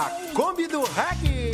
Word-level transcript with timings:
Da 0.00 0.10
Kombi 0.32 0.66
do 0.66 0.82
Reggae. 0.82 1.52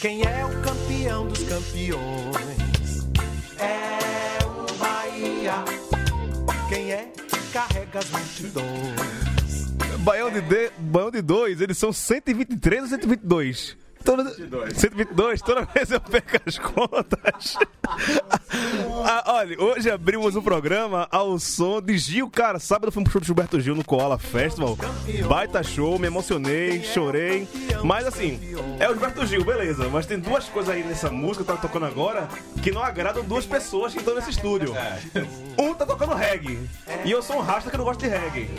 Quem 0.00 0.22
é 0.22 0.46
o 0.46 0.62
campeão 0.62 1.26
dos 1.26 1.42
campeões? 1.42 3.06
É 3.58 4.38
o 4.46 4.78
Bahia. 4.78 5.64
Quem 6.70 6.92
é 6.92 7.12
que 7.28 7.52
carrega 7.52 7.98
as 7.98 8.10
multidões? 8.10 9.66
Baião 10.00 10.30
de, 10.30 10.40
de, 10.40 10.70
Baião 10.78 11.10
de 11.10 11.20
2, 11.20 11.60
eles 11.60 11.76
são 11.76 11.92
123 11.92 12.82
ou 12.82 12.88
122? 12.88 13.85
Toda... 14.44 14.74
122, 14.74 15.42
toda 15.42 15.62
vez 15.62 15.90
eu 15.90 16.00
perco 16.00 16.40
as 16.46 16.58
contas. 16.58 17.56
Ah, 19.08 19.22
olha, 19.34 19.60
hoje 19.62 19.90
abrimos 19.90 20.34
o 20.34 20.42
programa 20.42 21.06
ao 21.10 21.38
som 21.38 21.80
de 21.80 21.96
Gil, 21.96 22.28
cara. 22.28 22.58
Sábado 22.58 22.90
pro 22.90 23.10
show 23.10 23.20
do 23.20 23.26
Gilberto 23.26 23.60
Gil 23.60 23.74
no 23.74 23.84
Koala 23.84 24.18
Festival. 24.18 24.76
Baita 25.28 25.62
show, 25.62 25.98
me 25.98 26.08
emocionei, 26.08 26.82
chorei. 26.82 27.46
Mas 27.84 28.06
assim, 28.06 28.40
é 28.80 28.88
o 28.88 28.92
Gilberto 28.92 29.24
Gil, 29.26 29.44
beleza. 29.44 29.88
Mas 29.88 30.06
tem 30.06 30.18
duas 30.18 30.48
coisas 30.48 30.74
aí 30.74 30.82
nessa 30.82 31.10
música 31.10 31.44
que 31.44 31.52
tá 31.52 31.56
tocando 31.56 31.86
agora 31.86 32.28
que 32.62 32.72
não 32.72 32.82
agradam 32.82 33.22
duas 33.22 33.46
pessoas 33.46 33.92
que 33.92 34.00
estão 34.00 34.14
nesse 34.14 34.30
estúdio. 34.30 34.74
Um 35.58 35.72
tá 35.72 35.86
tocando 35.86 36.14
reggae. 36.14 36.58
E 37.04 37.10
eu 37.10 37.22
sou 37.22 37.36
um 37.36 37.40
rasta 37.40 37.70
que 37.70 37.76
não 37.76 37.84
gosta 37.84 38.06
de 38.06 38.12
reggae. 38.12 38.50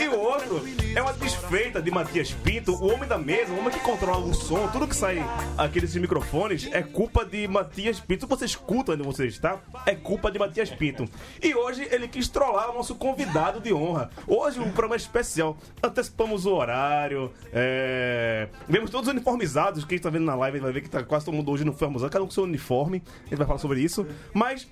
e 0.00 0.08
o 0.08 0.18
outro 0.18 0.64
é 0.94 1.02
uma 1.02 1.12
desfeita 1.12 1.82
de 1.82 1.90
Matias 1.90 2.30
Pinto, 2.32 2.72
o 2.74 2.92
homem 2.92 3.08
da 3.08 3.18
mesa, 3.18 3.52
o 3.52 3.58
homem 3.58 3.70
que 3.70 3.80
controla 3.80 4.24
o 4.24 4.34
som, 4.34 4.68
tudo 4.68 4.86
que 4.88 4.96
sai 4.96 5.24
aqui 5.58 5.80
desses 5.80 5.96
microfones 5.96 6.68
é 6.72 6.82
culpa 6.82 7.24
de 7.24 7.46
Matias 7.46 8.00
Pinto. 8.00 8.19
Você 8.26 8.44
escuta 8.44 8.92
onde 8.92 9.02
você 9.02 9.26
está, 9.26 9.60
é 9.86 9.94
culpa 9.94 10.30
de 10.30 10.38
Matias 10.38 10.70
Pinto. 10.70 11.04
E 11.42 11.54
hoje 11.54 11.86
ele 11.90 12.08
quis 12.08 12.28
trollar 12.28 12.70
o 12.70 12.74
nosso 12.74 12.94
convidado 12.94 13.60
de 13.60 13.72
honra. 13.72 14.10
Hoje 14.26 14.60
um 14.60 14.70
programa 14.70 14.96
especial. 14.96 15.56
Antecipamos 15.82 16.46
o 16.46 16.54
horário, 16.54 17.32
é... 17.52 18.48
vemos 18.68 18.90
todos 18.90 19.08
uniformizados. 19.08 19.84
Quem 19.84 19.96
está 19.96 20.10
vendo 20.10 20.24
na 20.24 20.34
live 20.34 20.60
vai 20.60 20.72
ver 20.72 20.80
que 20.80 20.90
tá 20.90 21.02
quase 21.02 21.24
todo 21.24 21.34
mundo 21.34 21.50
hoje 21.50 21.62
uniformizado, 21.62 22.10
cada 22.10 22.24
um 22.24 22.28
com 22.28 22.32
seu 22.32 22.44
uniforme. 22.44 23.02
A 23.26 23.28
gente 23.28 23.36
vai 23.38 23.46
falar 23.46 23.58
sobre 23.58 23.80
isso. 23.80 24.06
Mas 24.32 24.68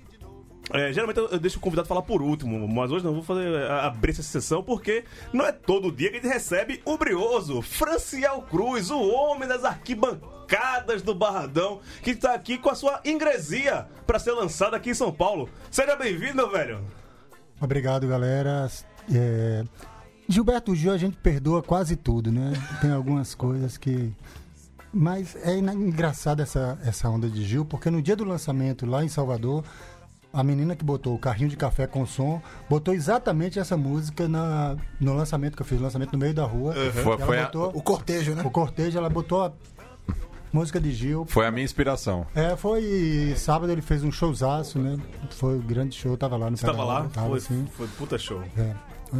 é, 0.72 0.92
geralmente 0.92 1.19
eu, 1.19 1.38
deixo 1.38 1.56
o 1.58 1.60
convidado 1.60 1.88
falar 1.88 2.02
por 2.02 2.20
último, 2.20 2.69
mas 2.69 2.92
hoje 2.92 3.04
não 3.04 3.14
vou 3.14 3.22
fazer 3.22 3.56
a- 3.70 3.86
abrir 3.86 4.10
essa 4.10 4.22
sessão 4.22 4.62
porque 4.62 5.04
não 5.32 5.46
é 5.46 5.52
todo 5.52 5.91
dia 5.91 6.10
que 6.10 6.19
a 6.19 6.20
gente 6.20 6.30
recebe 6.30 6.82
o 6.84 6.98
brioso 6.98 7.62
Franciel 7.62 8.42
Cruz, 8.42 8.91
o 8.91 9.00
homem 9.00 9.48
das 9.48 9.64
arquibancadas 9.64 10.38
do 11.04 11.14
Barradão, 11.14 11.81
que 12.03 12.10
está 12.12 12.34
aqui 12.34 12.56
com 12.59 12.70
a 12.70 12.75
sua 12.75 13.00
ingresia 13.04 13.86
para 14.06 14.19
ser 14.19 14.32
lançada 14.32 14.76
aqui 14.76 14.91
em 14.91 14.94
São 14.94 15.12
Paulo. 15.12 15.48
Seja 15.70 15.94
bem-vindo, 15.94 16.34
meu 16.36 16.50
velho. 16.50 16.81
Obrigado, 17.60 18.06
galera. 18.09 18.66
É, 19.14 19.62
Gilberto 20.28 20.75
Gil, 20.75 20.92
a 20.92 20.97
gente 20.98 21.16
perdoa 21.19 21.62
quase 21.62 21.97
tudo, 21.97 22.32
né? 22.32 22.53
Tem 22.81 22.91
algumas 22.91 23.34
coisas 23.34 23.76
que. 23.76 24.12
Mas 24.92 25.37
é 25.44 25.54
engraçado 25.58 26.41
essa, 26.41 26.78
essa 26.82 27.10
onda 27.10 27.28
de 27.28 27.44
Gil, 27.44 27.64
porque 27.64 27.91
no 27.91 28.00
dia 28.00 28.16
do 28.16 28.25
lançamento 28.25 28.87
lá 28.87 29.04
em 29.04 29.08
Salvador, 29.08 29.62
a 30.32 30.42
menina 30.42 30.75
que 30.75 30.82
botou 30.84 31.14
o 31.14 31.19
carrinho 31.19 31.50
de 31.50 31.56
café 31.58 31.87
com 31.87 32.06
som 32.06 32.41
botou 32.70 32.94
exatamente 32.94 33.58
essa 33.58 33.76
música 33.76 34.26
na, 34.26 34.76
no 34.98 35.12
lançamento 35.12 35.56
que 35.56 35.60
eu 35.62 35.66
fiz, 35.66 35.78
o 35.78 35.82
lançamento 35.82 36.12
no 36.12 36.19
meio 36.19 36.32
da 36.32 36.44
rua. 36.44 36.72
Foi- 36.72 37.12
Ela 37.16 37.26
foi 37.26 37.38
a- 37.38 37.44
botou, 37.44 37.70
O 37.75 37.82
cortejo, 37.82 38.34
né? 38.34 38.42
o 38.42 38.50
cortejo, 38.50 38.97
ela 38.97 39.10
botou 39.10 39.44
a 39.44 39.53
música 40.53 40.81
de 40.81 40.92
Gil. 40.92 41.25
Foi 41.28 41.47
a 41.47 41.50
minha 41.50 41.64
inspiração. 41.64 42.26
É, 42.34 42.56
foi 42.56 43.34
sábado 43.36 43.70
ele 43.72 43.82
fez 43.82 44.03
um 44.04 44.10
showzaço, 44.12 44.78
né? 44.78 44.98
Foi 45.31 45.56
um 45.56 45.60
grande 45.60 45.94
show, 45.94 46.16
tava 46.16 46.36
lá 46.36 46.50
no 46.50 46.56
Você 46.56 46.66
tava 46.66 46.84
lá? 46.84 47.09
Tava, 47.12 47.28
Foi, 47.28 47.41
sim. 47.41 47.66
foi 47.76 47.86
puta 47.98 48.19
show. 48.19 48.42
É. 48.56 48.75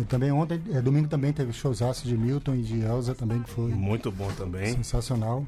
Também 0.09 0.31
ontem, 0.31 0.61
é, 0.73 0.83
domingo 0.83 1.09
também 1.09 1.33
teve 1.33 1.53
showzaço 1.53 2.07
de 2.07 2.17
Milton 2.17 2.55
e 2.57 2.63
de 2.63 2.81
Elza 2.81 3.15
também, 3.15 3.43
que 3.43 3.51
foi 3.51 3.71
Muito 3.73 4.13
bom 4.13 4.29
também. 4.33 4.75
sensacional. 4.75 5.47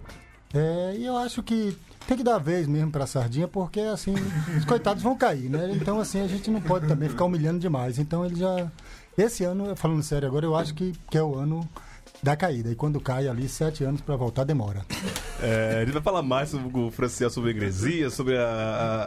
É, 0.52 0.94
e 0.96 1.04
eu 1.04 1.16
acho 1.16 1.42
que 1.42 1.76
tem 2.08 2.16
que 2.16 2.24
dar 2.24 2.38
vez 2.38 2.66
mesmo 2.66 2.90
pra 2.90 3.06
sardinha, 3.06 3.46
porque 3.46 3.80
assim, 3.80 4.14
os 4.56 4.64
coitados 4.64 5.02
vão 5.02 5.16
cair, 5.16 5.48
né? 5.50 5.70
Então 5.74 6.00
assim, 6.00 6.20
a 6.22 6.26
gente 6.26 6.50
não 6.50 6.60
pode 6.60 6.88
também 6.88 7.08
ficar 7.08 7.24
humilhando 7.26 7.58
demais. 7.58 7.98
Então 7.98 8.24
ele 8.24 8.34
já. 8.36 8.70
Esse 9.16 9.44
ano, 9.44 9.76
falando 9.76 10.02
sério 10.02 10.26
agora, 10.26 10.46
eu 10.46 10.56
acho 10.56 10.72
que, 10.74 10.92
que 11.10 11.18
é 11.18 11.22
o 11.22 11.34
ano 11.36 11.68
da 12.22 12.36
caída. 12.36 12.70
E 12.70 12.74
quando 12.74 13.00
cai 13.00 13.26
ali, 13.28 13.48
sete 13.48 13.82
anos 13.84 14.00
pra 14.00 14.16
voltar 14.16 14.44
demora. 14.44 14.84
É, 15.42 15.80
gente 15.84 15.92
vai 15.94 16.02
falar 16.02 16.22
mais 16.22 16.50
sobre 16.50 16.78
o 16.78 16.90
Franciel, 16.90 17.30
sobre 17.30 17.50
a 17.50 17.52
igresia, 17.52 18.10
sobre 18.10 18.36
a, 18.36 18.42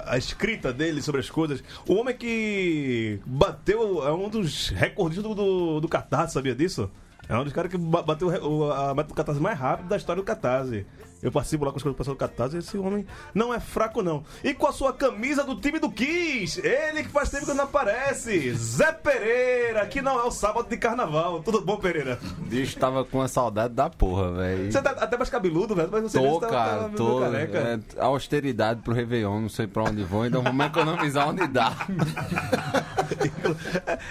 a- 0.07 0.13
a 0.13 0.17
escrita 0.17 0.73
dele, 0.73 1.01
sobre 1.01 1.21
as 1.21 1.29
coisas. 1.29 1.63
O 1.87 1.93
homem 1.95 2.15
que 2.15 3.19
bateu, 3.25 4.03
é 4.07 4.11
um 4.11 4.29
dos 4.29 4.69
recordistas 4.69 5.23
do, 5.23 5.35
do, 5.35 5.79
do 5.81 5.87
Catarse, 5.87 6.33
sabia 6.33 6.55
disso? 6.55 6.89
É 7.29 7.37
um 7.37 7.43
dos 7.43 7.53
caras 7.53 7.71
que 7.71 7.77
ba- 7.77 8.01
bateu 8.01 8.29
a 8.73 8.93
meta 8.93 9.07
do 9.09 9.13
Catarse 9.13 9.39
mais 9.39 9.57
rápido 9.57 9.87
da 9.87 9.95
história 9.97 10.21
do 10.21 10.25
Catarse. 10.25 10.85
Eu 11.23 11.31
participo 11.31 11.63
lá 11.65 11.71
com 11.71 11.77
as 11.77 11.83
coisas 11.83 11.95
do 11.95 11.97
pessoal 11.97 12.15
do 12.15 12.19
Catarse 12.19 12.57
esse 12.57 12.77
homem 12.77 13.05
não 13.33 13.53
é 13.53 13.59
fraco, 13.59 14.03
não. 14.03 14.23
E 14.43 14.53
com 14.53 14.67
a 14.67 14.73
sua 14.73 14.91
camisa 14.93 15.43
do 15.43 15.55
time 15.55 15.79
do 15.79 15.89
Kiss, 15.89 16.59
ele 16.65 17.03
que 17.03 17.09
faz 17.09 17.29
tempo 17.29 17.45
que 17.45 17.53
não 17.53 17.63
aparece, 17.63 18.53
Zé 18.53 18.91
Pereira, 18.91 19.85
que 19.85 20.01
não 20.01 20.19
é 20.19 20.23
o 20.23 20.31
sábado 20.31 20.67
de 20.69 20.77
carnaval. 20.77 21.41
Tudo 21.41 21.61
bom, 21.61 21.77
Pereira? 21.77 22.19
Bicho, 22.39 22.77
tava 22.77 23.05
com 23.05 23.19
uma 23.19 23.27
saudade 23.27 23.73
da 23.73 23.89
porra, 23.89 24.31
velho. 24.33 24.71
Você 24.71 24.81
tá 24.81 24.91
até 24.91 25.15
mais 25.17 25.29
cabeludo, 25.29 25.73
velho, 25.75 25.89
mas 25.91 26.03
você 26.03 26.19
Tô, 26.19 26.39
tá- 26.39 26.49
cara, 26.49 26.75
tá 26.83 26.87
meio 26.87 26.97
tô. 26.97 27.19
careca. 27.21 27.57
É, 27.57 27.79
austeridade 28.01 28.81
pro 28.81 28.93
Réveillon, 28.93 29.41
não 29.41 29.49
sei 29.49 29.65
pra 29.65 29.83
onde 29.83 30.03
vou, 30.03 30.25
então 30.25 30.41
vamos 30.43 30.65
economizar 30.65 31.29
onde 31.29 31.47
dá. 31.47 31.73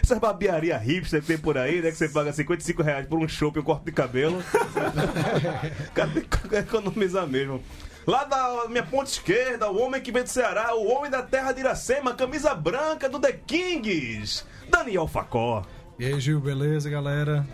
Essas 0.02 0.18
barbearia 0.18 0.76
hipster 0.78 1.20
que 1.20 1.26
tem 1.26 1.38
por 1.38 1.58
aí, 1.58 1.80
né? 1.82 1.90
Que 1.90 1.96
você 1.96 2.08
paga 2.08 2.32
55 2.32 2.82
reais 2.82 3.06
por 3.06 3.18
um 3.18 3.28
chopp 3.28 3.56
e 3.56 3.60
um 3.60 3.64
corte 3.64 3.84
de 3.86 3.92
cabelo. 3.92 4.42
Cara, 5.94 6.10
tem 6.10 6.22
que 6.22 6.56
economizar 6.56 7.01
mesmo. 7.26 7.62
Lá 8.06 8.24
da 8.24 8.66
minha 8.68 8.82
ponta 8.82 9.10
esquerda, 9.10 9.70
o 9.70 9.80
homem 9.80 10.00
que 10.00 10.10
vem 10.10 10.24
do 10.24 10.28
Ceará, 10.28 10.74
o 10.74 10.88
homem 10.88 11.10
da 11.10 11.22
terra 11.22 11.52
de 11.52 11.60
Iracema, 11.60 12.14
camisa 12.14 12.52
branca 12.54 13.08
do 13.08 13.20
The 13.20 13.32
Kings, 13.32 14.44
Daniel 14.68 15.06
Facó. 15.06 15.64
E 15.98 16.06
aí, 16.06 16.18
Gil, 16.18 16.40
beleza, 16.40 16.90
galera? 16.90 17.46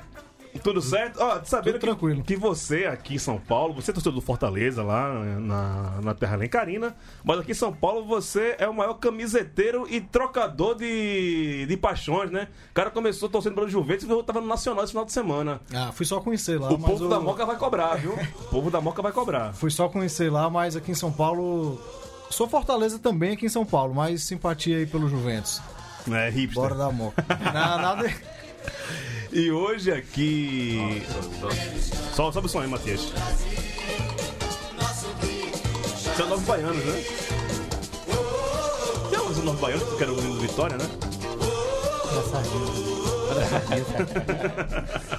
Tudo 0.63 0.81
certo? 0.83 1.19
Ó, 1.21 1.41
sabendo 1.45 1.73
Tudo 1.75 1.81
que, 1.81 1.87
tranquilo. 1.87 2.23
que 2.25 2.37
você 2.37 2.87
aqui 2.87 3.15
em 3.15 3.19
São 3.19 3.39
Paulo, 3.39 3.75
você 3.75 3.91
é 3.91 3.95
torcedor 3.95 4.15
do 4.15 4.21
Fortaleza 4.25 4.83
lá 4.83 5.13
na, 5.41 6.01
na 6.03 6.15
Terra 6.15 6.37
Lencarina, 6.37 6.95
mas 7.25 7.39
aqui 7.41 7.53
em 7.53 7.55
São 7.55 7.73
Paulo 7.73 8.05
você 8.07 8.57
é 8.59 8.69
o 8.69 8.75
maior 8.75 8.95
camiseteiro 8.95 9.87
e 9.91 10.01
trocador 10.01 10.75
de, 10.77 11.67
de 11.67 11.77
paixões, 11.77 12.31
né? 12.31 12.49
O 12.71 12.75
cara 12.75 12.91
começou 12.91 13.29
torcendo 13.29 13.55
pelo 13.55 13.69
Juventus 13.69 14.05
e 14.09 14.23
tava 14.25 14.41
no 14.41 14.47
Nacional 14.47 14.85
esse 14.85 14.93
final 14.93 15.05
de 15.05 15.13
semana. 15.13 15.61
Ah, 15.75 15.91
fui 15.93 16.07
só 16.07 16.21
conhecer 16.21 16.61
lá, 16.61 16.71
o 16.71 16.79
povo 16.79 17.05
eu- 17.05 17.09
da 17.11 17.21
Moca 17.21 17.45
vai 17.47 17.57
cobrar, 17.57 17.95
viu? 17.97 18.13
O 18.13 18.45
povo 18.51 18.71
da 18.71 18.81
Moca 18.81 19.03
vai 19.03 19.13
cobrar. 19.13 19.53
Fui 19.55 19.71
só 19.71 19.89
conhecer 19.89 20.31
lá, 20.31 20.49
mas 20.51 20.77
aqui 20.77 20.91
em 20.91 20.95
São 20.95 21.13
Paulo... 21.13 21.81
Sou 22.31 22.47
Fortaleza 22.47 22.99
também 22.99 23.33
aqui 23.33 23.47
em 23.47 23.49
São 23.49 23.65
Paulo, 23.65 23.95
mas 23.95 24.23
simpatia 24.25 24.77
aí 24.77 24.87
pelo 24.87 25.09
Juventus. 25.09 25.63
É, 26.11 26.29
hipster. 26.29 26.63
Bora 26.63 26.75
dar 26.75 26.93
moca. 26.93 27.25
Nada... 27.53 28.05
E 29.33 29.51
hoje 29.51 29.93
aqui. 29.93 31.03
Só, 32.15 32.33
sobe 32.33 32.47
o 32.47 32.51
som 32.51 32.61
aí, 32.61 32.69
Matias. 32.69 33.13
São 36.17 36.29
nove 36.29 36.45
baianos, 36.47 36.85
né? 36.85 37.05
Tem 39.11 39.21
uns 39.21 39.45
nove 39.45 39.61
baianos 39.61 39.89
que 39.89 39.99
querem 39.99 40.15
o 40.15 40.19
hino 40.19 40.35
do 40.35 40.41
Vitória, 40.41 40.77
né? 40.77 40.85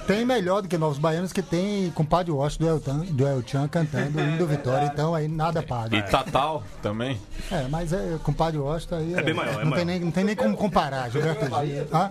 Tem 0.06 0.24
melhor 0.24 0.62
do 0.62 0.68
que 0.68 0.76
Novos 0.76 0.98
Baianos 0.98 1.32
que 1.32 1.40
tem 1.40 1.90
compadre 1.92 2.30
Washington 2.30 2.64
do 2.64 2.68
El, 2.68 2.80
do 3.12 3.26
El 3.26 3.42
Chan 3.46 3.68
cantando 3.68 4.18
o 4.18 4.20
hino 4.20 4.36
do 4.36 4.46
Vitória, 4.46 4.90
então 4.92 5.14
aí 5.14 5.28
nada 5.28 5.62
paga. 5.62 5.96
E 5.96 6.02
Tatal 6.02 6.62
também. 6.82 7.18
É, 7.50 7.66
mas 7.68 7.92
é 7.92 8.18
compadre 8.22 8.58
Washington 8.58 8.96
aí. 8.96 9.14
É 9.14 9.22
bem 9.22 9.32
maior, 9.32 9.54
é 9.54 9.64
não, 9.64 9.70
maior. 9.70 9.76
Tem 9.76 9.84
nem, 9.84 10.00
não 10.00 10.10
tem 10.10 10.24
nem 10.24 10.36
como 10.36 10.56
comparar, 10.56 11.08
Gilberto 11.10 11.46
Gil. 11.46 11.86
Ah, 11.92 12.10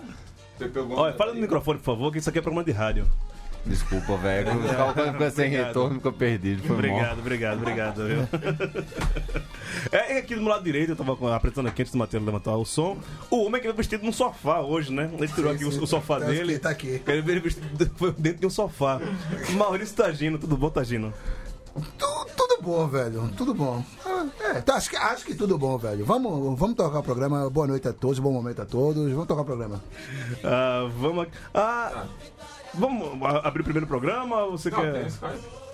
Olha, 0.96 1.14
fala 1.14 1.34
no 1.34 1.42
microfone, 1.42 1.80
por 1.80 1.86
favor, 1.86 2.12
que 2.12 2.18
isso 2.20 2.30
aqui 2.30 2.40
é 2.40 2.42
programa 2.42 2.64
de 2.64 2.72
rádio. 2.72 3.06
Desculpa, 3.66 4.16
velho. 4.16 4.46
Quando 4.46 5.12
fica 5.12 5.32
sem 5.32 5.46
Obrigado. 5.48 5.68
retorno, 5.68 5.96
fica 5.96 6.12
perdido. 6.14 6.64
Foi. 6.64 6.76
Obrigado, 6.78 7.20
obrigado, 7.20 7.58
obrigado. 7.58 8.02
Viu? 8.08 8.28
É 9.92 10.18
aqui 10.18 10.36
do 10.36 10.42
meu 10.42 10.50
lado 10.50 10.64
direito, 10.64 10.90
eu 10.92 10.96
tava 10.96 11.36
apresentando 11.36 11.68
aqui 11.68 11.82
antes 11.82 11.92
do 11.92 11.98
Matheus 11.98 12.24
levantar 12.24 12.56
o 12.56 12.66
som. 12.66 12.98
O 13.30 13.46
homem 13.46 13.62
que 13.62 13.68
veio 13.68 13.76
vestido 13.76 14.04
num 14.04 14.12
sofá 14.12 14.60
hoje, 14.60 14.92
né? 14.92 15.10
Ele 15.18 15.28
tirou 15.28 15.52
aqui 15.52 15.64
o, 15.64 15.70
o 15.70 15.88
sofá 15.88 16.20
Tá 16.20 16.26
dele. 16.26 16.54
aqui, 16.56 16.60
tá 16.60 16.70
aqui. 16.70 17.02
Ele 17.08 17.22
veio 17.22 17.42
vestido 17.42 17.92
foi 17.96 18.12
dentro 18.14 18.40
de 18.42 18.48
um 18.48 18.50
sofá. 18.50 19.00
Maurício 19.56 19.96
Tagino, 19.96 20.38
tudo 20.38 20.58
bom, 20.58 20.70
Tagino? 20.70 21.14
Tu- 21.98 22.26
tudo 22.36 22.62
bom, 22.62 22.88
velho. 22.88 23.30
Tudo 23.38 23.54
bom. 23.54 23.84
É, 24.42 24.62
tá, 24.62 24.76
acho, 24.76 24.90
que, 24.90 24.96
acho 24.98 25.26
que 25.26 25.36
tudo 25.36 25.58
bom, 25.58 25.78
velho. 25.78 26.06
Vamos, 26.06 26.58
vamos 26.60 26.76
tocar 26.76 27.00
o 27.00 27.04
programa. 27.04 27.50
Boa 27.50 27.68
noite 27.68 27.88
a 27.88 27.94
todos, 27.94 28.20
bom 28.20 28.32
momento 28.32 28.62
a 28.62 28.66
todos. 28.66 29.12
Vamos 29.12 29.28
tocar 29.28 29.42
o 29.42 29.46
programa. 29.46 29.82
Ah, 30.44 30.90
vamos. 30.98 31.24
aqui- 31.24 31.38
Ah, 31.54 32.06
vamos 32.74 33.10
abrir 33.44 33.62
o 33.62 33.64
primeiro 33.64 33.88
programa? 33.88 34.46
Você 34.48 34.70
quer. 34.72 35.08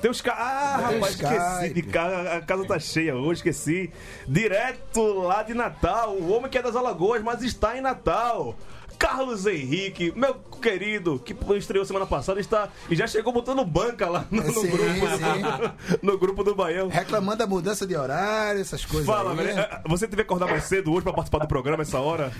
Tem 0.02 0.12
os 0.12 0.22
caras. 0.22 0.42
Ah, 0.42 0.88
Tem 0.90 0.96
rapaz, 1.00 1.14
esqueci. 1.16 1.34
Skype. 1.36 1.74
De 1.74 1.82
ca... 1.84 2.36
A 2.38 2.42
casa 2.42 2.66
tá 2.68 2.78
cheia 2.80 3.16
hoje, 3.16 3.40
esqueci. 3.40 3.92
Direto 4.28 5.02
lá 5.22 5.42
de 5.44 5.54
Natal. 5.54 6.12
O 6.16 6.32
homem 6.34 6.50
que 6.52 6.58
é 6.58 6.62
das 6.62 6.76
Alagoas, 6.76 7.24
mas 7.24 7.42
está 7.42 7.78
em 7.78 7.82
Natal. 7.82 8.56
Carlos 8.98 9.46
Henrique, 9.46 10.12
meu 10.16 10.36
querido, 10.62 11.20
que 11.20 11.36
estreou 11.58 11.86
semana 11.86 12.06
passada, 12.06 12.40
está 12.40 12.70
e 12.90 12.96
já 12.96 13.06
chegou 13.08 13.32
botando 13.34 13.64
banca 13.66 14.10
lá 14.10 14.26
no, 14.32 14.42
no 14.44 14.52
Sim, 14.54 14.68
grupo, 14.70 16.00
no 16.02 16.18
grupo 16.18 16.44
do 16.44 16.56
Baião. 16.56 16.88
Reclamando 16.88 17.38
da 17.40 17.48
mudança 17.48 17.86
de 17.86 17.96
horário, 17.96 18.62
essas 18.62 18.86
coisas. 18.86 19.06
Fala, 19.06 19.32
aí. 19.32 19.38
velho. 19.38 19.60
eh, 19.60 19.82
Você 19.88 20.06
teve 20.08 20.18
que 20.18 20.22
acordar 20.28 20.48
mais 20.48 20.64
cedo 20.64 20.92
hoje 20.92 21.04
pra 21.04 21.14
participar 21.14 21.40
do 21.40 21.48
programa 21.48 21.84
essa 21.84 22.00
hora? 22.00 22.32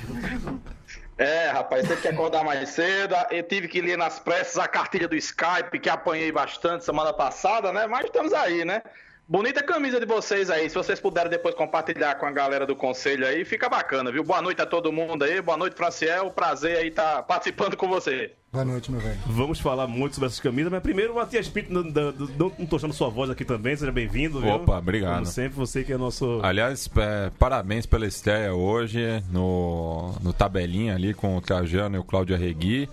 É, 1.18 1.50
rapaz, 1.50 1.88
teve 1.88 2.02
que 2.02 2.08
acordar 2.08 2.44
mais 2.44 2.70
cedo. 2.70 3.16
Eu 3.32 3.44
tive 3.44 3.68
que 3.68 3.80
ler 3.82 3.98
nas 3.98 4.20
pressas 4.20 4.58
a 4.58 4.68
cartilha 4.68 5.08
do 5.08 5.16
Skype, 5.16 5.80
que 5.80 5.90
apanhei 5.90 6.32
bastante 6.32 6.84
semana 6.84 7.14
passada, 7.14 7.72
né? 7.72 7.88
Mas 7.88 8.06
estamos 8.06 8.34
aí, 8.34 8.66
né? 8.66 8.82
Bonita 9.28 9.64
camisa 9.64 10.00
de 10.00 10.06
vocês 10.06 10.52
aí. 10.52 10.70
Se 10.70 10.76
vocês 10.76 11.00
puderem 11.00 11.32
depois 11.32 11.56
compartilhar 11.56 12.14
com 12.14 12.28
a 12.28 12.32
galera 12.32 12.64
do 12.64 12.76
conselho 12.76 13.26
aí, 13.26 13.44
fica 13.44 13.68
bacana, 13.68 14.12
viu? 14.12 14.24
Boa 14.24 14.40
noite 14.40 14.62
a 14.62 14.68
todo 14.68 14.92
mundo 14.92 15.24
aí. 15.24 15.42
Boa 15.42 15.58
noite, 15.58 15.76
Franciel. 15.76 16.30
Prazer 16.30 16.78
aí 16.78 16.90
estar 16.90 17.24
participando 17.24 17.76
com 17.76 17.88
você. 17.88 18.34
boa 18.54 18.64
noite, 18.64 18.92
meu 18.92 19.02
velho. 19.02 19.18
Vamos 19.26 19.60
falar 19.60 19.88
muito 19.88 20.14
sobre 20.14 20.28
essas 20.28 20.40
camisas, 20.40 20.72
mas 20.72 20.84
primeiro 20.84 21.16
Matias 21.16 21.48
Pinto, 21.48 21.74
não, 21.74 21.82
não, 21.82 22.12
não, 22.12 22.52
não 22.60 22.66
tô 22.68 22.76
achando 22.76 22.94
sua 22.94 23.10
voz 23.10 23.32
aqui 23.32 23.44
também, 23.44 23.76
seja 23.76 23.92
bem-vindo. 23.92 24.40
viu? 24.40 24.52
Opa, 24.52 24.78
obrigado. 24.78 25.14
Como 25.16 25.26
sempre, 25.26 25.58
você 25.58 25.84
que 25.84 25.92
é 25.92 25.98
nosso. 25.98 26.40
Aliás, 26.44 26.88
é, 26.96 27.32
parabéns 27.40 27.88
pela 27.88 28.06
estreia 28.06 28.54
hoje 28.54 29.24
no, 29.32 30.14
no 30.22 30.34
tabelinha 30.34 30.94
ali 30.94 31.16
com 31.16 31.36
o 31.36 31.42
Trajano 31.42 31.96
e 31.96 32.00
o 32.00 32.04
Cláudio 32.04 32.36
Arregui. 32.36 32.88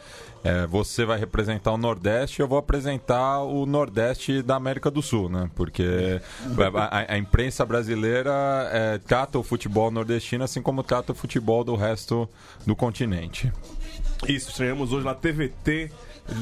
É, 0.44 0.66
você 0.66 1.04
vai 1.04 1.18
representar 1.18 1.70
o 1.72 1.76
Nordeste, 1.78 2.40
eu 2.40 2.48
vou 2.48 2.58
apresentar 2.58 3.42
o 3.42 3.64
Nordeste 3.64 4.42
da 4.42 4.56
América 4.56 4.90
do 4.90 5.00
Sul, 5.00 5.28
né? 5.28 5.48
Porque 5.54 6.20
a, 6.76 7.12
a- 7.12 7.18
imprensa 7.18 7.64
brasileira 7.64 8.32
é, 8.72 8.98
trata 8.98 9.38
o 9.38 9.42
futebol 9.44 9.90
nordestino 9.90 10.42
assim 10.42 10.60
como 10.60 10.82
trata 10.82 11.12
o 11.12 11.14
futebol 11.14 11.62
do 11.62 11.76
resto 11.76 12.28
do 12.66 12.74
continente. 12.74 13.52
Isso, 14.28 14.50
estreamos 14.50 14.92
hoje 14.92 15.04
na 15.04 15.14
TVT, 15.14 15.90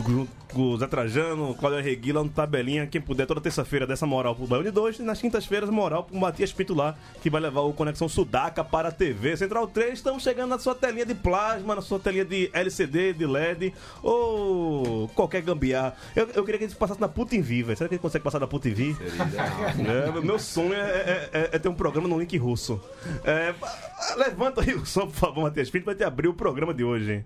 junto 0.06 0.30
com 0.52 0.62
o 0.62 0.76
Zé 0.78 0.86
Trajano, 0.86 1.54
Cláudio 1.54 1.82
Regui 1.82 2.12
lá 2.12 2.22
no 2.22 2.28
Tabelinha. 2.28 2.86
Quem 2.86 3.00
puder, 3.00 3.26
toda 3.26 3.40
terça-feira 3.40 3.86
dessa 3.86 4.04
moral 4.06 4.34
pro 4.34 4.46
Baião 4.46 4.62
de 4.64 4.70
2 4.70 4.98
e 4.98 5.02
nas 5.02 5.20
quintas-feiras 5.20 5.70
moral 5.70 6.04
pro 6.04 6.16
Matias 6.16 6.54
lá, 6.70 6.96
que 7.22 7.30
vai 7.30 7.40
levar 7.40 7.60
o 7.62 7.72
Conexão 7.72 8.08
Sudaca 8.08 8.62
para 8.64 8.88
a 8.88 8.92
TV. 8.92 9.36
Central 9.36 9.66
3, 9.68 9.94
estamos 9.94 10.22
chegando 10.22 10.50
na 10.50 10.58
sua 10.58 10.74
telinha 10.74 11.06
de 11.06 11.14
plasma, 11.14 11.74
na 11.76 11.80
sua 11.82 11.98
telinha 11.98 12.24
de 12.24 12.50
LCD, 12.52 13.12
de 13.14 13.26
LED 13.26 13.72
ou 14.02 15.08
qualquer 15.14 15.40
gambiarra. 15.42 15.94
Eu, 16.14 16.28
eu 16.34 16.44
queria 16.44 16.58
que 16.58 16.64
ele 16.64 16.74
passasse 16.74 17.00
na 17.00 17.08
Puta 17.08 17.34
em 17.36 17.40
Viva. 17.40 17.74
Será 17.74 17.88
que 17.88 17.94
ele 17.94 18.02
consegue 18.02 18.24
passar 18.24 18.38
na 18.40 18.46
Puta 18.46 18.68
em? 18.68 18.96
É, 19.88 20.20
meu 20.20 20.38
sonho 20.38 20.74
é, 20.74 20.78
é- 20.78 21.30
é- 21.32 21.50
é 21.52 21.58
ter 21.58 21.68
um 21.68 21.74
programa 21.74 22.08
no 22.08 22.18
link 22.18 22.36
russo. 22.36 22.80
É, 23.24 23.54
levanta 24.16 24.60
aí 24.62 24.74
o 24.74 24.84
som, 24.84 25.06
por 25.06 25.14
favor, 25.14 25.42
Matias 25.42 25.70
Pinto, 25.70 25.84
pra 25.84 25.94
te 25.94 26.04
abrir 26.04 26.28
o 26.28 26.34
programa 26.34 26.74
de 26.74 26.84
hoje. 26.84 27.12
hein? 27.12 27.24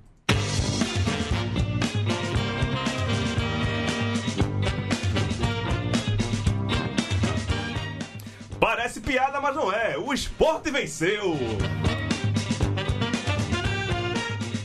Parece 8.64 8.98
piada, 9.02 9.42
mas 9.42 9.54
não 9.54 9.70
é. 9.70 9.98
O 9.98 10.10
esporte 10.14 10.70
venceu. 10.70 11.36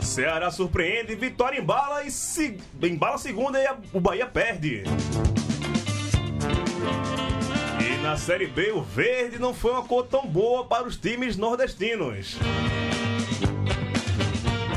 Ceará 0.01 0.49
surpreende, 0.49 1.15
Vitória 1.15 1.59
embala 1.59 2.05
e 2.05 2.09
se... 2.09 2.57
embala 2.81 3.17
segunda 3.17 3.61
e 3.61 3.67
a- 3.67 3.75
o 3.91 3.99
Bahia 3.99 4.25
perde. 4.25 4.83
E 7.81 8.01
na 8.01 8.15
Série 8.15 8.47
B, 8.47 8.71
o 8.71 8.81
verde 8.81 9.37
não 9.37 9.53
foi 9.53 9.71
uma 9.73 9.83
cor 9.83 10.07
tão 10.07 10.25
boa 10.25 10.63
para 10.65 10.87
os 10.87 10.95
times 10.95 11.35
nordestinos. 11.35 12.37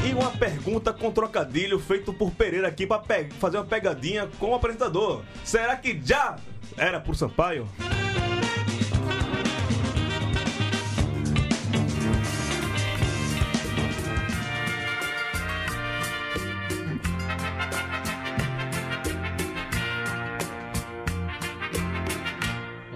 E 0.05 0.13
uma 0.15 0.33
pergunta 0.33 0.93
com 0.93 1.13
trocadilho 1.13 1.79
feito 1.79 2.13
por 2.13 2.33
Pereira 2.33 2.67
aqui 2.67 2.89
para 2.89 3.01
fazer 3.39 3.59
uma 3.59 3.67
pegadinha 3.67 4.29
com 4.41 4.51
o 4.51 4.55
apresentador. 4.57 5.23
Será 5.45 5.77
que 5.77 5.97
já 6.05 6.35
era 6.77 6.99
por 6.99 7.15
Sampaio? 7.15 7.69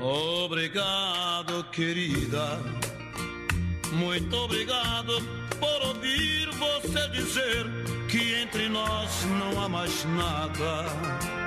Obrigado, 0.08 1.64
querida. 1.72 2.60
Muito 3.92 4.36
obrigado 4.36 5.20
por 5.58 5.88
ouvir 5.88 6.48
você 6.50 7.08
dizer 7.08 7.66
que 8.08 8.34
entre 8.34 8.68
nós 8.68 9.24
não 9.24 9.60
há 9.60 9.68
mais 9.68 10.04
nada. 10.04 11.45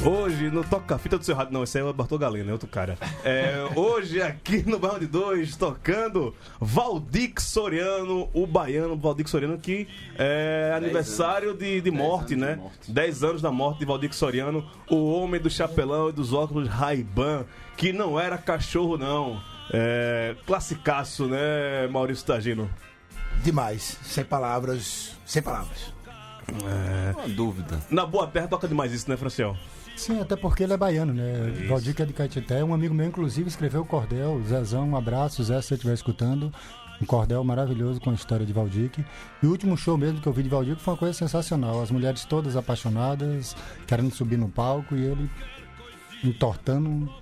Hoje, 0.00 0.50
no 0.50 0.64
Toca 0.64 0.98
Fita 0.98 1.18
do 1.18 1.24
seu 1.24 1.34
rádio. 1.36 1.52
Não, 1.52 1.62
esse 1.62 1.78
é 1.78 1.84
o 1.84 1.92
Bartol 1.92 2.18
Galeno, 2.18 2.50
é 2.50 2.52
outro 2.52 2.68
cara. 2.68 2.96
É, 3.24 3.68
hoje, 3.76 4.20
aqui 4.20 4.68
no 4.68 4.78
Bairro 4.78 4.98
de 4.98 5.06
Dois, 5.06 5.54
tocando 5.54 6.34
Valdir 6.60 7.34
Soriano, 7.38 8.28
o 8.32 8.46
baiano 8.46 8.96
Valdir 8.96 9.28
Soriano, 9.28 9.58
que 9.58 9.86
é 10.18 10.72
aniversário 10.74 11.54
de, 11.54 11.80
de 11.80 11.90
morte, 11.90 12.34
né? 12.34 12.58
10 12.88 13.22
anos 13.22 13.42
da 13.42 13.52
morte 13.52 13.80
de 13.80 13.84
Valdir 13.84 14.12
Soriano, 14.12 14.68
o 14.90 15.12
homem 15.12 15.40
do 15.40 15.48
chapelão 15.48 16.08
e 16.08 16.12
dos 16.12 16.32
óculos 16.32 16.68
Ray-Ban, 16.68 17.44
que 17.76 17.92
não 17.92 18.18
era 18.18 18.36
cachorro, 18.38 18.96
não. 18.98 19.40
É, 19.72 20.34
classicaço, 20.46 21.26
né, 21.26 21.86
Maurício 21.90 22.26
Tagino? 22.26 22.68
Demais. 23.44 23.98
Sem 24.02 24.24
palavras. 24.24 25.16
Sem 25.24 25.42
palavras. 25.42 25.92
Uma 27.14 27.28
dúvida. 27.28 27.80
Na 27.88 28.04
Boa 28.04 28.26
Terra 28.26 28.48
toca 28.48 28.66
demais 28.66 28.92
isso, 28.92 29.08
né, 29.08 29.16
Franciel? 29.16 29.56
Sim, 29.96 30.20
até 30.20 30.36
porque 30.36 30.62
ele 30.62 30.72
é 30.72 30.76
baiano, 30.76 31.12
né? 31.12 31.32
Valdir 31.68 31.94
que 31.94 32.02
é 32.02 32.04
de 32.04 32.12
Caetité. 32.12 32.64
Um 32.64 32.74
amigo 32.74 32.94
meu, 32.94 33.06
inclusive, 33.06 33.48
escreveu 33.48 33.82
o 33.82 33.86
Cordel. 33.86 34.42
Zezão, 34.46 34.88
um 34.88 34.96
abraço, 34.96 35.42
Zé, 35.44 35.60
se 35.60 35.68
você 35.68 35.74
estiver 35.74 35.94
escutando. 35.94 36.52
Um 37.00 37.04
cordel 37.04 37.42
maravilhoso 37.42 38.00
com 38.00 38.10
a 38.10 38.14
história 38.14 38.46
de 38.46 38.52
Valdique. 38.52 39.04
E 39.42 39.46
o 39.46 39.50
último 39.50 39.76
show 39.76 39.98
mesmo 39.98 40.20
que 40.20 40.26
eu 40.28 40.32
vi 40.32 40.44
de 40.44 40.48
Valdique 40.48 40.80
foi 40.80 40.94
uma 40.94 40.98
coisa 40.98 41.14
sensacional. 41.14 41.82
As 41.82 41.90
mulheres 41.90 42.24
todas 42.24 42.54
apaixonadas, 42.54 43.56
querendo 43.88 44.14
subir 44.14 44.36
no 44.36 44.48
palco 44.48 44.94
e 44.94 45.02
ele 45.02 45.28
entortando 46.22 47.12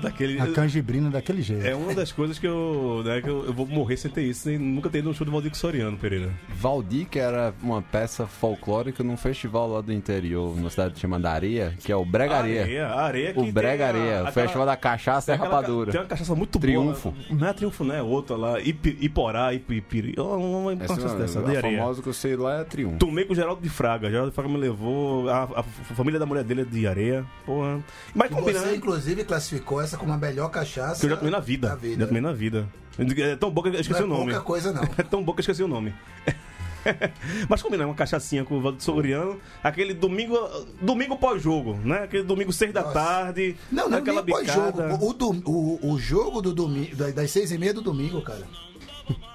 Daquele... 0.00 0.40
a 0.40 0.46
canjibrina 0.52 1.10
daquele 1.10 1.42
jeito. 1.42 1.66
É 1.66 1.74
uma 1.74 1.94
das 1.94 2.12
coisas 2.12 2.38
que 2.38 2.46
eu, 2.46 3.02
né, 3.04 3.20
que 3.20 3.28
eu, 3.28 3.46
eu 3.46 3.52
vou 3.52 3.66
morrer 3.66 3.96
sem 3.96 4.10
ter 4.10 4.22
isso, 4.22 4.42
sem 4.42 4.58
nunca 4.58 4.88
ter 4.88 4.98
ido 4.98 5.08
no 5.08 5.14
show 5.14 5.24
do 5.24 5.30
Valdir 5.32 5.54
Soriano, 5.56 5.96
Pereira. 5.96 6.30
Valdir, 6.56 7.06
que 7.08 7.18
era 7.18 7.52
uma 7.62 7.82
peça 7.82 8.26
folclórica 8.26 9.02
num 9.02 9.16
festival 9.16 9.68
lá 9.68 9.80
do 9.80 9.92
interior, 9.92 10.54
numa 10.56 10.70
cidade 10.70 10.98
chamada 11.00 11.30
Areia, 11.30 11.74
que 11.80 11.90
é 11.90 11.96
o 11.96 12.04
Bregaria. 12.04 12.62
Areia, 12.62 12.88
areia 12.88 13.32
que 13.32 13.40
O 13.40 13.52
Bregaria, 13.52 14.20
a- 14.20 14.28
o 14.28 14.32
Festival 14.32 14.66
da 14.66 14.76
Cachaça 14.76 15.32
e 15.32 15.36
Rapadura. 15.36 15.90
Tem 15.92 16.00
uma 16.00 16.06
cachaça 16.06 16.34
muito 16.34 16.58
Triunfo. 16.58 17.10
boa. 17.10 17.24
Não 17.40 17.48
é 17.48 17.52
Triunfo, 17.52 17.84
né? 17.84 18.02
Outra 18.02 18.36
lá. 18.36 18.60
Iporá, 18.60 19.52
Ipipiri. 19.54 20.14
Uma, 20.18 20.36
uma 20.36 20.76
cachaça 20.76 21.16
dessa, 21.16 21.40
a 21.40 21.42
de 21.42 21.56
areia. 21.56 21.78
famosa 21.78 22.02
que 22.02 22.08
eu 22.08 22.12
sei 22.12 22.36
lá 22.36 22.60
é 22.60 22.64
Triunfo. 22.64 22.98
Tomei 22.98 23.24
com 23.24 23.32
o 23.32 23.36
Geraldo 23.36 23.60
de 23.62 23.68
Fraga. 23.68 24.08
Geraldo 24.10 24.30
de 24.30 24.34
Fraga 24.34 24.48
me 24.50 24.56
levou. 24.58 25.28
A, 25.28 25.42
a 25.44 25.62
família 25.94 26.18
da 26.20 26.26
mulher 26.26 26.44
dele 26.44 26.62
é 26.62 26.64
de 26.64 26.86
areia. 26.86 27.24
Porra. 27.44 27.80
Mas 28.14 28.30
combina, 28.30 28.58
você, 28.60 28.66
né? 28.66 28.74
inclusive, 28.76 29.24
classificou 29.24 29.80
essa 29.80 29.87
como 29.96 30.12
a 30.12 30.16
melhor 30.18 30.48
cachaça. 30.50 31.00
Que 31.00 31.06
eu 31.06 31.10
já 31.10 31.16
tomei 31.16 31.30
na 31.32 31.40
vida. 31.40 31.68
da 31.68 31.74
vida. 31.76 32.00
Já 32.00 32.06
tomei 32.06 32.22
na 32.22 32.32
vida. 32.32 32.68
É 32.98 33.36
tão 33.36 33.50
bom 33.50 33.62
que 33.62 33.68
eu 33.68 33.74
esqueci 33.80 34.00
Não 34.00 34.08
é 34.08 34.10
o 34.12 34.18
nome. 34.18 34.32
pouca 34.32 34.44
coisa, 34.44 34.72
não. 34.72 34.82
É 34.98 35.02
tão 35.02 35.22
bom 35.22 35.32
que 35.32 35.38
eu 35.38 35.42
esqueci 35.42 35.62
o 35.62 35.68
nome. 35.68 35.94
Mas 37.48 37.60
combinar 37.62 37.86
uma 37.86 37.94
cachaçinha 37.94 38.44
com 38.44 38.56
o 38.56 38.60
Valdo 38.62 38.82
Soriano, 38.82 39.38
aquele 39.62 39.92
domingo, 39.92 40.36
domingo 40.80 41.16
pós-jogo, 41.16 41.74
né? 41.84 42.04
Aquele 42.04 42.22
domingo 42.22 42.52
seis 42.52 42.72
da 42.72 42.82
tarde, 42.82 43.56
Não, 43.70 43.88
não, 43.88 43.98
aquela 43.98 44.22
bicada. 44.22 44.94
O, 45.00 45.10
o, 45.44 45.92
o 45.92 45.98
jogo 45.98 46.40
do 46.40 46.52
domingo, 46.54 46.96
da- 46.96 47.10
das 47.10 47.30
seis 47.30 47.50
e 47.50 47.58
meia 47.58 47.74
do 47.74 47.82
domingo, 47.82 48.22
cara. 48.22 48.44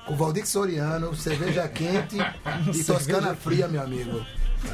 Com 0.07 0.13
o 0.13 0.15
Valdir 0.17 0.47
Soriano, 0.47 1.15
cerveja 1.15 1.67
quente 1.67 2.17
e 2.73 2.83
toscana 2.83 3.35
fria, 3.35 3.67
meu 3.67 3.81
amigo. 3.81 4.25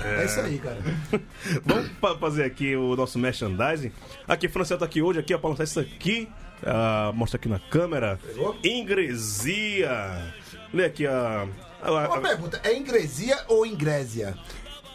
É. 0.04 0.26
isso 0.26 0.40
aí, 0.40 0.58
cara. 0.60 0.78
Vamos 1.66 1.90
pa- 2.02 2.18
fazer 2.18 2.44
aqui 2.44 2.76
o 2.76 2.96
nosso 2.96 3.18
merchandising. 3.20 3.92
Aqui, 4.28 4.48
Franciel 4.48 4.80
tá 4.80 4.86
aqui 4.86 5.02
hoje, 5.02 5.20
aqui, 5.20 5.34
ó, 5.34 5.38
pra 5.38 5.50
lançar 5.50 5.64
isso 5.64 5.80
aqui. 5.80 6.28
Ah, 6.66 7.12
mostra 7.16 7.38
aqui 7.38 7.48
na 7.50 7.60
câmera. 7.60 8.20
Ingresia. 8.64 10.34
Lê 10.74 10.86
aqui 10.86 11.06
a. 11.08 11.48
a- 11.82 11.88
a- 11.88 12.08
Uma 12.10 12.22
pergunta, 12.22 12.60
é 12.64 12.76
ingresia 12.78 13.38
ou 13.48 13.66
ingrésia? 13.66 14.36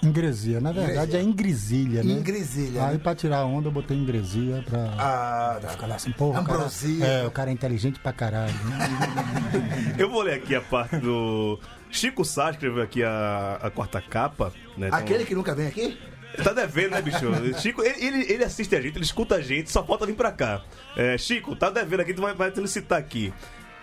Ingresia. 0.02 0.60
Na 0.60 0.70
verdade, 0.70 1.16
é 1.16 1.22
ingresilha, 1.22 2.02
né? 2.04 2.12
Ingresilha, 2.12 2.84
Aí, 2.84 2.92
né? 2.94 3.00
pra 3.02 3.14
tirar 3.14 3.38
a 3.38 3.44
onda, 3.46 3.68
eu 3.68 3.72
botei 3.72 3.96
ingresia 3.96 4.62
pra... 4.68 4.92
Ah, 4.98 5.56
pra 5.58 5.70
ficar 5.70 5.86
lá 5.86 5.94
assim, 5.94 6.12
pô, 6.12 6.28
o 6.28 6.32
cara, 6.32 6.42
Ambrosia. 6.42 7.06
é, 7.06 7.26
o 7.26 7.30
cara 7.30 7.48
é 7.48 7.52
inteligente 7.54 7.98
pra 8.00 8.12
caralho. 8.12 8.52
Né? 8.52 9.94
Eu 9.98 10.10
vou 10.10 10.20
ler 10.22 10.34
aqui 10.34 10.54
a 10.54 10.60
parte 10.60 10.98
do. 10.98 11.58
Chico 11.96 12.24
Sá 12.24 12.50
escreveu 12.50 12.82
aqui 12.82 13.02
a, 13.02 13.58
a 13.62 13.70
quarta 13.70 14.00
capa. 14.00 14.52
Né? 14.76 14.88
Então- 14.88 14.98
Aquele 14.98 15.24
que 15.24 15.34
nunca 15.34 15.54
vem 15.54 15.66
aqui? 15.66 15.98
Tá 16.42 16.52
devendo, 16.52 16.90
né, 16.92 17.00
bicho? 17.02 17.18
Chico, 17.60 17.82
ele, 17.82 18.04
ele, 18.04 18.32
ele 18.32 18.44
assiste 18.44 18.74
a 18.74 18.80
gente, 18.80 18.96
ele 18.96 19.04
escuta 19.04 19.36
a 19.36 19.40
gente, 19.40 19.70
só 19.70 19.84
falta 19.84 20.04
vir 20.04 20.16
pra 20.16 20.32
cá. 20.32 20.62
É, 20.96 21.16
Chico, 21.16 21.54
tá 21.54 21.70
devendo 21.70 22.00
aqui, 22.00 22.12
tu 22.12 22.22
vai, 22.22 22.34
vai 22.34 22.50
te 22.50 22.60
licitar 22.60 22.98
aqui. 22.98 23.32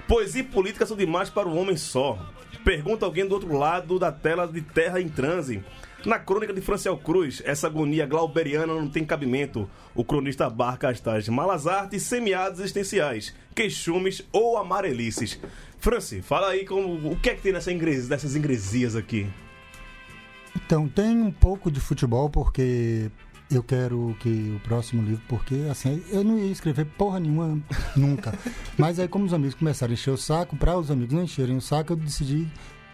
Poesia 0.08 0.42
e 0.42 0.44
política 0.44 0.86
são 0.86 0.98
demais 0.98 1.30
para 1.30 1.48
o 1.48 1.56
homem 1.56 1.78
só. 1.78 2.20
Pergunta 2.66 3.06
alguém 3.06 3.26
do 3.26 3.34
outro 3.34 3.58
lado 3.58 3.98
da 3.98 4.12
tela 4.12 4.46
de 4.48 4.62
Terra 4.62 5.00
em 5.00 5.08
Transe. 5.08 5.64
Na 6.06 6.20
crônica 6.20 6.52
de 6.52 6.60
Franciel 6.62 6.98
Cruz, 6.98 7.42
essa 7.46 7.68
agonia 7.68 8.06
glauberiana 8.06 8.74
não 8.74 8.90
tem 8.90 9.06
cabimento. 9.06 9.70
O 9.96 10.04
cronista 10.04 10.48
abarca 10.48 10.90
as 10.90 11.00
tais 11.00 11.30
malas 11.30 11.68
artes 11.68 12.04
semiadas 12.04 12.60
existenciais, 12.60 13.34
queixumes 13.56 14.24
ou 14.34 14.58
amarelices. 14.58 15.40
Franci, 15.82 16.22
fala 16.22 16.48
aí 16.50 16.64
como, 16.64 17.12
o 17.12 17.16
que 17.18 17.30
é 17.30 17.36
que 17.36 17.42
tem 17.42 17.52
nessa 17.52 17.72
ingres, 17.74 18.08
nessas 18.08 18.36
ingresias 18.36 18.96
aqui? 18.96 19.28
Então, 20.56 20.88
tem 20.88 21.18
um 21.22 21.32
pouco 21.32 21.70
de 21.72 21.80
futebol, 21.80 22.30
porque 22.30 23.10
eu 23.50 23.64
quero 23.64 24.16
que 24.20 24.54
o 24.56 24.60
próximo 24.62 25.02
livro, 25.02 25.22
porque 25.28 25.68
assim, 25.70 26.04
eu 26.10 26.24
não 26.24 26.38
ia 26.38 26.52
escrever 26.52 26.86
porra 26.86 27.20
nenhuma 27.20 27.60
nunca. 27.98 28.34
Mas 28.78 29.00
aí, 29.00 29.08
como 29.08 29.26
os 29.26 29.34
amigos 29.34 29.56
começaram 29.56 29.92
a 29.92 29.94
encher 29.96 30.12
o 30.12 30.18
saco, 30.18 30.56
para 30.56 30.78
os 30.78 30.90
amigos 30.92 31.14
não 31.14 31.24
encherem 31.24 31.58
o 31.58 31.62
saco, 31.62 31.94
eu 31.94 31.98
decidi 31.98 32.48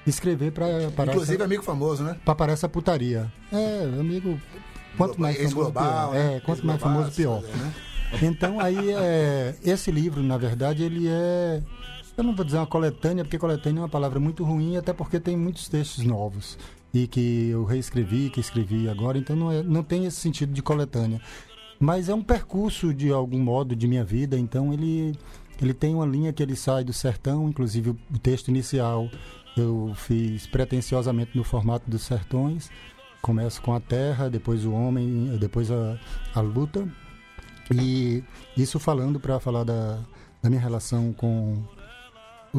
escrever 0.06 0.52
para 0.54 0.90
parar 0.96 1.12
Inclusive 1.12 1.36
essa, 1.36 1.44
amigo 1.44 1.64
famoso, 1.64 2.04
né? 2.04 2.16
pra 2.24 2.34
parar 2.34 2.54
essa 2.54 2.70
putaria. 2.70 3.32
É, 3.52 3.84
amigo, 4.00 4.40
quanto 4.96 5.18
Global- 5.18 5.20
mais 5.20 5.36
famoso, 5.36 5.48
ex-global, 5.58 6.12
pior. 6.12 6.14
né? 6.24 6.36
É, 6.36 6.40
quanto 6.40 6.66
mais 6.66 6.80
famoso, 6.80 7.12
pior. 7.12 7.42
né? 7.42 7.74
Então 8.22 8.58
aí 8.62 8.92
é, 8.92 9.56
esse 9.66 9.92
livro, 9.92 10.24
na 10.24 10.38
verdade, 10.38 10.82
ele 10.84 11.08
é. 11.10 11.62
Eu 12.18 12.24
não 12.24 12.36
vou 12.36 12.44
dizer 12.44 12.58
uma 12.58 12.66
coletânea, 12.66 13.24
porque 13.24 13.38
coletânea 13.38 13.80
é 13.80 13.84
uma 13.84 13.90
palavra 13.90 14.20
muito 14.20 14.44
ruim, 14.44 14.76
até 14.76 14.92
porque 14.92 15.20
tem 15.20 15.38
muitos 15.38 15.68
textos 15.68 16.04
novos. 16.04 16.58
E 16.92 17.06
que 17.06 17.50
eu 17.50 17.64
reescrevi, 17.64 18.32
que 18.32 18.40
escrevi 18.40 18.90
agora, 18.90 19.20
então 19.20 19.36
não, 19.36 19.52
é, 19.52 19.62
não 19.62 19.84
tem 19.84 20.06
esse 20.06 20.18
sentido 20.18 20.52
de 20.52 20.64
coletânea. 20.64 21.22
Mas 21.80 22.10
é 22.10 22.16
um 22.16 22.24
percurso, 22.24 22.92
de 22.92 23.12
algum 23.12 23.38
modo, 23.38 23.76
de 23.76 23.88
minha 23.88 24.04
vida, 24.04 24.36
então 24.36 24.74
ele, 24.74 25.16
ele 25.62 25.76
tem 25.76 25.94
uma 25.94 26.08
linha 26.08 26.34
que 26.34 26.42
ele 26.42 26.56
sai 26.56 26.84
do 26.84 26.92
sertão, 26.92 27.48
inclusive 27.48 27.92
o, 27.92 28.18
texto 28.18 28.48
inicial 28.48 29.08
eu 29.56 29.92
fiz 29.96 30.48
pretensiosamente 30.48 31.38
no 31.38 31.44
formato 31.44 31.88
dos 31.90 32.02
sertões. 32.02 32.72
Começo 33.22 33.62
com 33.62 33.76
a 33.76 33.80
terra, 33.80 34.28
depois 34.28 34.66
o 34.66 34.72
homem, 34.72 35.38
depois 35.40 35.70
a, 35.70 36.00
a 36.34 36.42
luta. 36.42 36.88
E 37.72 38.24
isso 38.56 38.80
falando 38.80 39.20
para 39.20 39.40
falar 39.40 39.64
da, 39.64 40.00
da 40.42 40.50
minha 40.50 40.62
relação 40.62 41.14
com 41.14 41.64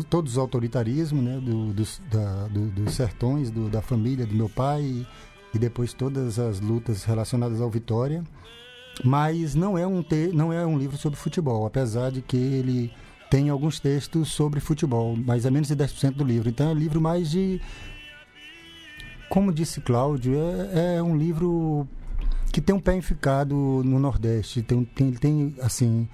todos 0.04 0.32
os 0.32 0.38
autoritarismos, 0.38 1.22
né, 1.22 1.38
do, 1.40 1.72
dos, 1.72 2.00
da- 2.10 2.48
do- 2.48 2.68
dos 2.70 2.94
sertões, 2.94 3.50
do- 3.50 3.68
da 3.68 3.80
família, 3.82 4.26
do 4.26 4.34
meu 4.34 4.48
pai, 4.48 4.82
e, 4.82 5.06
e 5.54 5.58
depois 5.58 5.92
todas 5.92 6.38
as 6.38 6.60
lutas 6.60 7.04
relacionadas 7.04 7.60
ao 7.60 7.70
Vitória. 7.70 8.22
Mas 9.04 9.54
não 9.54 9.78
é, 9.78 9.86
um 9.86 10.02
te, 10.02 10.28
não 10.34 10.52
é 10.52 10.66
um 10.66 10.76
livro 10.76 10.96
sobre 10.96 11.18
futebol, 11.18 11.64
apesar 11.66 12.10
de 12.10 12.20
que 12.20 12.36
ele 12.36 12.92
tem 13.30 13.48
alguns 13.48 13.78
textos 13.78 14.28
sobre 14.32 14.58
futebol, 14.58 15.14
mas 15.16 15.44
é 15.46 15.50
menos 15.50 15.68
de 15.68 15.76
10% 15.76 16.12
do 16.14 16.24
livro. 16.24 16.48
Então 16.48 16.68
é 16.70 16.72
um 16.72 16.78
livro 16.78 17.00
mais 17.00 17.30
de. 17.30 17.60
Como 19.28 19.52
disse 19.52 19.80
Cláudio, 19.80 20.34
é, 20.72 20.96
é 20.96 21.02
um 21.02 21.16
livro 21.16 21.86
que 22.50 22.60
tem 22.60 22.74
um 22.74 22.80
pé 22.80 22.96
enficado 22.96 23.54
no 23.84 23.98
Nordeste. 23.98 24.62
Tem, 24.62 24.82
tem, 24.84 25.12
tem 25.12 25.54
assim. 25.60 26.08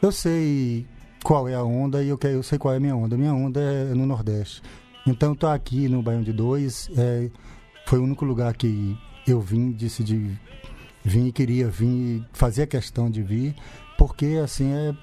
Eu 0.00 0.12
sei 0.12 0.86
qual 1.22 1.48
é 1.48 1.54
a 1.54 1.62
onda 1.62 2.02
e 2.02 2.08
eu, 2.08 2.18
quero, 2.18 2.34
eu 2.34 2.42
sei 2.42 2.58
qual 2.58 2.74
é 2.74 2.76
a 2.76 2.80
minha 2.80 2.96
onda. 2.96 3.16
Minha 3.16 3.34
onda 3.34 3.60
é 3.60 3.94
no 3.94 4.06
Nordeste. 4.06 4.62
Então, 5.06 5.32
estou 5.32 5.50
aqui 5.50 5.88
no 5.88 6.02
Baião 6.02 6.22
de 6.22 6.32
Dois. 6.32 6.90
É, 6.96 7.30
foi 7.86 7.98
o 7.98 8.02
único 8.02 8.24
lugar 8.24 8.54
que 8.54 8.96
eu 9.26 9.40
vim, 9.40 9.72
decidi 9.72 10.38
vir 11.04 11.28
e 11.28 11.32
queria 11.32 11.68
vir, 11.68 12.24
fazia 12.32 12.66
questão 12.66 13.10
de 13.10 13.22
vir, 13.22 13.54
porque 13.96 14.40
assim 14.42 14.72
é. 14.72 14.94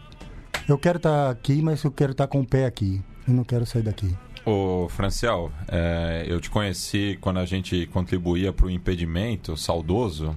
Eu 0.68 0.78
quero 0.78 0.98
estar 0.98 1.30
aqui, 1.30 1.62
mas 1.62 1.84
eu 1.84 1.92
quero 1.92 2.12
estar 2.12 2.28
com 2.28 2.42
o 2.42 2.46
pé 2.46 2.66
aqui. 2.66 3.02
Eu 3.26 3.34
não 3.34 3.44
quero 3.44 3.66
sair 3.66 3.84
daqui. 3.84 4.14
Ô, 4.46 4.88
Franciel, 4.90 5.52
é, 5.68 6.26
eu 6.28 6.40
te 6.42 6.50
conheci 6.50 7.18
quando 7.20 7.38
a 7.38 7.46
gente 7.46 7.86
contribuía 7.88 8.52
para 8.52 8.66
o 8.66 8.70
impedimento 8.70 9.56
saudoso, 9.58 10.36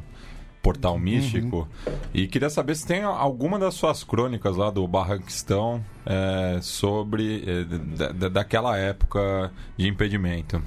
Portal 0.63 0.99
Místico, 0.99 1.67
e 2.13 2.27
queria 2.27 2.51
saber 2.51 2.75
se 2.75 2.87
tem 2.87 3.03
alguma 3.03 3.59
das 3.59 3.75
suas 3.75 4.05
crônicas 4.05 4.57
lá 4.57 4.71
do 4.71 4.87
Barranquistão 4.87 5.83
é, 6.05 6.59
sobre 6.61 7.43
é, 7.47 7.65
da- 7.65 8.13
da- 8.13 8.29
daquela 8.29 8.77
época 8.77 9.51
de 9.77 9.89
impedimento. 9.89 10.63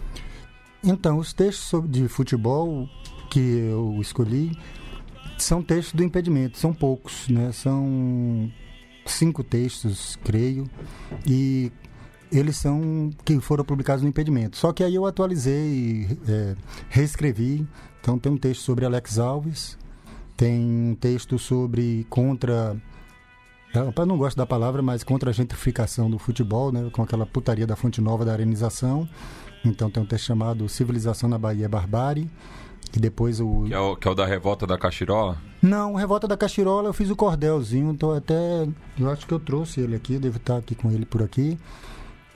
Então, 0.83 1.17
os 1.17 1.31
textos 1.31 1.65
sobre, 1.67 1.89
de 1.91 2.07
futebol 2.07 2.89
que 3.29 3.39
eu 3.39 3.97
escolhi 4.01 4.57
são 5.37 5.61
textos 5.61 5.93
do 5.93 6.03
impedimento, 6.03 6.57
são 6.57 6.73
poucos, 6.73 7.27
né? 7.29 7.51
São 7.51 8.51
cinco 9.05 9.43
textos, 9.43 10.17
creio, 10.23 10.69
e 11.25 11.71
eles 12.31 12.55
são 12.57 13.11
que 13.23 13.39
foram 13.39 13.63
publicados 13.63 14.01
no 14.03 14.09
impedimento. 14.09 14.57
Só 14.57 14.73
que 14.73 14.83
aí 14.83 14.95
eu 14.95 15.05
atualizei, 15.05 16.17
é, 16.27 16.55
reescrevi. 16.89 17.65
Então 18.01 18.17
tem 18.19 18.31
um 18.31 18.37
texto 18.37 18.61
sobre 18.61 18.85
Alex 18.85 19.17
Alves, 19.17 19.77
tem 20.35 20.59
um 20.59 20.95
texto 20.95 21.37
sobre 21.37 22.05
contra 22.09 22.75
eu 23.73 24.05
não 24.05 24.17
gosto 24.17 24.37
da 24.37 24.45
palavra, 24.45 24.83
mas 24.83 25.03
contra 25.03 25.31
a 25.31 25.33
gentrificação 25.33 26.09
do 26.09 26.19
futebol, 26.19 26.71
né, 26.71 26.89
com 26.91 27.01
aquela 27.01 27.25
putaria 27.25 27.65
da 27.65 27.75
fonte 27.75 27.99
nova 27.99 28.23
da 28.23 28.31
arenização. 28.31 29.09
Então 29.65 29.89
tem 29.89 30.03
um 30.03 30.05
texto 30.05 30.25
chamado 30.25 30.69
Civilização 30.69 31.27
na 31.27 31.39
Bahia 31.39 31.65
é 31.65 31.67
Barbárie, 31.67 32.29
que 32.91 32.99
depois 32.99 33.39
o 33.39 33.63
Que 33.63 33.73
é 33.73 33.79
o, 33.79 33.95
que 33.95 34.07
é 34.07 34.11
o 34.11 34.13
da 34.13 34.25
revolta 34.25 34.67
da 34.67 34.77
Cachirola? 34.77 35.37
não, 35.61 35.95
Revolta 35.95 36.27
da 36.27 36.37
Cachirola, 36.37 36.89
eu 36.89 36.93
fiz 36.93 37.09
o 37.09 37.15
cordelzinho, 37.15 37.95
tô 37.95 38.11
até. 38.11 38.67
Eu 38.99 39.09
acho 39.09 39.25
que 39.25 39.33
eu 39.33 39.39
trouxe 39.39 39.79
ele 39.79 39.95
aqui, 39.95 40.19
devo 40.19 40.37
estar 40.37 40.57
aqui 40.57 40.75
com 40.75 40.91
ele 40.91 41.05
por 41.05 41.23
aqui. 41.23 41.57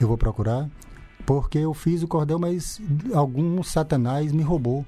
Eu 0.00 0.08
vou 0.08 0.18
procurar. 0.18 0.68
Porque 1.24 1.58
eu 1.58 1.74
fiz 1.74 2.02
o 2.02 2.08
cordel, 2.08 2.38
mas 2.38 2.80
algum 3.12 3.62
satanás 3.62 4.32
me 4.32 4.42
roubou. 4.42 4.84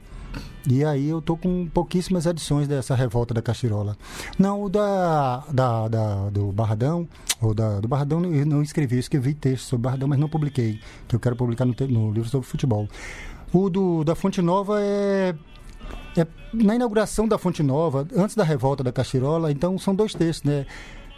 E 0.69 0.85
aí 0.85 1.09
eu 1.09 1.23
tô 1.23 1.37
com 1.37 1.67
pouquíssimas 1.67 2.27
edições 2.27 2.69
dessa 2.69 2.95
Revolta 2.95 3.33
da 3.33 3.41
Cachirola. 3.41 3.97
Não, 4.39 4.63
o 4.63 4.69
da, 4.69 5.43
da, 5.51 5.89
da- 5.89 6.31
do 6.31 6.53
Barradão, 6.53 7.09
ou 7.41 7.55
da, 7.55 7.81
do 7.81 7.89
Barradão 7.89 8.23
eu 8.25 8.45
não 8.45 8.63
escrevi, 8.63 8.97
eu 8.97 9.01
escrevi 9.01 9.33
texto 9.35 9.65
sobre 9.65 9.85
Barradão, 9.85 10.07
mas 10.09 10.19
não 10.19 10.29
publiquei, 10.29 10.79
que 11.09 11.17
eu 11.17 11.21
quero 11.21 11.35
publicar 11.37 11.65
no, 11.65 11.75
no 11.89 12.13
livro 12.13 12.29
sobre 12.29 12.47
futebol. 12.47 12.87
O 13.53 13.71
do, 13.71 14.05
da 14.05 14.15
Fonte 14.15 14.41
Nova 14.43 14.81
é 14.81 15.35
é, 16.17 16.27
na 16.53 16.75
inauguração 16.75 17.27
da 17.27 17.39
Fonte 17.39 17.63
Nova, 17.63 18.07
antes 18.17 18.35
da 18.37 18.45
revolta 18.45 18.83
da 18.85 18.93
Cachirola, 18.93 19.51
então 19.51 19.79
são 19.79 19.95
dois 19.95 20.13
textos, 20.15 20.49
né? 20.49 20.67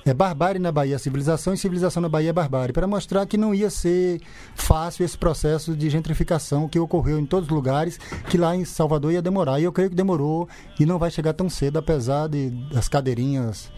É 0.05 0.13
Barbárie 0.13 0.61
na 0.61 0.73
Bahia, 0.73 0.99
Civilização, 0.99 1.55
e 1.55 1.57
Civilização 1.57 2.01
na 2.01 2.09
Bahia, 2.09 2.33
Barbárie, 2.33 2.73
para 2.73 2.89
mostrar 2.89 3.25
que 3.25 3.37
não 3.37 3.55
ia 3.55 3.71
ser 3.71 4.21
fácil 4.57 5.05
esse 5.05 5.17
processo 5.17 5.77
de 5.77 5.89
gentrificação 5.89 6.69
que 6.69 6.79
ocorreu 6.79 7.21
em 7.21 7.27
todos 7.27 7.49
os 7.49 7.55
lugares, 7.55 7.99
que 8.29 8.37
lá 8.37 8.57
em 8.57 8.65
Salvador 8.65 9.13
ia 9.13 9.23
demorar. 9.23 9.61
E 9.61 9.65
eu 9.65 9.73
creio 9.73 9.91
que 9.91 9.97
demorou 9.97 10.49
e 10.79 10.85
não 10.85 10.99
vai 10.99 11.11
chegar 11.11 11.33
tão 11.35 11.49
cedo, 11.49 11.79
apesar 11.79 12.29
de, 12.29 12.51
das 12.73 12.89
cadeirinhas 12.89 13.71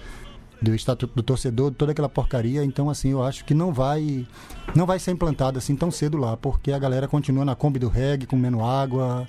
do 0.63 0.75
Estatuto 0.75 1.15
do 1.15 1.23
Torcedor, 1.23 1.73
toda 1.73 1.93
aquela 1.93 2.09
porcaria. 2.09 2.65
Então, 2.65 2.89
assim, 2.89 3.11
eu 3.11 3.23
acho 3.23 3.45
que 3.45 3.53
não 3.53 3.71
vai 3.71 4.27
não 4.75 4.87
vai 4.87 4.99
ser 4.99 5.11
implantado 5.11 5.59
assim 5.59 5.77
tão 5.77 5.91
cedo 5.91 6.17
lá, 6.17 6.39
porque 6.39 6.73
a 6.73 6.79
galera 6.79 7.07
continua 7.07 7.45
na 7.45 7.55
Kombi 7.55 7.79
do 7.79 7.89
reggae, 7.89 8.27
comendo 8.27 8.65
água, 8.65 9.29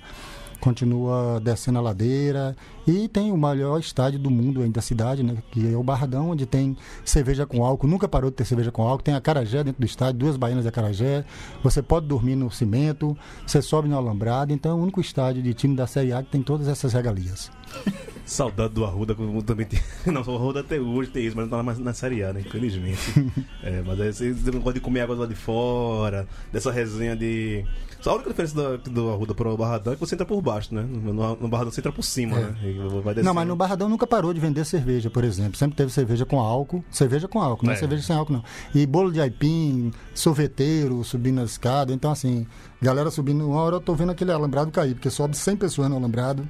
continua 0.60 1.40
descendo 1.42 1.78
a 1.78 1.82
ladeira. 1.82 2.56
E 2.86 3.08
tem 3.08 3.32
o 3.32 3.36
maior 3.36 3.80
estádio 3.80 4.18
do 4.18 4.30
mundo 4.30 4.62
ainda 4.62 4.76
da 4.76 4.82
cidade, 4.82 5.22
né, 5.22 5.38
que 5.50 5.72
é 5.72 5.76
o 5.76 5.82
Barradão, 5.82 6.30
onde 6.30 6.46
tem 6.46 6.76
cerveja 7.04 7.46
com 7.46 7.64
álcool, 7.64 7.88
nunca 7.88 8.06
parou 8.06 8.30
de 8.30 8.36
ter 8.36 8.44
cerveja 8.44 8.70
com 8.70 8.82
álcool, 8.82 9.02
tem 9.02 9.14
a 9.14 9.20
Carajé 9.20 9.64
dentro 9.64 9.80
do 9.80 9.86
estádio, 9.86 10.20
duas 10.20 10.36
baianas 10.36 10.64
da 10.64 10.70
Carajé, 10.70 11.24
você 11.62 11.82
pode 11.82 12.06
dormir 12.06 12.36
no 12.36 12.50
cimento, 12.50 13.16
você 13.44 13.60
sobe 13.60 13.88
no 13.88 13.96
alambrado, 13.96 14.52
então 14.52 14.70
é 14.70 14.74
o 14.74 14.78
único 14.78 15.00
estádio 15.00 15.42
de 15.42 15.54
time 15.54 15.74
da 15.74 15.86
Série 15.86 16.12
A 16.12 16.22
que 16.22 16.30
tem 16.30 16.42
todas 16.42 16.68
essas 16.68 16.92
regalias. 16.92 17.50
Saudade 18.26 18.74
do 18.74 18.84
Arruda, 18.84 19.14
como 19.14 19.40
também 19.42 19.66
tem. 19.66 19.80
Não, 20.12 20.20
o 20.20 20.34
Arruda 20.36 20.58
até 20.60 20.80
hoje 20.80 21.10
tem 21.10 21.24
isso, 21.26 21.36
mas 21.36 21.48
não 21.48 21.58
tá 21.58 21.62
mais 21.62 21.78
na 21.78 21.94
Série 21.94 22.24
A, 22.24 22.32
né? 22.32 22.40
Infelizmente. 22.44 22.98
é, 23.62 23.82
mas 23.86 24.00
aí 24.20 24.32
você 24.32 24.50
gosta 24.50 24.72
de 24.74 24.80
comer 24.80 25.02
água 25.02 25.14
lá 25.14 25.26
de 25.26 25.36
fora, 25.36 26.26
dessa 26.52 26.72
resenha 26.72 27.14
de. 27.14 27.64
Só 28.00 28.10
a 28.10 28.14
única 28.14 28.30
diferença 28.30 28.54
do, 28.78 28.90
do 28.90 29.10
Arruda 29.10 29.32
pro 29.34 29.56
Barradão 29.56 29.92
é 29.92 29.96
que 29.96 30.00
você 30.00 30.14
entra 30.16 30.26
por 30.26 30.40
baixo, 30.42 30.74
né? 30.74 30.82
No, 30.82 31.12
no 31.36 31.48
Barradão 31.48 31.70
você 31.72 31.80
entra 31.80 31.92
por 31.92 32.02
cima, 32.02 32.36
É. 32.36 32.40
né? 32.42 33.22
Não, 33.22 33.32
mas 33.32 33.46
no 33.48 33.54
Barradão 33.56 33.88
nunca 33.88 34.06
parou 34.06 34.34
de 34.34 34.40
vender 34.40 34.64
cerveja, 34.64 35.08
por 35.08 35.22
exemplo. 35.24 35.56
Sempre 35.56 35.76
teve 35.76 35.92
cerveja 35.92 36.26
com 36.26 36.38
álcool. 36.40 36.84
Cerveja 36.90 37.26
com 37.28 37.40
álcool, 37.40 37.64
não 37.64 37.72
é 37.72 37.76
É. 37.76 37.78
cerveja 37.78 38.02
sem 38.02 38.14
álcool, 38.16 38.32
não. 38.34 38.44
E 38.74 38.84
bolo 38.86 39.10
de 39.12 39.20
aipim, 39.20 39.92
sorveteiro, 40.14 41.02
subindo 41.04 41.40
a 41.40 41.44
escada. 41.44 41.92
Então, 41.92 42.10
assim, 42.10 42.46
galera 42.82 43.10
subindo. 43.10 43.46
Uma 43.48 43.60
hora 43.62 43.76
eu 43.76 43.80
tô 43.80 43.94
vendo 43.94 44.10
aquele 44.12 44.32
alambrado 44.32 44.70
cair, 44.72 44.94
porque 44.94 45.10
sobe 45.10 45.36
100 45.36 45.56
pessoas 45.56 45.88
no 45.88 45.96
alambrado. 45.96 46.46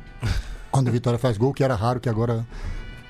Quando 0.76 0.88
o 0.88 0.92
Vitória 0.92 1.18
faz 1.18 1.36
gol, 1.36 1.52
que 1.52 1.64
era 1.64 1.74
raro, 1.74 1.98
que 2.00 2.08
agora. 2.08 2.46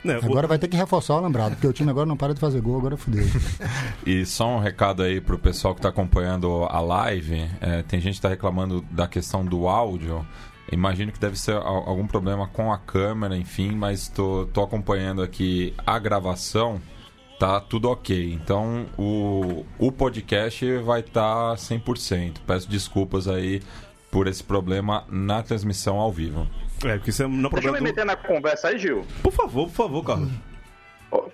Não, 0.05 0.15
Agora 0.17 0.47
o- 0.47 0.49
vai 0.49 0.59
ter 0.59 0.69
que 0.69 0.77
reforçar 0.77 1.15
o 1.15 1.17
alambrado, 1.19 1.57
porque 1.57 1.67
o 1.67 1.73
time 1.73 1.91
agora 1.91 2.07
não 2.07 2.17
para 2.17 2.33
de 2.33 2.39
fazer 2.39 2.61
gol, 2.61 2.79
agora 2.79 2.97
fudeu. 2.97 3.25
E 4.07 4.25
só 4.25 4.47
um 4.57 4.61
recado 4.61 5.03
aí 5.03 5.21
pro 5.21 5.37
pessoal 5.39 5.75
que 5.75 5.81
tá 5.81 5.89
acompanhando 5.89 6.65
a 6.71 6.81
live. 6.81 7.49
é, 7.61 7.83
tem 7.83 8.01
gente 8.01 8.15
que 8.17 8.21
tá 8.21 8.29
reclamando 8.29 8.85
da 8.91 9.09
questão 9.09 9.45
do 9.45 9.67
áudio. 9.69 10.25
Imagino 10.71 11.11
que 11.11 11.19
deve 11.19 11.37
ser 11.39 11.57
al- 11.57 11.89
algum 11.89 12.07
problema 12.07 12.47
com 12.47 12.73
a 12.73 12.79
câmera, 12.79 13.37
enfim, 13.37 13.73
mas 13.73 14.07
tô, 14.09 14.47
tô 14.53 14.63
acompanhando 14.63 15.23
aqui 15.23 15.75
a 15.85 15.99
gravação. 15.99 16.81
Tá 17.41 17.61
tudo 17.61 17.91
ok. 17.91 18.33
Então 18.33 18.87
o, 18.97 19.65
o 19.79 19.91
podcast 19.93 20.79
vai 20.79 21.01
estar 21.01 21.55
100%. 21.57 22.37
Peço 22.47 22.69
desculpas 22.71 23.27
aí 23.29 23.61
por 24.11 24.27
esse 24.29 24.43
problema 24.43 25.05
na 25.11 25.43
transmissão 25.43 25.99
ao 25.99 26.11
vivo. 26.13 26.47
É, 26.85 26.95
porque 26.97 27.11
isso 27.11 27.23
é 27.23 27.27
não 27.27 27.35
é 27.35 27.41
Deixa 27.41 27.47
eu 27.47 27.51
problema 27.73 27.79
me 27.81 27.85
meter 27.85 28.05
na 28.05 28.17
conversa 28.17 28.69
aí, 28.69 28.79
Gil. 28.79 29.07
Por 29.23 29.33
favor, 29.33 29.67
por 29.69 29.75
favor, 29.75 30.05
Carlos. 30.05 30.29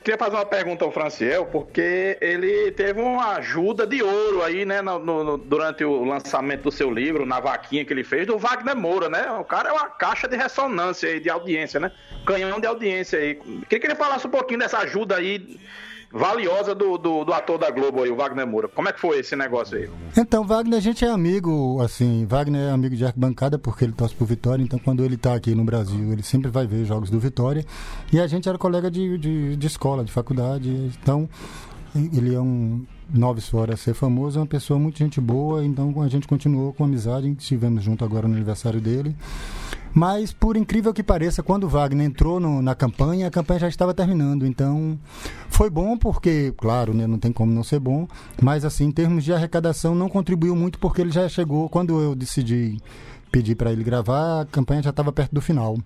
Queria 0.05 0.19
fazer 0.19 0.37
uma 0.37 0.45
pergunta 0.47 0.85
ao 0.85 0.93
Franciel, 0.93 1.47
porque 1.47 2.17
ele 2.21 2.71
teve 2.73 3.01
uma 3.01 3.37
ajuda 3.37 3.87
de 3.87 4.03
ouro 4.03 4.43
aí, 4.43 4.65
né, 4.65 4.81
no- 4.83 4.99
no- 4.99 5.39
durante 5.39 5.83
o 5.83 6.05
lançamento 6.05 6.65
do 6.65 6.71
seu 6.71 6.91
livro, 6.91 7.25
na 7.27 7.41
vaquinha 7.41 7.85
que 7.85 7.93
ele 7.93 8.05
fez, 8.05 8.27
do 8.27 8.39
Wagner 8.39 8.77
Moura, 8.77 9.09
né? 9.09 9.31
O 9.41 9.45
cara 9.45 9.71
é 9.71 9.73
uma 9.73 9.89
caixa 9.89 10.29
de 10.29 10.37
ressonância 10.37 11.09
aí, 11.09 11.19
de 11.19 11.31
audiência, 11.31 11.81
né? 11.81 11.91
Canhão 12.25 12.61
de 12.61 12.67
audiência 12.67 13.19
aí. 13.19 13.35
Queria 13.35 13.81
que 13.81 13.87
ele 13.87 13.95
falasse 13.97 14.27
um 14.27 14.31
pouquinho 14.31 14.61
dessa 14.61 14.79
ajuda 14.79 15.17
aí 15.17 15.59
valiosa 16.12 16.75
do, 16.75 16.99
do, 16.99 17.25
do 17.25 17.33
ator 17.33 17.59
da 17.59 17.71
Globo 17.71 18.02
aí, 18.02 18.11
o 18.11 18.16
Wagner 18.16 18.47
Moura. 18.47 18.69
Como 18.69 18.88
é 18.88 18.92
que 18.92 19.00
foi 19.00 19.19
esse 19.19 19.35
negócio 19.35 19.78
aí? 19.78 19.88
Então, 20.16 20.45
Wagner, 20.45 20.78
a 20.78 20.83
gente 20.83 21.04
é 21.04 21.09
amigo, 21.09 21.81
assim, 21.81 22.26
Wagner 22.26 22.69
é 22.69 22.71
amigo 22.71 22.95
de 22.95 23.04
arquibancada 23.04 23.59
porque 23.59 23.85
ele 23.85 23.92
torce 23.92 24.14
pro 24.14 24.26
Vitória, 24.26 24.62
então 24.62 24.78
quando 24.78 25.04
ele 25.04 25.16
tá 25.16 25.35
aqui 25.35 25.54
no 25.54 25.64
Brasil, 25.64 26.12
ele 26.12 26.23
sempre 26.23 26.50
vai 26.50 26.66
ver 26.66 26.85
jogos 26.85 27.11
do 27.11 27.19
Vitória. 27.19 27.64
E 28.12 28.21
a 28.21 28.26
gente 28.26 28.49
era 28.49 28.59
colega 28.59 28.90
de, 28.90 29.16
de, 29.19 29.57
de 29.57 29.66
escola, 29.66 30.04
de 30.04 30.12
faculdade, 30.12 30.71
então 31.00 31.28
ele 31.95 32.35
é 32.35 32.40
um 32.40 32.85
noves 33.12 33.49
fora 33.49 33.76
ser 33.76 33.95
famoso, 33.95 34.38
é 34.38 34.42
uma 34.42 34.47
pessoa 34.47 34.78
muito 34.78 34.99
gente 34.99 35.21
boa, 35.21 35.64
então 35.64 36.00
a 36.02 36.09
gente 36.09 36.26
continuou 36.26 36.73
com 36.73 36.85
amizade, 36.85 37.28
estivemos 37.38 37.83
junto 37.83 38.04
agora 38.04 38.26
no 38.26 38.35
aniversário 38.35 38.81
dele. 38.81 39.14
Mas, 39.95 40.33
por 40.33 40.57
incrível 40.57 40.93
que 40.95 41.03
pareça, 41.03 41.43
quando 41.43 41.65
o 41.65 41.69
Wagner 41.69 42.07
entrou 42.07 42.41
no- 42.41 42.63
na 42.63 42.75
campanha, 42.75 43.27
a 43.27 43.31
campanha 43.31 43.61
já 43.61 43.69
estava 43.69 43.93
terminando. 43.93 44.47
Então, 44.47 44.99
foi 45.49 45.69
bom 45.69 45.97
porque, 45.99 46.53
claro, 46.57 46.95
né, 46.95 47.07
não 47.07 47.19
tem 47.19 47.31
como 47.33 47.53
não 47.53 47.63
ser 47.63 47.79
bom, 47.79 48.09
mas, 48.41 48.65
assim, 48.65 48.85
em 48.87 48.91
termos 48.91 49.23
de 49.25 49.33
arrecadação, 49.33 49.95
não 49.95 50.09
contribuiu 50.09 50.57
muito 50.57 50.79
porque 50.79 51.01
ele 51.03 51.11
já 51.11 51.29
chegou. 51.29 51.69
Quando 51.69 52.01
eu 52.01 52.15
decidi 52.15 52.79
pedir 53.31 53.55
para 53.55 53.71
ele 53.73 53.85
gravar, 53.85 54.43
a 54.43 54.45
campanha 54.47 54.83
já 54.83 54.91
estava 54.91 55.13
perto 55.13 55.33
do 55.35 55.41
final. 55.41 55.77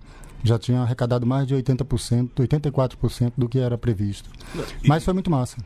Já 0.43 0.57
tinha 0.59 0.81
arrecadado 0.81 1.25
mais 1.25 1.47
de 1.47 1.55
80%, 1.55 2.29
84% 2.43 3.33
do 3.37 3.49
que 3.49 3.59
era 3.59 3.77
previsto. 3.77 4.29
Mas 4.87 5.03
foi 5.03 5.13
muito 5.13 5.31
massa. 5.31 5.57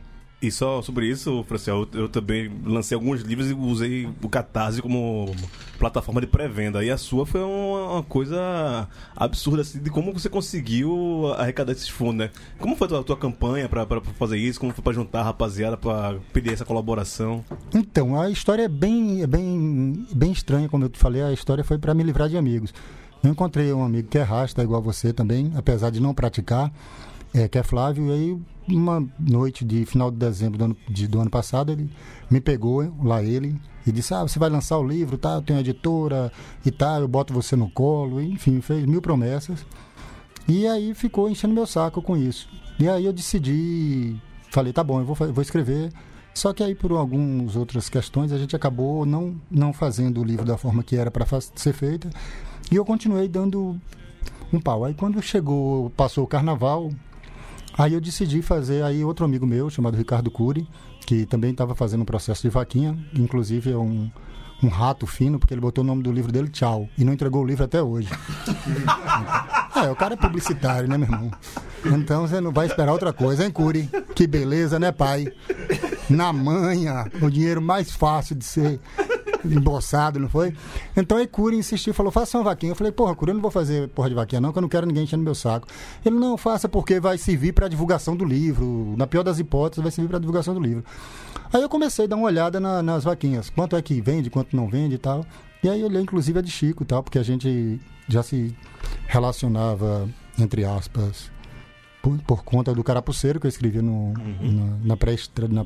E 0.42 0.50
só 0.50 0.82
sobre 0.82 1.06
isso, 1.06 1.44
Franciel, 1.44 1.88
eu, 1.92 2.00
eu 2.00 2.08
também 2.08 2.50
lancei 2.64 2.96
alguns 2.96 3.20
livros 3.20 3.48
e 3.48 3.54
usei 3.54 4.08
o 4.20 4.28
Catarse 4.28 4.82
como 4.82 5.32
plataforma 5.78 6.20
de 6.20 6.26
pré-venda. 6.26 6.84
E 6.84 6.90
a 6.90 6.98
sua 6.98 7.24
foi 7.24 7.40
uma, 7.40 7.92
uma 7.92 8.02
coisa 8.02 8.88
absurda, 9.14 9.62
assim, 9.62 9.78
de 9.78 9.88
como 9.88 10.12
você 10.12 10.28
conseguiu 10.28 11.32
arrecadar 11.38 11.70
esses 11.70 11.88
fundos, 11.88 12.16
né? 12.16 12.30
Como 12.58 12.74
foi 12.74 12.86
a 12.86 12.88
tua, 12.88 13.04
tua 13.04 13.16
campanha 13.16 13.68
pra 13.68 13.86
fazer 14.18 14.36
isso? 14.36 14.58
Como 14.58 14.72
foi 14.72 14.82
pra 14.82 14.92
juntar 14.92 15.20
a 15.20 15.24
rapaziada, 15.24 15.76
pra 15.76 16.16
pedir 16.32 16.52
essa 16.52 16.64
colaboração? 16.64 17.44
Então, 17.72 18.20
a 18.20 18.28
história 18.28 18.64
é 18.64 18.68
bem, 18.68 19.22
é 19.22 19.28
bem, 19.28 20.04
bem 20.12 20.32
estranha, 20.32 20.68
como 20.68 20.84
eu 20.84 20.88
te 20.88 20.98
falei, 20.98 21.22
a 21.22 21.32
história 21.32 21.62
foi 21.62 21.78
para 21.78 21.94
me 21.94 22.02
livrar 22.02 22.28
de 22.28 22.36
amigos. 22.36 22.74
Eu 23.22 23.30
encontrei 23.30 23.72
um 23.72 23.84
amigo 23.84 24.08
que 24.08 24.18
é 24.18 24.22
rasta, 24.22 24.64
igual 24.64 24.80
a 24.80 24.84
você 24.84 25.12
também, 25.12 25.52
apesar 25.54 25.90
de 25.90 26.00
não 26.00 26.12
praticar, 26.12 26.72
é, 27.34 27.48
que 27.48 27.58
é 27.58 27.62
Flávio, 27.62 28.06
e 28.08 28.12
aí 28.12 28.38
uma 28.68 29.04
noite 29.18 29.64
de 29.64 29.84
final 29.84 30.10
de 30.10 30.16
dezembro 30.16 30.56
do 30.58 30.64
ano, 30.64 30.76
de- 30.88 31.08
do 31.08 31.20
ano 31.20 31.30
passado, 31.30 31.72
ele 31.72 31.90
me 32.30 32.40
pegou, 32.40 32.94
lá 33.02 33.22
ele, 33.22 33.60
e 33.86 33.90
disse, 33.90 34.14
ah, 34.14 34.22
você 34.22 34.38
vai 34.38 34.48
lançar 34.48 34.78
o 34.78 34.86
livro, 34.86 35.18
tá, 35.18 35.34
eu 35.34 35.42
tenho 35.42 35.58
editora 35.58 36.32
e 36.64 36.70
tá, 36.70 37.00
eu 37.00 37.08
boto 37.08 37.32
você 37.34 37.56
no 37.56 37.68
colo, 37.68 38.20
enfim, 38.22 38.60
fez 38.60 38.86
mil 38.86 39.02
promessas. 39.02 39.66
E 40.48 40.66
aí 40.66 40.94
ficou 40.94 41.28
enchendo 41.28 41.54
meu 41.54 41.66
saco 41.66 42.00
com 42.00 42.16
isso. 42.16 42.48
E 42.78 42.88
aí 42.88 43.04
eu 43.04 43.12
decidi, 43.12 44.16
falei, 44.50 44.72
tá 44.72 44.82
bom, 44.84 45.00
eu 45.00 45.04
vou, 45.04 45.16
vou 45.32 45.42
escrever. 45.42 45.92
Só 46.34 46.52
que 46.52 46.62
aí 46.62 46.74
por 46.74 46.92
algumas 46.92 47.56
outras 47.56 47.88
questões 47.88 48.32
a 48.32 48.38
gente 48.38 48.56
acabou 48.56 49.04
não, 49.04 49.34
não 49.50 49.72
fazendo 49.72 50.20
o 50.20 50.24
livro 50.24 50.44
da 50.46 50.56
forma 50.56 50.82
que 50.82 50.96
era 50.96 51.10
para 51.10 51.26
ser 51.54 51.72
feita. 51.72 52.08
E 52.70 52.76
eu 52.76 52.84
continuei 52.84 53.28
dando 53.28 53.78
um 54.52 54.60
pau. 54.60 54.84
Aí 54.84 54.94
quando 54.94 55.20
chegou, 55.20 55.90
passou 55.90 56.24
o 56.24 56.26
carnaval, 56.26 56.90
aí 57.76 57.94
eu 57.94 58.00
decidi 58.00 58.42
fazer 58.42 58.82
aí 58.82 59.04
outro 59.04 59.24
amigo 59.24 59.46
meu 59.46 59.68
chamado 59.70 59.96
Ricardo 59.96 60.30
Cury, 60.30 60.66
que 61.06 61.26
também 61.26 61.50
estava 61.50 61.74
fazendo 61.74 62.02
um 62.02 62.06
processo 62.06 62.42
de 62.42 62.48
vaquinha, 62.48 62.96
inclusive 63.14 63.70
é 63.70 63.76
um 63.76 64.10
um 64.62 64.68
rato 64.68 65.06
fino, 65.06 65.38
porque 65.38 65.52
ele 65.52 65.60
botou 65.60 65.82
o 65.82 65.86
nome 65.86 66.02
do 66.02 66.12
livro 66.12 66.30
dele, 66.30 66.48
Tchau, 66.48 66.88
e 66.96 67.04
não 67.04 67.12
entregou 67.12 67.42
o 67.42 67.46
livro 67.46 67.64
até 67.64 67.82
hoje. 67.82 68.08
É, 69.74 69.90
o 69.90 69.96
cara 69.96 70.14
é 70.14 70.16
publicitário, 70.16 70.86
né, 70.86 70.98
meu 70.98 71.08
irmão? 71.08 71.30
Então 71.84 72.28
você 72.28 72.40
não 72.40 72.52
vai 72.52 72.66
esperar 72.66 72.92
outra 72.92 73.12
coisa, 73.12 73.42
hein, 73.44 73.50
Curi? 73.50 73.88
Que 74.14 74.26
beleza, 74.26 74.78
né, 74.78 74.92
pai? 74.92 75.32
Na 76.10 76.32
manha, 76.32 77.10
o 77.20 77.30
dinheiro 77.30 77.60
mais 77.60 77.90
fácil 77.90 78.36
de 78.36 78.44
ser 78.44 78.78
embolsado, 79.44 80.18
não 80.18 80.28
foi? 80.28 80.54
Então 80.96 81.18
aí 81.18 81.26
Curi 81.26 81.56
insistiu, 81.56 81.92
falou, 81.94 82.10
faça 82.12 82.36
uma 82.38 82.44
vaquinha. 82.44 82.72
Eu 82.72 82.76
falei, 82.76 82.92
porra, 82.92 83.14
Curi, 83.14 83.30
eu 83.30 83.34
não 83.34 83.42
vou 83.42 83.50
fazer 83.50 83.88
porra 83.88 84.08
de 84.08 84.14
vaquinha 84.14 84.40
não, 84.40 84.52
que 84.52 84.58
eu 84.58 84.62
não 84.62 84.68
quero 84.68 84.86
ninguém 84.86 85.04
enchendo 85.04 85.22
meu 85.22 85.34
saco. 85.34 85.66
Ele, 86.04 86.14
não, 86.16 86.36
faça 86.36 86.68
porque 86.68 87.00
vai 87.00 87.18
servir 87.18 87.52
para 87.52 87.68
divulgação 87.68 88.16
do 88.16 88.24
livro. 88.24 88.94
Na 88.96 89.06
pior 89.06 89.22
das 89.22 89.38
hipóteses, 89.38 89.82
vai 89.82 89.90
servir 89.92 90.08
para 90.08 90.18
divulgação 90.18 90.54
do 90.54 90.60
livro. 90.60 90.84
Aí 91.52 91.60
eu 91.62 91.68
comecei 91.68 92.04
a 92.06 92.08
dar 92.08 92.16
uma 92.16 92.26
olhada 92.26 92.58
na- 92.60 92.82
nas 92.82 93.04
vaquinhas. 93.04 93.50
Quanto 93.50 93.76
é 93.76 93.82
que 93.82 94.00
vende, 94.00 94.30
quanto 94.30 94.56
não 94.56 94.68
vende 94.68 94.94
e 94.94 94.98
tal. 94.98 95.24
E 95.62 95.68
aí 95.68 95.80
eu 95.80 95.86
olhei, 95.86 96.02
inclusive, 96.02 96.38
a 96.38 96.42
de 96.42 96.50
Chico 96.50 96.82
e 96.82 96.86
tal, 96.86 97.02
porque 97.02 97.18
a 97.18 97.22
gente 97.22 97.80
já 98.08 98.22
se 98.22 98.54
relacionava, 99.06 100.08
entre 100.38 100.64
aspas, 100.64 101.30
por, 102.02 102.18
por 102.22 102.42
conta 102.42 102.74
do 102.74 102.82
Carapuceiro 102.82 103.38
que 103.38 103.46
eu 103.46 103.48
escrevi 103.48 103.80
no, 103.80 104.12
na, 104.12 104.76
na 104.82 104.96
pré-história. 104.96 105.48
Na 105.54 105.64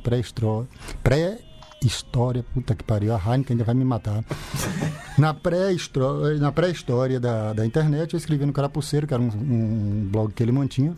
Pré-história, 1.79 2.43
puta 2.53 2.75
que 2.75 2.83
pariu, 2.83 3.13
a 3.13 3.17
Heineken 3.17 3.53
ainda 3.53 3.63
vai 3.63 3.75
me 3.75 3.85
matar. 3.85 4.23
Na 5.17 5.33
pré-história, 5.33 6.37
na 6.37 6.51
pré-história 6.51 7.19
da, 7.19 7.53
da 7.53 7.65
internet, 7.65 8.13
eu 8.13 8.17
escrevi 8.17 8.45
no 8.45 8.53
Carapuceiro, 8.53 9.07
que 9.07 9.13
era 9.13 9.21
um, 9.21 9.27
um 9.27 10.07
blog 10.11 10.31
que 10.33 10.43
ele 10.43 10.51
mantinha. 10.51 10.95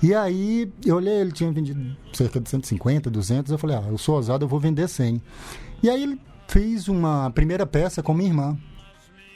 E 0.00 0.14
aí, 0.14 0.72
eu 0.86 0.96
olhei, 0.96 1.14
ele 1.14 1.32
tinha 1.32 1.50
vendido 1.50 1.96
cerca 2.12 2.40
de 2.40 2.48
150, 2.48 3.10
200. 3.10 3.50
Eu 3.50 3.58
falei, 3.58 3.76
ah, 3.76 3.84
eu 3.88 3.98
sou 3.98 4.14
ousado, 4.14 4.44
eu 4.44 4.48
vou 4.48 4.60
vender 4.60 4.88
100. 4.88 5.20
E 5.82 5.90
aí, 5.90 6.02
ele 6.02 6.20
fez 6.46 6.86
uma 6.86 7.30
primeira 7.30 7.66
peça 7.66 8.00
com 8.00 8.14
minha 8.14 8.30
irmã. 8.30 8.56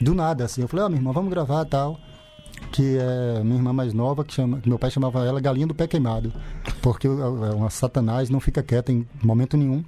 Do 0.01 0.15
nada, 0.15 0.45
assim. 0.45 0.63
Eu 0.63 0.69
falei, 0.69 0.85
ó, 0.85 0.89
minha 0.89 1.01
irmã, 1.01 1.11
vamos 1.11 1.31
gravar 1.31 1.65
tal. 1.65 1.99
Que 2.71 2.97
é 2.97 3.43
minha 3.43 3.57
irmã 3.57 3.73
mais 3.73 3.93
nova, 3.93 4.25
que, 4.25 4.33
chama, 4.33 4.61
que 4.61 4.69
meu 4.69 4.79
pai 4.79 4.89
chamava 4.89 5.27
ela 5.27 5.41
Galinha 5.41 5.67
do 5.67 5.75
Pé 5.75 5.89
Queimado. 5.89 6.33
Porque 6.81 7.09
é 7.09 7.11
uma 7.11 7.69
satanás, 7.69 8.31
não 8.31 8.39
fica 8.39 8.63
quieta 8.63 8.93
em 8.93 9.07
momento 9.21 9.57
nenhum. 9.57 9.85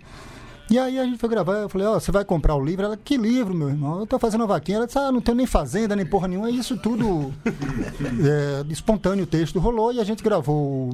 E 0.70 0.79
aí 0.79 0.98
a 0.98 1.05
gente 1.05 1.18
foi 1.18 1.29
gravar, 1.29 1.55
eu 1.59 1.68
falei, 1.68 1.87
ó, 1.87 2.00
você 2.00 2.11
vai 2.11 2.24
comprar 2.24 2.55
o 2.55 2.64
livro? 2.64 2.85
Ela, 2.87 2.96
que 2.96 3.16
livro, 3.18 3.55
meu 3.55 3.68
irmão? 3.68 4.00
Eu 4.00 4.07
tô 4.07 4.18
fazendo 4.18 4.46
vaquinha. 4.46 4.79
Ela 4.79 4.87
disse, 4.87 4.98
ah, 4.98 5.12
não 5.12 5.20
tenho 5.20 5.37
nem 5.37 5.46
fazenda, 5.46 5.94
nem 5.94 6.07
porra 6.07 6.27
nenhuma. 6.27 6.50
E 6.50 6.59
isso 6.59 6.77
tudo 6.79 7.33
é, 7.44 8.64
espontâneo, 8.72 9.24
o 9.24 9.27
texto 9.27 9.59
rolou 9.59 9.92
e 9.92 10.00
a 10.00 10.05
gente 10.05 10.22
gravou 10.22 10.90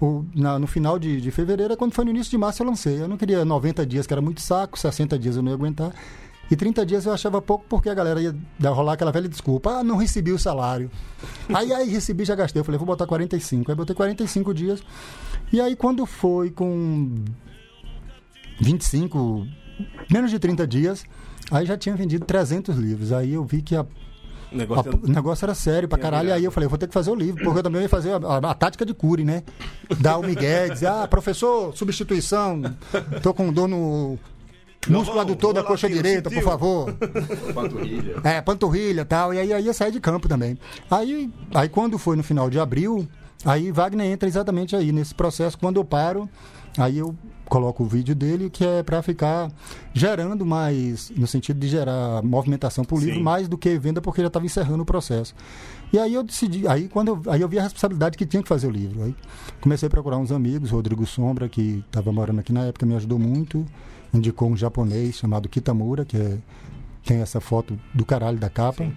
o- 0.00 0.24
na- 0.34 0.58
no 0.58 0.66
final 0.66 0.98
de, 0.98 1.20
de 1.20 1.30
fevereiro, 1.30 1.76
quando 1.76 1.92
foi 1.94 2.04
no 2.04 2.10
início 2.10 2.30
de 2.30 2.36
março 2.38 2.62
eu 2.62 2.66
lancei. 2.66 3.00
Eu 3.00 3.08
não 3.08 3.16
queria 3.16 3.44
90 3.44 3.86
dias, 3.86 4.06
que 4.06 4.12
era 4.12 4.20
muito 4.20 4.40
saco, 4.42 4.78
60 4.78 5.18
dias 5.18 5.36
eu 5.36 5.42
não 5.42 5.50
ia 5.50 5.56
aguentar. 5.56 5.92
E 6.50 6.54
30 6.56 6.84
dias 6.84 7.06
eu 7.06 7.14
achava 7.14 7.40
pouco 7.40 7.64
porque 7.68 7.88
a 7.88 7.94
galera 7.94 8.20
ia 8.20 8.34
rolar 8.70 8.92
aquela 8.92 9.10
velha 9.10 9.26
desculpa. 9.28 9.78
Ah, 9.78 9.82
não 9.84 9.96
recebi 9.96 10.32
o 10.32 10.38
salário. 10.38 10.90
Aí, 11.54 11.72
aí 11.72 11.88
recebi, 11.88 12.26
já 12.26 12.34
gastei. 12.34 12.60
Eu 12.60 12.64
falei, 12.64 12.76
vou 12.78 12.86
botar 12.86 13.06
45. 13.06 13.70
Aí 13.70 13.76
botei 13.76 13.96
45 13.96 14.52
dias. 14.52 14.82
E 15.50 15.60
aí 15.60 15.74
quando 15.74 16.04
foi 16.04 16.50
com 16.50 17.14
25, 18.62 19.46
menos 20.10 20.30
de 20.30 20.38
30 20.38 20.66
dias, 20.66 21.04
aí 21.50 21.66
já 21.66 21.76
tinha 21.76 21.94
vendido 21.96 22.24
300 22.24 22.76
livros. 22.76 23.12
Aí 23.12 23.34
eu 23.34 23.44
vi 23.44 23.60
que 23.62 23.74
a 23.76 23.82
O 24.52 24.56
negócio 24.56 25.00
o 25.02 25.08
negócio 25.08 25.44
era 25.44 25.54
sério 25.54 25.88
pra 25.88 25.98
caralho. 25.98 26.28
E 26.28 26.32
aí 26.32 26.44
eu 26.44 26.50
falei, 26.50 26.68
vou 26.68 26.78
ter 26.78 26.86
que 26.86 26.94
fazer 26.94 27.10
o 27.10 27.14
livro, 27.14 27.42
porque 27.42 27.58
eu 27.58 27.62
também 27.62 27.82
ia 27.82 27.88
fazer 27.88 28.12
a, 28.12 28.16
a- 28.16 28.50
a 28.50 28.54
tática 28.54 28.84
de 28.86 28.94
cure, 28.94 29.24
né? 29.24 29.42
Dar 29.98 30.18
o 30.18 30.22
Miguel, 30.22 30.70
dizer, 30.70 30.86
ah, 30.86 31.06
professor, 31.08 31.74
substituição, 31.76 32.62
tô 33.22 33.34
com 33.34 33.52
dor 33.52 33.66
no 33.68 34.18
músculo 34.88 35.20
adutor 35.20 35.52
da 35.54 35.62
coxa 35.62 35.88
direita, 35.88 36.30
por 36.30 36.42
favor. 36.42 36.92
Panturrilha. 37.54 38.20
É, 38.24 38.40
panturrilha 38.40 39.00
e 39.02 39.04
tal. 39.04 39.32
E 39.34 39.38
aí 39.38 39.50
eu 39.50 39.58
ia 39.60 39.72
sair 39.72 39.90
de 39.92 40.00
campo 40.00 40.28
também. 40.28 40.58
Aí, 40.90 41.30
aí 41.54 41.68
quando 41.68 41.98
foi 41.98 42.16
no 42.16 42.22
final 42.22 42.48
de 42.50 42.58
abril, 42.60 43.06
aí 43.44 43.70
Wagner 43.72 44.06
entra 44.06 44.28
exatamente 44.28 44.76
aí, 44.76 44.92
nesse 44.92 45.14
processo. 45.14 45.56
Quando 45.58 45.76
eu 45.78 45.84
paro, 45.84 46.28
aí 46.76 46.98
eu 46.98 47.14
coloco 47.52 47.82
o 47.82 47.86
vídeo 47.86 48.14
dele, 48.14 48.48
que 48.48 48.64
é 48.64 48.82
para 48.82 49.02
ficar 49.02 49.52
gerando 49.92 50.46
mais, 50.46 51.12
no 51.14 51.26
sentido 51.26 51.60
de 51.60 51.68
gerar 51.68 52.22
movimentação 52.22 52.82
pro 52.82 52.96
livro, 52.96 53.16
Sim. 53.16 53.22
mais 53.22 53.46
do 53.46 53.58
que 53.58 53.78
venda, 53.78 54.00
porque 54.00 54.22
já 54.22 54.28
estava 54.28 54.46
encerrando 54.46 54.82
o 54.82 54.86
processo. 54.86 55.34
E 55.92 55.98
aí 55.98 56.14
eu 56.14 56.22
decidi, 56.22 56.66
aí 56.66 56.88
quando 56.88 57.08
eu, 57.08 57.22
aí 57.30 57.42
eu 57.42 57.48
vi 57.50 57.58
a 57.58 57.62
responsabilidade 57.64 58.16
que 58.16 58.24
tinha 58.24 58.42
que 58.42 58.48
fazer 58.48 58.68
o 58.68 58.70
livro. 58.70 59.02
Aí 59.02 59.14
comecei 59.60 59.86
a 59.86 59.90
procurar 59.90 60.16
uns 60.16 60.32
amigos, 60.32 60.70
Rodrigo 60.70 61.04
Sombra, 61.04 61.46
que 61.46 61.84
estava 61.86 62.10
morando 62.10 62.38
aqui 62.40 62.54
na 62.54 62.64
época, 62.64 62.86
me 62.86 62.94
ajudou 62.94 63.18
muito, 63.18 63.66
indicou 64.14 64.48
um 64.48 64.56
japonês 64.56 65.16
chamado 65.16 65.46
Kitamura, 65.46 66.06
que 66.06 66.16
é 66.16 66.38
tem 67.04 67.20
essa 67.20 67.38
foto 67.38 67.78
do 67.92 68.06
caralho 68.06 68.38
da 68.38 68.48
capa. 68.48 68.90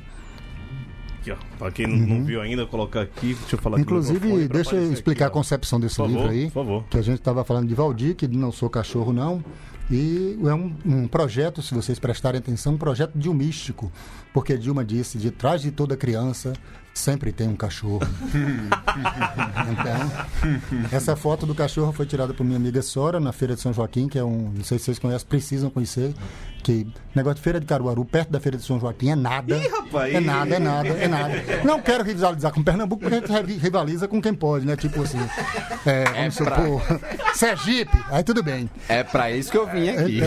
Aqui, 1.25 1.31
ó. 1.31 1.57
Pra 1.57 1.71
quem 1.71 1.87
não, 1.87 2.17
não 2.17 2.23
viu 2.25 2.41
ainda, 2.41 2.65
colocar 2.65 3.01
aqui. 3.01 3.33
Deixa 3.33 3.55
eu 3.55 3.59
falar 3.59 3.77
Uhum. 3.77 3.81
Inclusive, 3.81 4.47
deixa 4.47 4.75
eu 4.75 4.91
explicar 4.93 5.25
aqui, 5.25 5.31
a 5.31 5.33
concepção 5.33 5.79
desse 5.79 6.01
livro 6.01 6.27
aí. 6.27 6.45
por 6.45 6.53
favor. 6.53 6.83
Que 6.89 6.97
a 6.97 7.01
gente 7.01 7.19
estava 7.19 7.43
falando 7.43 7.67
de 7.67 7.73
Valdir, 7.73 8.15
que 8.15 8.27
não 8.27 8.51
sou 8.51 8.69
cachorro, 8.69 9.11
não. 9.11 9.43
E 9.89 10.37
é 10.43 10.53
um, 10.53 10.73
um 10.85 11.07
projeto, 11.07 11.61
se 11.61 11.73
vocês 11.73 11.99
prestarem 11.99 12.39
atenção, 12.39 12.73
um 12.73 12.77
projeto 12.77 13.17
de 13.17 13.29
um 13.29 13.33
místico. 13.33 13.91
Porque 14.33 14.57
Dilma 14.57 14.83
disse: 14.83 15.17
de 15.17 15.31
trás 15.31 15.61
de 15.61 15.71
toda 15.71 15.95
criança 15.95 16.53
sempre 16.95 17.31
tem 17.31 17.47
um 17.47 17.55
cachorro. 17.55 18.01
então, 19.71 20.11
essa 20.91 21.15
foto 21.15 21.45
do 21.45 21.53
cachorro 21.53 21.91
foi 21.91 22.05
tirada 22.05 22.33
por 22.33 22.43
minha 22.43 22.57
amiga 22.57 22.81
Sora 22.81 23.19
na 23.19 23.31
Feira 23.31 23.53
de 23.53 23.61
São 23.61 23.73
Joaquim, 23.73 24.07
que 24.07 24.17
é 24.17 24.23
um. 24.23 24.51
Não 24.55 24.63
sei 24.63 24.79
se 24.79 24.85
vocês 24.85 24.97
conhecem, 24.97 25.27
precisam 25.27 25.69
conhecer. 25.69 26.13
Que 26.63 26.87
negócio 27.13 27.35
de 27.35 27.41
Feira 27.43 27.59
de 27.59 27.65
Caruaru, 27.67 28.03
perto 28.03 28.31
da 28.31 28.39
Feira 28.39 28.57
de 28.57 28.63
São 28.63 28.79
Joaquim, 28.79 29.11
é 29.11 29.15
nada. 29.15 29.55
Ih, 29.55 29.67
rapaz! 29.67 30.15
É 30.15 30.19
nada, 30.19 30.55
é 30.55 30.59
nada, 30.59 30.87
é 30.87 31.07
nada. 31.07 31.33
Não 31.63 31.79
quero 31.79 32.03
rivalizar 32.03 32.51
com 32.51 32.63
Pernambuco, 32.63 33.03
porque 33.03 33.31
a 33.31 33.37
gente 33.37 33.59
rivaliza 33.59 34.07
com 34.07 34.19
quem 34.19 34.33
pode, 34.33 34.65
né? 34.65 34.75
Tipo 34.75 35.03
assim. 35.03 35.19
É, 35.85 36.05
vamos 36.05 36.33
supor. 36.33 36.81
Sergipe, 37.35 37.95
aí 38.09 38.23
tudo 38.23 38.41
bem. 38.41 38.67
É 38.89 39.03
pra 39.03 39.29
isso 39.31 39.51
que 39.51 39.57
eu 39.57 39.67
vim 39.67 39.89
aqui. 39.89 40.21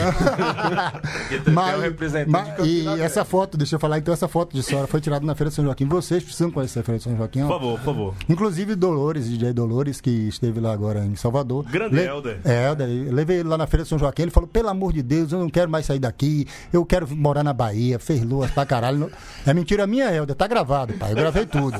Então, 1.32 1.52
é 2.14 2.24
mas- 2.26 2.56
de 2.62 2.68
e 2.68 3.00
essa 3.00 3.24
foto, 3.24 3.58
deixa 3.58 3.74
eu 3.74 3.80
falar, 3.80 3.98
então 3.98 4.14
essa 4.14 4.28
foto 4.28 4.54
de 4.54 4.62
Sora 4.62 4.86
foi 4.86 5.00
tirada 5.00 5.26
na 5.26 5.34
Feira 5.34 5.48
de 5.50 5.56
São 5.56 5.64
Joaquim. 5.64 5.86
Vocês 5.86 6.22
precisam 6.22 6.52
conhecer 6.58 6.80
a 6.80 6.82
Feira 6.82 6.98
de 6.98 7.04
São 7.04 7.16
Joaquim. 7.16 7.40
Por 7.42 7.48
favor, 7.48 7.78
por 7.78 7.84
favor. 7.84 8.14
Inclusive 8.28 8.74
Dolores, 8.74 9.28
DJ 9.28 9.52
Dolores, 9.52 10.00
que 10.00 10.10
esteve 10.10 10.60
lá 10.60 10.72
agora 10.72 11.04
em 11.04 11.14
Salvador. 11.14 11.64
Grande 11.64 11.98
Helder. 12.00 12.40
É, 12.44 12.66
Helder. 12.66 12.88
Levei 13.12 13.38
ele 13.38 13.48
lá 13.48 13.56
na 13.56 13.66
Feira 13.66 13.84
de 13.84 13.88
São 13.88 13.98
Joaquim. 13.98 14.22
Ele 14.22 14.30
falou: 14.30 14.48
pelo 14.48 14.68
amor 14.68 14.92
de 14.92 15.02
Deus, 15.02 15.32
eu 15.32 15.38
não 15.38 15.48
quero 15.48 15.70
mais 15.70 15.86
sair 15.86 15.98
daqui. 15.98 16.46
Eu 16.72 16.84
quero 16.84 17.08
morar 17.14 17.44
na 17.44 17.52
Bahia. 17.52 17.98
Fez 17.98 18.22
luas 18.22 18.50
pra 18.50 18.66
caralho. 18.66 19.10
É 19.46 19.54
mentira 19.54 19.86
minha, 19.86 20.12
Helder. 20.12 20.34
Tá 20.34 20.46
gravado, 20.46 20.94
pai. 20.94 21.12
Eu 21.12 21.16
gravei 21.16 21.46
tudo. 21.46 21.78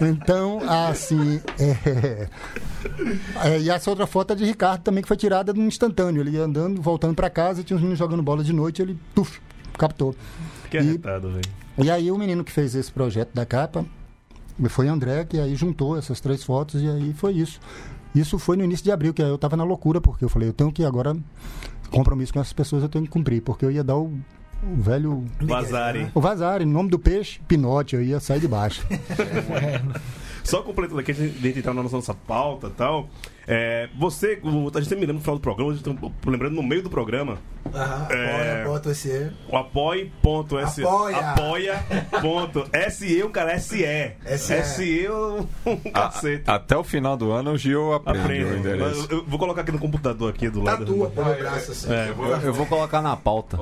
Então, 0.00 0.60
assim. 0.68 1.40
é, 1.58 2.28
é, 3.44 3.60
e 3.60 3.70
essa 3.70 3.90
outra 3.90 4.06
foto 4.06 4.32
é 4.32 4.36
de 4.36 4.44
Ricardo 4.44 4.82
também, 4.82 5.02
que 5.02 5.08
foi 5.08 5.16
tirada 5.16 5.52
num 5.52 5.66
instantâneo. 5.66 6.20
Ele 6.22 6.30
ia 6.30 6.42
andando, 6.42 6.80
voltando 6.82 7.14
pra 7.14 7.30
casa, 7.30 7.62
tinha 7.62 7.76
uns 7.76 7.80
meninos 7.80 7.98
jogando 7.98 8.22
bola 8.22 8.42
de 8.42 8.52
noite. 8.52 8.82
Ele, 8.82 8.98
tuf, 9.14 9.40
captou. 9.76 10.14
Que 10.70 10.78
arretado, 10.78 11.30
velho. 11.30 11.67
E 11.78 11.90
aí 11.90 12.10
o 12.10 12.18
menino 12.18 12.44
que 12.44 12.52
fez 12.52 12.74
esse 12.74 12.90
projeto 12.90 13.32
da 13.34 13.46
capa 13.46 13.84
foi 14.68 14.88
André, 14.88 15.24
que 15.24 15.38
aí 15.38 15.54
juntou 15.54 15.96
essas 15.96 16.20
três 16.20 16.42
fotos 16.42 16.82
e 16.82 16.88
aí 16.88 17.12
foi 17.12 17.34
isso. 17.34 17.60
Isso 18.14 18.38
foi 18.38 18.56
no 18.56 18.64
início 18.64 18.84
de 18.84 18.90
abril, 18.90 19.14
que 19.14 19.22
aí 19.22 19.28
eu 19.28 19.38
tava 19.38 19.56
na 19.56 19.62
loucura, 19.64 20.00
porque 20.00 20.24
eu 20.24 20.28
falei, 20.28 20.48
eu 20.48 20.52
tenho 20.52 20.72
que 20.72 20.84
agora, 20.84 21.16
compromisso 21.90 22.32
com 22.32 22.40
essas 22.40 22.52
pessoas 22.52 22.82
eu 22.82 22.88
tenho 22.88 23.04
que 23.04 23.10
cumprir, 23.10 23.42
porque 23.42 23.64
eu 23.64 23.70
ia 23.70 23.84
dar 23.84 23.96
o, 23.96 24.06
o 24.62 24.76
velho... 24.76 25.24
Vazare. 25.40 26.10
O 26.14 26.20
vazar, 26.20 26.62
em 26.62 26.66
nome 26.66 26.88
do 26.88 26.98
peixe, 26.98 27.40
pinote, 27.46 27.94
eu 27.94 28.02
ia 28.02 28.18
sair 28.18 28.40
de 28.40 28.48
baixo. 28.48 28.84
Só 30.42 30.62
completando 30.62 31.00
aqui, 31.00 31.12
antes 31.12 31.40
de 31.40 31.58
entrar 31.58 31.74
na 31.74 31.82
nossa, 31.82 31.96
nossa 31.96 32.14
pauta 32.14 32.68
e 32.68 32.70
tal. 32.70 33.08
É, 33.50 33.88
você, 33.98 34.38
o- 34.42 34.68
a 34.74 34.78
gente 34.80 34.88
sempre 34.90 34.96
me 34.96 35.06
lembra 35.06 35.14
no 35.14 35.20
final 35.20 35.36
do 35.36 35.40
programa, 35.40 35.72
a 35.72 35.74
gente 35.74 35.84
tá 35.84 36.30
lembrando 36.30 36.54
no 36.54 36.62
meio 36.62 36.82
do 36.82 36.90
programa, 36.90 37.38
Aham, 37.74 38.06
É. 38.10 38.32
apoia, 38.62 38.64
bota 38.66 38.90
esse. 38.90 39.30
o 39.50 39.56
apoie.se. 39.56 40.82
Apoia. 40.84 41.84
Apoia.se, 42.12 43.22
o 43.22 43.30
cara, 43.30 43.58
SE. 43.58 43.84
SE. 44.38 44.62
SE, 44.64 45.08
um 45.10 45.46
A- 45.92 46.08
cacete. 46.08 46.44
até 46.46 46.76
o 46.76 46.84
final 46.84 47.16
do 47.16 47.30
ano 47.30 47.52
o 47.52 47.58
Gil 47.58 47.92
aprende 47.94 48.18
o 48.18 48.22
Aprenda. 48.24 48.56
endereço. 48.58 49.06
Eu, 49.10 49.18
eu 49.18 49.24
vou 49.26 49.38
colocar 49.38 49.60
aqui 49.62 49.72
no 49.72 49.78
computador 49.78 50.30
aqui 50.30 50.48
do 50.48 50.62
lado. 50.62 50.84
Tatua 50.86 51.10
pelo 51.10 51.34
braço 51.34 51.72
assim. 51.72 51.92
É, 51.92 52.08
Eu 52.44 52.52
vou 52.54 52.66
colocar 52.66 53.02
na 53.02 53.16
pauta. 53.16 53.58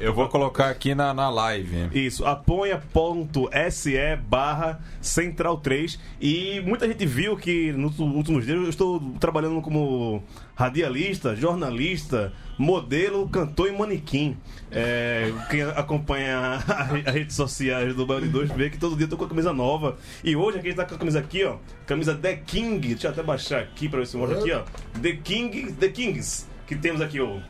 Eu 0.00 0.14
vou 0.14 0.28
colocar 0.28 0.68
aqui 0.70 0.94
na, 0.94 1.12
na 1.12 1.28
live. 1.30 1.88
Isso, 1.92 2.24
apoia.se 2.24 4.16
barra 4.28 4.80
Central 5.00 5.58
3. 5.58 5.98
E 6.20 6.60
muita 6.64 6.86
gente 6.86 7.04
viu 7.06 7.36
que 7.36 7.72
nos 7.72 7.98
últimos 7.98 8.44
dias 8.46 8.56
eu 8.58 8.68
estou 8.74 9.00
trabalhando 9.18 9.60
como 9.60 10.22
radialista, 10.54 11.34
jornalista, 11.34 12.32
modelo, 12.58 13.28
cantor 13.28 13.68
e 13.68 13.72
manequim. 13.72 14.36
É, 14.70 15.32
quem 15.50 15.62
acompanha 15.62 16.58
as 17.06 17.14
redes 17.14 17.36
sociais 17.36 17.94
do 17.94 18.04
de 18.20 18.28
2 18.28 18.50
vê 18.52 18.70
que 18.70 18.78
todo 18.78 18.96
dia 18.96 19.06
eu 19.06 19.10
tô 19.10 19.16
com 19.16 19.24
a 19.24 19.28
camisa 19.28 19.52
nova. 19.52 19.96
E 20.22 20.36
hoje 20.36 20.58
aqui 20.58 20.68
a 20.68 20.70
gente 20.70 20.76
tá 20.76 20.84
com 20.84 20.94
a 20.94 20.98
camisa 20.98 21.18
aqui, 21.18 21.44
ó. 21.44 21.56
Camisa 21.86 22.14
The 22.14 22.36
King. 22.36 22.88
Deixa 22.88 23.08
eu 23.08 23.10
até 23.12 23.22
baixar 23.22 23.60
aqui 23.60 23.88
pra 23.88 24.00
ver 24.00 24.06
se 24.06 24.16
eu 24.16 24.20
mostro 24.20 24.38
aqui, 24.38 24.52
ó. 24.52 24.62
The 25.00 25.12
King, 25.16 25.72
The 25.72 25.88
Kings. 25.88 26.46
Que 26.66 26.76
temos 26.76 27.00
aqui 27.00 27.20
o 27.20 27.40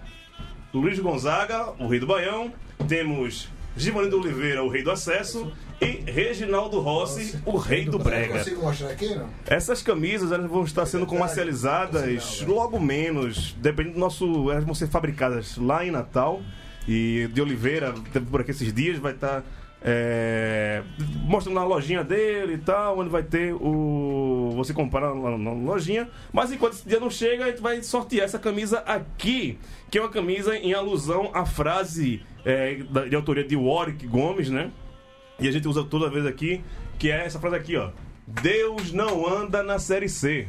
Luiz 0.73 0.99
Gonzaga, 0.99 1.73
o 1.79 1.87
rei 1.87 2.01
do 2.01 2.07
Baião. 2.07 2.53
Temos 2.89 3.49
Givanildo 3.77 4.21
Oliveira, 4.21 4.63
o 4.63 4.69
rei 4.69 4.83
do 4.83 4.91
acesso. 4.91 5.53
E 5.85 6.11
Reginaldo 6.11 6.81
Rossi, 6.81 7.39
o 7.45 7.57
rei 7.57 7.85
do 7.85 7.99
brega. 7.99 8.39
Consigo 8.39 8.63
mostrar 8.63 8.89
aqui, 8.91 9.15
não? 9.15 9.29
Essas 9.47 9.83
camisas 9.83 10.33
elas 10.33 10.51
vão 10.51 10.65
estar 10.65 10.87
sendo 10.87 11.07
comercializadas 11.07 12.43
logo 12.47 12.79
menos, 12.81 13.55
dependendo 13.61 13.95
do 13.95 14.01
nosso. 14.01 14.51
Elas 14.51 14.65
vão 14.65 14.75
ser 14.75 14.89
fabricadas 14.89 15.57
lá 15.57 15.85
em 15.85 15.91
Natal. 15.91 16.41
E 16.87 17.29
de 17.33 17.41
Oliveira, 17.41 17.95
por 18.31 18.43
aqui 18.43 18.51
esses 18.51 18.71
dias, 18.73 18.99
vai 18.99 19.13
estar 19.13 19.43
é, 19.83 20.83
mostrando 21.23 21.55
na 21.57 21.65
lojinha 21.65 22.03
dele 22.05 22.55
e 22.55 22.59
tal, 22.59 22.99
onde 22.99 23.09
vai 23.09 23.23
ter 23.23 23.55
o. 23.55 24.53
Você 24.57 24.73
comprar 24.75 25.13
lá 25.13 25.37
na 25.39 25.53
lojinha. 25.53 26.09
Mas 26.33 26.53
enquanto 26.53 26.75
esse 26.75 26.87
dia 26.89 27.01
não 27.01 27.11
chega, 27.11 27.45
a 27.45 27.49
gente 27.49 27.61
vai 27.63 27.83
sortear 27.83 28.25
essa 28.25 28.39
camisa 28.39 28.81
aqui, 28.81 29.59
que 29.91 29.99
é 29.99 30.01
uma 30.01 30.11
camisa 30.11 30.57
em 30.57 30.73
alusão 30.75 31.31
à 31.35 31.45
frase 31.47 32.23
é, 32.45 32.77
da- 32.91 33.07
de 33.07 33.17
autoria 33.17 33.45
de 33.45 33.57
Warwick 33.57 34.07
Gomes, 34.07 34.51
né? 34.51 34.71
E 35.39 35.49
a 35.49 35.53
gente 35.53 35.67
usa 35.69 35.85
toda 35.85 36.09
vez 36.11 36.25
aqui, 36.27 36.63
que 36.99 37.11
é 37.11 37.25
essa 37.27 37.39
frase 37.41 37.57
aqui, 37.57 37.77
ó. 37.77 37.91
Deus 38.27 38.93
não 38.93 39.27
anda 39.27 39.63
na 39.63 39.79
série 39.79 40.09
C. 40.09 40.47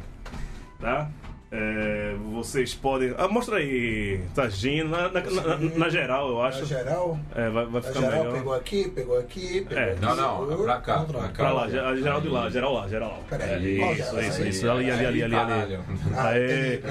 Tá? 0.80 1.10
É, 1.52 2.16
vocês 2.34 2.74
podem. 2.74 3.14
Ah, 3.18 3.28
mostra 3.30 3.58
aí, 3.58 4.20
Tagino, 4.34 4.90
na, 4.90 5.10
na, 5.10 5.22
na- 5.22 5.58
na 5.58 5.90
geral, 5.90 6.30
eu 6.30 6.42
acho. 6.42 6.66
geral, 6.66 7.18
É, 7.34 7.50
vai, 7.50 7.66
vai 7.66 7.82
ficar 7.82 8.02
geral 8.02 8.18
melhor. 8.24 8.34
pegou 8.34 8.54
aqui, 8.54 8.90
pegou 8.90 9.18
aqui, 9.18 9.62
pegou 9.62 9.78
É, 9.84 9.92
aqui. 9.92 10.02
não, 10.02 10.16
não, 10.16 10.40
segurou, 10.40 10.66
pra 10.66 10.78
cá, 10.82 11.00
pra 11.02 11.20
cá. 11.22 11.30
Pra 11.30 11.52
lá, 11.54 11.64
a 11.64 11.70
geral 11.96 12.20
de 12.22 12.28
lá, 12.28 12.50
geral 12.50 12.74
lá, 12.74 12.88
geral 12.90 13.10
lá. 13.12 13.20
Peraí, 13.30 13.80
É, 13.82 13.92
isso, 13.94 14.20
isso, 14.20 14.44
isso. 14.48 14.70
Ali, 14.70 14.92
ali, 14.92 15.06
ali, 15.06 15.24
ali, 15.24 15.36
ali. 15.36 15.80
Aê. 16.18 16.82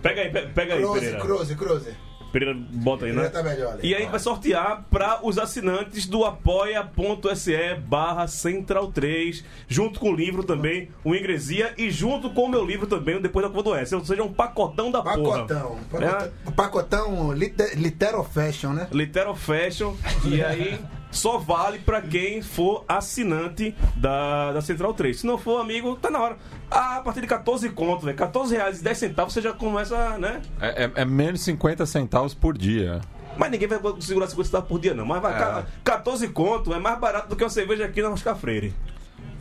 Pega 0.00 0.20
aí, 0.22 0.30
pe- 0.30 0.46
pega 0.54 0.74
aí, 0.74 0.80
Cruze, 0.82 1.00
Pereira. 1.00 1.20
cruze, 1.20 1.54
cruze. 1.54 1.90
Pereira, 2.34 2.58
bota 2.58 3.06
aí, 3.06 3.12
né? 3.12 3.28
Tá 3.28 3.44
melhor. 3.44 3.78
E 3.80 3.94
aí 3.94 4.06
vai 4.06 4.18
sortear 4.18 4.84
para 4.90 5.24
os 5.24 5.38
assinantes 5.38 6.04
do 6.04 6.24
apoia.se 6.24 7.76
barra 7.86 8.26
Central 8.26 8.90
3, 8.90 9.44
junto 9.68 10.00
com 10.00 10.10
o 10.10 10.16
livro 10.16 10.42
também, 10.42 10.88
o 11.04 11.14
Ingresia, 11.14 11.72
e 11.78 11.92
junto 11.92 12.30
com 12.30 12.46
o 12.46 12.48
meu 12.48 12.64
livro 12.64 12.88
também, 12.88 13.14
o 13.14 13.22
Depois 13.22 13.46
da 13.46 13.52
Curva 13.52 13.70
do 13.70 13.76
S. 13.76 13.94
Ou 13.94 14.04
seja, 14.04 14.24
um 14.24 14.32
pacotão 14.32 14.90
da 14.90 15.00
porra. 15.00 15.46
Pacotão. 15.46 15.78
É. 15.92 16.08
Pacotão, 16.08 16.52
pacotão 16.56 17.32
liter, 17.32 17.78
litero 17.78 18.24
fashion, 18.24 18.72
né? 18.72 18.88
Literal 18.90 19.36
Fashion. 19.36 19.94
E 20.24 20.42
aí 20.42 20.80
só 21.14 21.38
vale 21.38 21.78
pra 21.78 22.02
quem 22.02 22.42
for 22.42 22.84
assinante 22.88 23.74
da, 23.96 24.52
da 24.52 24.60
Central 24.60 24.92
3. 24.94 25.20
Se 25.20 25.26
não 25.26 25.38
for 25.38 25.60
amigo, 25.60 25.96
tá 25.96 26.10
na 26.10 26.20
hora. 26.20 26.36
Ah, 26.70 26.96
a 26.96 27.00
partir 27.00 27.20
de 27.20 27.26
14 27.26 27.68
conto, 27.70 28.04
velho. 28.06 28.16
14 28.16 28.54
reais 28.56 28.80
e 28.80 28.84
10 28.84 28.98
centavos 28.98 29.32
você 29.32 29.40
já 29.40 29.52
começa, 29.52 30.18
né? 30.18 30.42
É, 30.60 30.84
é- 30.84 30.92
é 30.96 31.04
menos 31.04 31.40
50 31.42 31.86
centavos 31.86 32.34
por 32.34 32.56
dia. 32.56 33.00
Mas 33.36 33.50
ninguém 33.50 33.66
vai 33.66 33.78
segurar 34.00 34.26
50 34.28 34.44
centavos 34.44 34.68
por 34.68 34.78
dia, 34.80 34.94
não. 34.94 35.04
Mas 35.06 35.20
vai, 35.22 35.34
É. 35.34 35.38
ca- 35.38 35.64
14 35.82 36.28
conto 36.28 36.72
é 36.74 36.78
mais 36.78 36.98
barato 36.98 37.28
do 37.28 37.36
que 37.36 37.42
uma 37.44 37.50
cerveja 37.50 37.84
aqui 37.84 38.00
na 38.02 38.10
Oscar 38.10 38.36
Freire. 38.36 38.72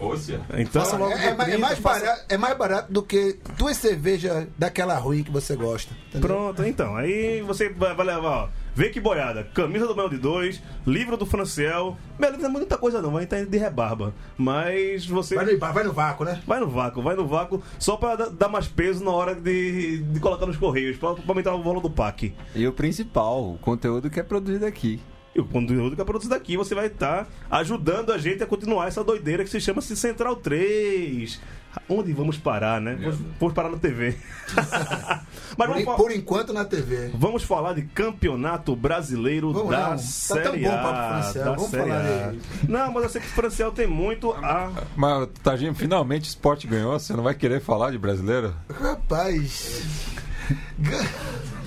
Ócia. 0.03 0.41
Então, 0.57 0.83
Faça 0.83 0.97
logo 0.97 1.11
É, 1.13 1.27
é 1.27 1.33
mais- 1.33 1.53
é 1.53 1.57
mais 1.57 1.79
faça- 1.79 1.99
barato, 2.05 2.25
é 2.29 2.37
mais 2.37 2.57
barato 2.57 2.91
do 2.93 3.01
que 3.03 3.39
duas 3.57 3.77
cervejas 3.77 4.47
daquela 4.57 4.95
ruim 4.97 5.23
que 5.23 5.31
você 5.31 5.55
gosta. 5.55 5.93
entendeu? 6.09 6.27
Pronto, 6.29 6.63
então. 6.63 6.95
Aí 6.95 7.41
você 7.41 7.69
vai, 7.69 7.93
vai 7.95 8.05
levar, 8.05 8.29
ó. 8.45 8.49
Vê 8.75 8.89
que 8.89 8.99
boiada. 8.99 9.43
Camisa 9.53 9.85
do 9.85 9.95
Mel 9.95 10.09
de 10.09 10.17
Dois, 10.17 10.61
livro 10.85 11.15
do 11.15 11.25
Franciel. 11.27 11.95
Meu 12.17 12.29
livro 12.31 12.41
não 12.43 12.49
é 12.49 12.53
muita 12.53 12.75
coisa 12.77 13.01
não, 13.03 13.11
vai 13.11 13.23
estar 13.23 13.45
de 13.45 13.57
rebarba. 13.57 14.13
Mas 14.35 15.05
você. 15.05 15.35
Vai 15.35 15.45
no, 15.45 15.59
vai 15.59 15.83
no 15.83 15.93
vácuo, 15.93 16.25
né? 16.25 16.41
Vai 16.45 16.59
no 16.59 16.67
vácuo, 16.67 17.01
vai 17.03 17.15
no 17.15 17.27
vácuo, 17.27 17.61
só 17.79 17.95
pra 17.97 18.15
dar- 18.15 18.29
dar 18.29 18.49
mais 18.49 18.67
peso 18.67 19.03
na 19.03 19.11
hora 19.11 19.35
de, 19.35 19.99
de 19.99 20.19
colocar 20.19 20.45
nos 20.47 20.57
correios, 20.57 20.97
pra, 20.97 21.13
pra 21.13 21.23
aumentar 21.27 21.53
o 21.53 21.61
valor 21.63 21.81
do 21.81 21.89
pack. 21.89 22.33
E 22.55 22.67
o 22.67 22.73
principal, 22.73 23.51
o 23.53 23.57
conteúdo 23.59 24.09
que 24.09 24.19
é 24.19 24.23
produzido 24.23 24.65
aqui. 24.65 24.99
E 25.35 25.39
o 25.39 25.45
conteúdo 25.45 25.95
que 25.95 26.01
é 26.01 26.05
produzido 26.05 26.35
aqui, 26.35 26.55
você 26.55 26.75
vai 26.75 26.87
estar 26.87 27.27
ajudando 27.49 28.11
a 28.11 28.17
gente 28.17 28.43
a 28.43 28.45
continuar 28.45 28.87
essa 28.87 29.03
doideira 29.03 29.43
que 29.43 29.49
se 29.49 29.59
chama 29.59 29.81
-se 29.81 29.95
Central 29.95 30.35
3. 30.35 31.39
Onde 31.89 32.13
vamos 32.13 32.37
parar, 32.37 32.79
né? 32.79 32.95
Vamos, 33.01 33.17
vamos 33.39 33.53
parar 33.55 33.69
na 33.69 33.77
TV. 33.77 34.15
Mas 35.57 35.83
Por, 35.83 35.95
por 35.95 36.11
enquanto 36.11 36.53
na 36.53 36.63
TV. 36.63 37.09
vamos 37.15 37.43
falar 37.43 37.73
de 37.73 37.81
campeonato 37.81 38.75
brasileiro 38.75 39.51
Vamos 39.51 39.71
da 39.71 39.79
não, 39.79 39.89
tá 39.89 39.97
Série 39.97 40.43
tão 40.43 40.59
bom 40.59 40.69
o 40.69 40.71
A. 40.71 41.07
Franciel, 41.09 41.45
da 41.45 41.51
vamos 41.53 41.71
Série 41.71 41.89
falar 41.89 41.99
A. 41.99 42.27
dele. 42.27 42.41
Não, 42.69 42.91
mas 42.91 43.03
eu 43.03 43.09
sei 43.09 43.21
que 43.21 43.27
o 43.27 43.31
Franciel 43.31 43.71
tem 43.71 43.87
muito 43.87 44.31
a... 44.33 44.71
Mas, 44.95 45.29
Tadinho, 45.41 45.73
finalmente 45.73 46.25
o 46.25 46.29
esporte 46.29 46.67
ganhou. 46.67 46.93
Você 46.99 47.13
não 47.13 47.23
vai 47.23 47.33
querer 47.33 47.59
falar 47.59 47.89
de 47.89 47.97
brasileiro? 47.97 48.53
Rapaz. 48.69 49.81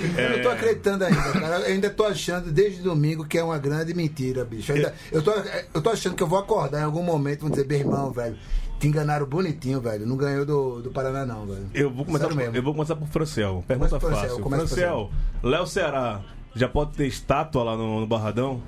Eu 0.00 0.18
É. 0.24 0.36
não 0.36 0.42
tô 0.42 0.48
acreditando 0.50 1.04
ainda, 1.04 1.22
cara. 1.32 1.58
Eu 1.60 1.66
ainda 1.74 1.90
tô 1.90 2.04
achando 2.04 2.50
desde 2.50 2.82
domingo 2.82 3.24
que 3.24 3.38
é 3.38 3.44
uma 3.44 3.58
grande 3.58 3.94
mentira, 3.94 4.44
bicho. 4.44 4.72
Eu, 4.72 4.76
ainda- 4.76 4.94
eu, 5.12 5.22
tô, 5.22 5.32
eu 5.74 5.82
tô 5.82 5.90
achando 5.90 6.14
que 6.16 6.22
eu 6.22 6.26
vou 6.26 6.38
acordar 6.38 6.80
em 6.80 6.84
algum 6.84 7.02
momento 7.02 7.38
e 7.38 7.42
vão 7.42 7.50
dizer, 7.50 7.66
meu 7.66 7.78
irmão, 7.78 8.10
velho, 8.12 8.36
te 8.80 8.88
enganaram 8.88 9.26
bonitinho, 9.26 9.80
velho. 9.80 10.06
Não 10.06 10.16
ganhou 10.16 10.44
do, 10.44 10.82
do 10.82 10.90
Paraná, 10.90 11.24
não, 11.24 11.46
velho. 11.46 11.66
Eu 11.72 11.90
vou 11.90 12.04
começar, 12.04 12.28
por, 12.28 12.36
mesmo. 12.36 12.56
eu 12.56 12.62
vou 12.62 12.74
começar 12.74 12.96
por 12.96 13.08
Franciel. 13.08 13.64
Pergunta 13.66 13.98
por 13.98 14.12
fácil. 14.12 14.42
Franciel, 14.48 15.10
Léo 15.42 15.66
Ceará 15.66 16.20
já 16.54 16.68
pode 16.68 16.92
ter 16.92 17.06
estátua 17.06 17.62
lá 17.62 17.76
no, 17.76 18.00
no 18.00 18.06
Barradão? 18.06 18.60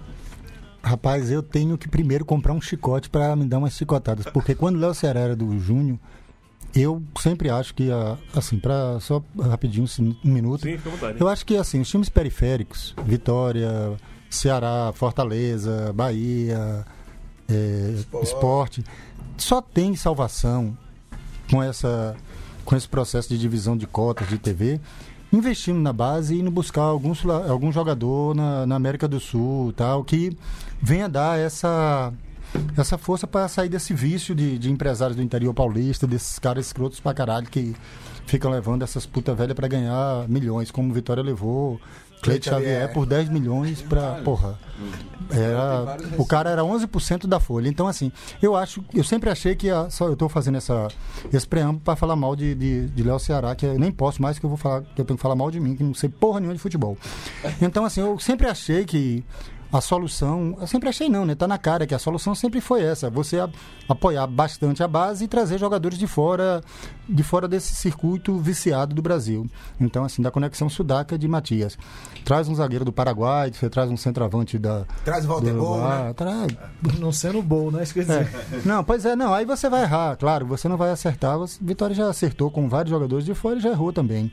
Rapaz, 0.83 1.31
eu 1.33 1.43
tenho 1.43 1.77
que 1.77 1.89
primeiro 1.89 2.25
comprar 2.25 2.53
um 2.53 2.61
chicote 2.61 3.11
para 3.11 3.35
me 3.35 3.45
dar 3.45 3.59
umas 3.59 3.73
chicotadas. 3.73 4.25
Porque 4.27 4.55
quando 4.55 4.77
o 4.77 4.79
Léo 4.79 4.95
Ceará 4.95 5.19
era 5.21 5.35
do 5.37 5.59
Júnior, 5.59 5.99
eu 6.75 7.03
sempre 7.21 7.49
acho 7.51 7.75
que, 7.75 7.91
a- 7.91 8.17
assim, 8.35 8.59
para 8.59 8.99
só 9.01 9.23
rapidinho, 9.41 9.85
assim, 9.85 10.17
um 10.25 10.31
minuto. 10.31 10.63
Sim, 10.63 10.77
fica 10.77 10.89
à 10.89 10.93
vontade. 10.93 11.21
Eu 11.21 11.29
acho 11.29 11.45
que, 11.47 11.57
assim, 11.57 11.81
os 11.81 11.89
times 11.89 12.09
periféricos, 12.09 12.95
Vitória, 13.05 13.97
Ceará, 14.31 14.93
Fortaleza, 14.95 15.93
Bahia, 15.95 16.85
é, 17.49 17.95
Esporte, 18.23 18.85
só 19.39 19.61
tem 19.63 19.95
salvação 19.97 20.77
com, 21.51 21.63
essa, 21.63 22.17
com 22.65 22.75
esse 22.77 22.89
processo 22.89 23.29
de 23.29 23.39
divisão 23.39 23.77
de 23.77 23.87
cotas 23.87 24.29
de 24.29 24.37
TV, 24.39 24.81
investindo 25.33 25.79
na 25.81 25.93
base 25.93 26.35
e 26.35 26.41
indo 26.41 26.51
buscar 26.51 26.83
algum, 26.83 27.13
algum 27.49 27.71
jogador 27.73 28.35
na, 28.35 28.67
na 28.67 28.75
América 28.77 29.07
do 29.07 29.21
Sul, 29.21 29.73
tal, 29.73 30.03
que 30.05 30.37
venha 30.81 31.09
dar 31.09 31.39
essa, 31.39 32.13
essa 32.77 32.99
força 32.99 33.27
para 33.27 33.49
sair 33.49 33.69
desse 33.69 33.95
vício 33.95 34.35
de, 34.35 34.59
de 34.59 34.71
empresários 34.71 35.17
do 35.17 35.23
interior 35.23 35.53
paulista, 35.55 36.07
desses 36.07 36.39
caras 36.39 36.67
escrotos 36.67 37.01
pra 37.01 37.15
caralho 37.15 37.47
que 37.47 37.75
ficam 38.27 38.51
levando 38.51 38.83
essas 38.83 39.07
puta 39.07 39.35
velha 39.35 39.55
para 39.55 39.69
ganhar 39.69 40.29
milhões, 40.29 40.71
como 40.71 40.91
o 40.91 40.95
Vitória 40.95 41.23
levou. 41.23 41.81
Cleide 42.23 42.47
Xavier. 42.47 42.81
Xavier 42.81 42.93
por 42.93 43.07
10 43.07 43.29
milhões 43.29 43.83
pra. 43.83 44.15
Porra. 44.25 44.59
Era, 45.31 45.97
o 46.19 46.25
cara 46.25 46.51
era 46.51 46.63
11% 46.63 47.27
da 47.27 47.39
folha. 47.39 47.69
Então, 47.69 47.87
assim, 47.87 48.11
eu 48.43 48.57
acho. 48.57 48.85
Eu 48.95 49.05
sempre 49.05 49.31
achei 49.31 49.55
que. 49.55 49.71
A, 49.71 49.91
só 49.91 50.09
eu 50.09 50.17
tô 50.17 50.29
fazendo 50.29 50.57
essa, 50.57 50.89
esse 51.33 51.47
preâmbulo 51.47 51.81
para 51.81 51.97
falar 51.97 52.17
mal 52.17 52.35
de, 52.35 52.55
de, 52.55 52.87
de 52.89 53.03
Léo 53.03 53.19
Ceará, 53.19 53.55
que 53.55 53.67
eu 53.67 53.79
nem 53.79 53.93
posso 53.93 54.21
mais, 54.21 54.39
que 54.39 54.47
eu 54.47 54.51
vou 54.51 54.57
falar. 54.57 54.83
Que 54.83 55.01
eu 55.01 55.05
tenho 55.05 55.17
que 55.17 55.23
falar 55.23 55.35
mal 55.35 55.51
de 55.51 55.61
mim, 55.61 55.77
que 55.77 55.85
não 55.85 55.95
sei 55.95 56.09
porra 56.09 56.41
nenhuma 56.41 56.55
de 56.55 56.61
futebol. 56.61 56.97
Então, 57.61 57.85
assim, 57.85 58.01
eu 58.01 58.19
sempre 58.19 58.47
achei 58.47 58.85
que. 58.85 59.25
A 59.73 59.81
solução, 59.81 60.57
eu 60.61 60.67
sempre 60.67 60.89
achei 60.89 61.09
não, 61.09 61.27
né? 61.27 61.35
Tá 61.35 61.47
na 61.49 61.59
cara 61.59 61.87
que 61.89 61.95
a 61.95 61.99
solução 61.99 62.35
sempre 62.37 62.61
foi 62.61 62.83
essa, 62.83 63.11
você 63.11 63.37
apoiar 63.89 64.25
bastante 64.29 64.81
a 64.83 64.87
base 64.89 65.25
e 65.25 65.29
trazer 65.29 65.59
jogadores 65.59 65.99
de 65.99 66.07
fora, 66.07 66.63
de 67.09 67.23
fora 67.25 67.49
desse 67.49 67.75
circuito 67.75 68.39
viciado 68.39 68.95
do 68.95 69.03
Brasil. 69.03 69.45
Então, 69.81 70.05
assim, 70.05 70.23
da 70.23 70.31
conexão 70.31 70.69
sudaca 70.69 71.19
de 71.19 71.27
Matias. 71.27 71.77
Traz 72.25 72.49
um 72.49 72.55
zagueiro 72.55 72.85
do 72.85 72.93
Paraguai, 72.93 73.53
você 73.53 73.69
traz 73.69 73.91
um 73.91 73.97
centroavante 73.97 74.57
da. 74.57 74.85
Traz 75.05 75.25
o 75.25 75.29
do 75.29 75.35
Walter 75.35 75.53
Gol, 75.55 75.73
Uruguai, 75.79 76.05
né? 76.05 76.13
traz- 76.15 76.57
Não 77.01 77.11
sendo 77.13 77.43
bom, 77.43 77.71
né? 77.73 77.85
Quer 77.93 78.01
dizer. 78.05 78.29
não, 78.65 78.85
pois 78.85 79.05
é, 79.05 79.17
não. 79.17 79.35
Aí 79.35 79.45
você 79.45 79.69
vai 79.69 79.83
errar, 79.83 80.17
claro, 80.17 80.47
você 80.47 80.69
não 80.69 80.77
vai 80.77 80.91
acertar. 80.91 81.37
Você, 81.39 81.59
Vitória 81.61 81.95
já 81.95 82.09
acertou 82.09 82.51
com 82.53 82.69
vários 82.69 82.91
jogadores 82.91 83.25
de 83.25 83.35
fora 83.35 83.57
e 83.59 83.61
já 83.61 83.71
errou 83.71 83.93
também. 83.93 84.31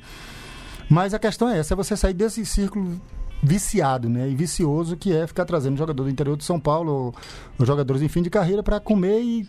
Mas 0.87 1.13
a 1.13 1.19
questão 1.19 1.49
é 1.49 1.57
essa, 1.57 1.73
é 1.73 1.75
você 1.77 1.97
sair 1.97 2.13
desse 2.13 2.45
círculo 2.45 3.01
viciado, 3.43 4.07
né? 4.07 4.29
E 4.29 4.35
vicioso 4.35 4.95
que 4.95 5.13
é 5.13 5.27
ficar 5.27 5.43
trazendo 5.45 5.77
jogador 5.77 6.03
do 6.03 6.09
interior 6.09 6.37
de 6.37 6.43
São 6.45 6.59
Paulo, 6.59 7.13
jogadores 7.59 8.01
em 8.01 8.07
fim 8.07 8.21
de 8.21 8.29
carreira 8.29 8.63
para 8.63 8.79
comer 8.79 9.21
e, 9.21 9.47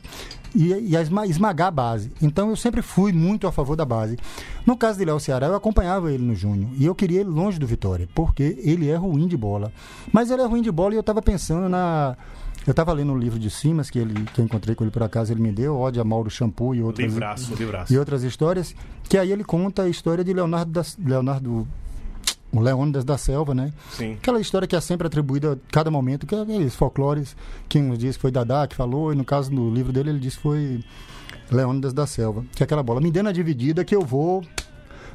e, 0.55 0.73
e 0.73 0.97
esma- 0.97 1.27
esmagar 1.27 1.69
a 1.69 1.71
base. 1.71 2.11
Então 2.21 2.51
eu 2.51 2.57
sempre 2.57 2.83
fui 2.83 3.13
muito 3.13 3.47
a 3.47 3.53
favor 3.53 3.77
da 3.77 3.85
base. 3.85 4.19
No 4.67 4.77
caso 4.77 4.99
de 4.99 5.05
Léo 5.05 5.21
Ceará, 5.21 5.47
eu 5.47 5.55
acompanhava 5.55 6.13
ele 6.13 6.25
no 6.25 6.35
Júnior 6.35 6.69
e 6.77 6.85
eu 6.85 6.95
queria 6.95 7.21
ele 7.21 7.31
longe 7.31 7.59
do 7.59 7.67
Vitória, 7.67 8.09
porque 8.15 8.59
ele 8.63 8.89
é 8.91 8.97
ruim 8.97 9.29
de 9.29 9.37
bola. 9.37 9.73
Mas 10.13 10.31
ele 10.31 10.43
é 10.43 10.47
ruim 10.47 10.61
de 10.63 10.73
bola 10.73 10.95
e 10.95 10.97
eu 10.97 11.01
estava 11.01 11.23
pensando 11.23 11.69
na 11.69 12.17
eu 12.67 12.71
estava 12.71 12.95
lendo 12.95 13.13
um 13.13 13.19
livro 13.19 13.39
de 13.39 13.51
Simas 13.51 13.91
que 13.91 13.99
ele 13.99 14.15
que 14.33 14.41
eu 14.41 14.45
encontrei 14.45 14.75
com 14.75 14.83
ele 14.85 14.91
por 14.91 15.03
acaso, 15.03 15.31
ele 15.33 15.41
me 15.43 15.53
deu, 15.53 15.79
Ode 15.79 16.01
a 16.01 16.05
Mauro 16.05 16.31
Shampoo 16.31 16.75
e 16.75 16.83
outras 16.83 17.13
Livraço, 17.13 17.55
livraço. 17.55 17.93
e 17.93 17.99
outras 17.99 18.23
histórias, 18.25 18.75
que 19.09 19.19
aí 19.19 19.31
ele 19.31 19.45
conta 19.45 19.83
a 19.83 19.89
história 19.89 20.25
de 20.25 20.33
Leonardo 20.33 20.73
da, 20.73 20.83
Leonardo 20.99 21.69
o 22.55 22.61
Leônidas 22.61 23.05
da 23.05 23.19
Selva, 23.19 23.55
né? 23.55 23.73
Sim. 23.91 24.13
Aquela 24.13 24.41
história 24.41 24.67
que 24.67 24.77
é 24.77 24.81
sempre 24.81 25.07
atribuída 25.07 25.53
a 25.53 25.73
cada 25.73 25.91
momento, 25.91 26.27
que 26.27 26.35
é 26.35 26.41
aqueles 26.41 26.75
folclores 26.75 27.37
que 27.69 27.79
uns 27.79 27.99
diz 27.99 28.17
que 28.17 28.23
foi 28.23 28.31
Dadá 28.31 28.67
que 28.67 28.77
falou, 28.77 29.13
e 29.13 29.17
no 29.17 29.25
caso 29.25 29.51
do 29.51 29.71
livro 29.71 29.93
dele 29.93 30.11
ele 30.11 30.21
disse 30.21 30.37
que 30.37 30.43
foi 30.43 30.85
Leônidas 31.51 31.93
da 31.93 32.07
Selva, 32.07 32.45
que 32.55 32.63
é 32.63 32.65
aquela 32.65 32.83
bola, 32.83 33.01
me 33.01 33.11
dê 33.11 33.23
na 33.23 33.33
dividida 33.33 33.85
que 33.85 33.95
eu 33.95 34.03
vou 34.03 34.43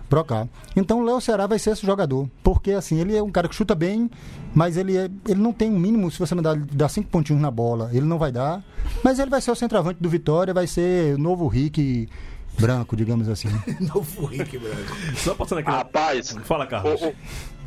brocar. 0.09 0.47
Então 0.75 0.99
o 0.99 1.05
Léo 1.05 1.21
Ceará 1.21 1.47
vai 1.47 1.59
ser 1.59 1.71
esse 1.71 1.85
jogador, 1.85 2.27
porque 2.43 2.71
assim, 2.71 2.99
ele 2.99 3.15
é 3.15 3.23
um 3.23 3.31
cara 3.31 3.47
que 3.47 3.55
chuta 3.55 3.73
bem, 3.73 4.09
mas 4.53 4.75
ele, 4.75 4.97
é, 4.97 5.09
ele 5.27 5.39
não 5.39 5.53
tem 5.53 5.71
um 5.71 5.79
mínimo, 5.79 6.11
se 6.11 6.19
você 6.19 6.35
não 6.35 6.43
dá, 6.43 6.55
dá 6.55 6.89
cinco 6.89 7.09
pontinhos 7.09 7.41
na 7.41 7.51
bola, 7.51 7.89
ele 7.93 8.05
não 8.05 8.17
vai 8.17 8.31
dar, 8.31 8.63
mas 9.03 9.19
ele 9.19 9.29
vai 9.29 9.39
ser 9.39 9.51
o 9.51 9.55
centroavante 9.55 10.01
do 10.01 10.09
Vitória, 10.09 10.53
vai 10.53 10.67
ser 10.67 11.15
o 11.15 11.17
novo 11.17 11.47
Rick 11.47 12.09
branco, 12.59 12.95
digamos 12.95 13.27
assim. 13.29 13.49
Novo 13.79 14.25
Rick, 14.25 14.57
Branco. 14.57 14.95
Só 15.15 15.33
passando 15.35 15.59
aqui. 15.59 15.69
na- 15.69 15.77
Rapaz, 15.77 16.35
Fala, 16.43 16.65
Carlos. 16.67 17.01
o, 17.01 17.13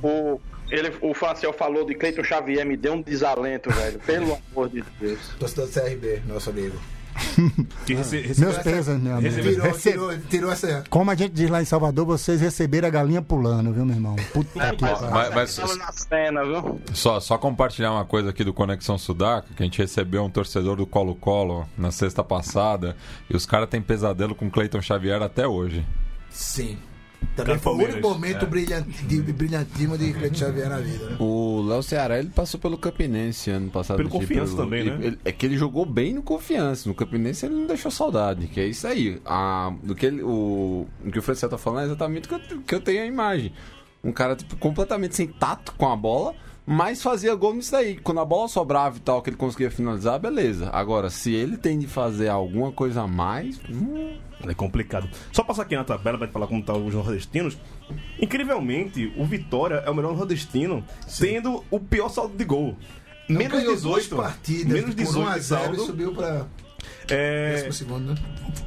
o, 0.02 0.08
o, 0.34 0.40
ele, 0.70 0.92
o 1.00 1.12
Franciel 1.14 1.52
falou 1.52 1.84
de 1.84 1.94
Cleiton 1.94 2.22
Xavier, 2.24 2.64
me 2.66 2.76
deu 2.76 2.94
um 2.94 3.02
desalento, 3.02 3.70
velho. 3.70 3.98
Pelo 4.00 4.38
amor 4.52 4.68
de 4.68 4.82
Deus. 5.00 5.18
Torcedor 5.38 5.66
do 5.66 5.72
CRB, 5.72 6.22
nosso 6.26 6.50
amigo. 6.50 6.78
Que 7.86 7.94
rece- 7.94 8.20
recebeu 8.20 8.50
Meus 8.52 8.62
pesos, 8.62 9.00
meu 9.00 9.16
amigo. 9.16 9.34
recebeu- 9.34 9.52
Tirou, 9.52 9.66
Rece- 9.66 9.90
tirou, 9.92 10.18
tirou 10.30 10.52
essa. 10.52 10.84
Como 10.90 11.10
a 11.10 11.14
gente 11.14 11.32
diz 11.32 11.50
lá 11.50 11.60
em 11.62 11.64
Salvador, 11.64 12.06
vocês 12.06 12.40
receberam 12.40 12.88
a 12.88 12.90
galinha 12.90 13.22
pulando, 13.22 13.72
viu, 13.72 13.84
meu 13.84 13.94
irmão? 13.96 14.16
Puta 14.32 14.70
que 14.74 14.76
pariu. 14.80 15.10
Só, 16.92 17.20
só 17.20 17.38
compartilhar 17.38 17.92
uma 17.92 18.04
coisa 18.04 18.30
aqui 18.30 18.44
do 18.44 18.52
Conexão 18.52 18.96
Sudaca, 18.98 19.48
que 19.56 19.62
a 19.62 19.66
gente 19.66 19.78
recebeu 19.78 20.22
um 20.24 20.30
torcedor 20.30 20.76
do 20.76 20.86
Colo-Colo 20.86 21.66
na 21.76 21.90
sexta 21.90 22.22
passada, 22.22 22.96
e 23.28 23.36
os 23.36 23.46
caras 23.46 23.68
têm 23.68 23.80
pesadelo 23.82 24.34
com 24.34 24.50
Cleiton 24.50 24.80
Xavier 24.80 25.22
até 25.22 25.46
hoje. 25.46 25.84
Sim. 26.30 26.78
Também 27.36 27.58
foi 27.58 27.72
o 27.72 27.76
único 27.76 28.00
momento 28.00 28.44
é. 28.44 28.46
brilhante, 28.46 29.04
de, 29.06 29.20
brilhantismo 29.32 29.96
de 29.96 30.12
Cleiton 30.12 30.34
Xavier 30.36 30.68
na 30.68 30.78
vida. 30.78 31.06
Né? 31.10 31.16
O 31.18 31.62
Léo 31.66 31.82
Ceará 31.82 32.18
ele 32.18 32.30
passou 32.30 32.60
pelo 32.60 32.76
Campinense 32.76 33.50
ano 33.50 33.70
passado. 33.70 33.96
Pelo 33.96 34.08
tipo, 34.08 34.20
Confiança 34.20 34.56
também, 34.56 34.80
ele- 34.80 34.90
né? 34.90 34.98
ele- 35.06 35.18
é 35.24 35.32
que 35.32 35.46
ele 35.46 35.56
jogou 35.56 35.86
bem 35.86 36.12
no 36.14 36.22
Confiança. 36.22 36.88
No 36.88 36.94
Campinense 36.94 37.46
ele 37.46 37.54
não 37.54 37.66
deixou 37.66 37.90
saudade. 37.90 38.46
Que 38.48 38.60
é 38.60 38.66
isso 38.66 38.86
aí. 38.86 39.20
A, 39.24 39.72
do 39.82 39.94
que 39.94 40.06
ele, 40.06 40.22
o, 40.22 40.86
o 41.04 41.10
que 41.10 41.18
o 41.18 41.22
Francel 41.22 41.48
tá 41.48 41.58
falando 41.58 41.82
é 41.82 41.86
exatamente 41.86 42.26
o 42.26 42.38
que 42.38 42.54
eu, 42.54 42.60
que 42.60 42.74
eu 42.74 42.80
tenho 42.80 43.02
a 43.02 43.06
imagem. 43.06 43.52
Um 44.04 44.12
cara 44.12 44.34
tipo, 44.36 44.56
completamente 44.56 45.14
sem 45.14 45.28
tato 45.28 45.72
com 45.78 45.88
a 45.90 45.96
bola, 45.96 46.34
mas 46.66 47.02
fazia 47.02 47.34
gol 47.34 47.54
nisso 47.54 47.72
daí. 47.72 47.96
Quando 47.96 48.20
a 48.20 48.24
bola 48.24 48.48
sobrava 48.48 48.96
e 48.96 49.00
tal, 49.00 49.20
que 49.22 49.30
ele 49.30 49.36
conseguia 49.36 49.70
finalizar, 49.70 50.18
beleza. 50.18 50.70
Agora, 50.72 51.10
se 51.10 51.32
ele 51.34 51.56
tem 51.56 51.78
de 51.78 51.86
fazer 51.86 52.28
alguma 52.28 52.70
coisa 52.72 53.02
a 53.02 53.06
mais. 53.08 53.60
hum, 53.68 54.16
É 54.46 54.54
complicado. 54.54 55.08
Só 55.32 55.42
passar 55.44 55.62
aqui 55.62 55.74
na 55.76 55.84
tabela 55.84 56.16
pra 56.18 56.26
gente 56.26 56.32
falar 56.34 56.46
como 56.46 56.62
tá 56.62 56.72
os 56.74 56.94
nordestinos. 56.94 57.56
Incrivelmente, 58.20 59.12
o 59.16 59.24
Vitória 59.24 59.76
é 59.86 59.90
o 59.90 59.94
melhor 59.94 60.16
nordestino, 60.16 60.84
tendo 61.18 61.64
o 61.70 61.80
pior 61.80 62.08
saldo 62.08 62.36
de 62.36 62.44
gol. 62.44 62.76
Menos 63.28 63.52
ganhou 63.52 63.76
duas 63.80 64.02
18. 64.04 64.16
partidas 64.16 64.72
menos 64.72 64.90
por 64.90 64.96
18 64.96 65.18
1 65.20 65.28
a 65.28 65.34
de 65.38 65.40
0 65.44 65.60
e 65.62 65.64
saldo. 65.76 65.86
subiu 65.86 66.12
pra. 66.14 66.46
É, 67.08 67.52
Décimo 67.54 67.72
segundo, 67.72 68.12
né? 68.12 68.14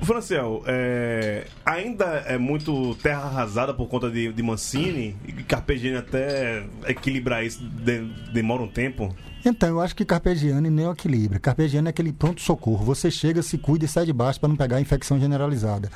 Franciel, 0.04 0.64
é, 0.68 1.48
ainda 1.66 2.06
é 2.28 2.38
muito 2.38 2.96
terra 2.96 3.22
arrasada 3.24 3.74
por 3.74 3.88
conta 3.88 4.10
de, 4.10 4.32
de 4.32 4.44
Mancini 4.44 5.16
e 5.28 5.32
Carpegiani 5.44 5.98
até 5.98 6.66
equilibrar 6.88 7.46
isso 7.46 7.64
de- 7.64 8.06
demora 8.34 8.62
um 8.64 8.68
tempo. 8.68 9.16
Então, 9.48 9.70
eu 9.70 9.80
acho 9.80 9.96
que 9.96 10.04
Carpegiani 10.04 10.72
nem 10.72 10.86
é 10.86 10.90
o 10.90 10.92
equilíbrio. 10.94 11.40
Carpegiani 11.40 11.88
é 11.88 11.90
aquele 11.92 12.12
pronto-socorro. 12.12 12.84
Você 12.84 13.12
chega, 13.12 13.44
se 13.44 13.60
cuida 13.60 13.86
e 13.86 13.88
sai 13.88 14.04
de 14.04 14.12
baixo 14.12 14.40
para 14.40 14.50
não 14.50 14.56
pegar 14.56 14.78
a 14.78 14.82
infecção 14.82 15.20
generalizada. 15.20 15.92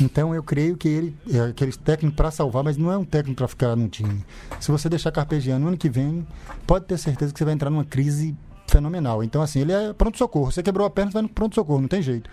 Então, 0.00 0.34
eu 0.34 0.42
creio 0.42 0.74
que 0.74 0.88
ele 0.88 1.14
é 1.30 1.40
aquele 1.50 1.72
técnico 1.72 2.16
para 2.16 2.30
salvar, 2.30 2.64
mas 2.64 2.78
não 2.78 2.90
é 2.90 2.96
um 2.96 3.04
técnico 3.04 3.36
para 3.36 3.48
ficar 3.48 3.76
no 3.76 3.88
time. 3.90 4.24
Se 4.58 4.70
você 4.70 4.88
deixar 4.88 5.12
Carpegiani 5.12 5.60
no 5.60 5.68
ano 5.68 5.76
que 5.76 5.90
vem, 5.90 6.26
pode 6.66 6.86
ter 6.86 6.96
certeza 6.96 7.30
que 7.30 7.38
você 7.38 7.44
vai 7.44 7.52
entrar 7.52 7.68
numa 7.68 7.84
crise 7.84 8.34
fenomenal. 8.66 9.22
Então, 9.22 9.42
assim, 9.42 9.60
ele 9.60 9.72
é 9.72 9.92
pronto-socorro. 9.92 10.50
Você 10.50 10.62
quebrou 10.62 10.86
a 10.86 10.90
perna, 10.90 11.10
você 11.10 11.14
vai 11.14 11.22
no 11.22 11.28
pronto-socorro, 11.28 11.80
não 11.80 11.88
tem 11.88 12.02
jeito. 12.02 12.28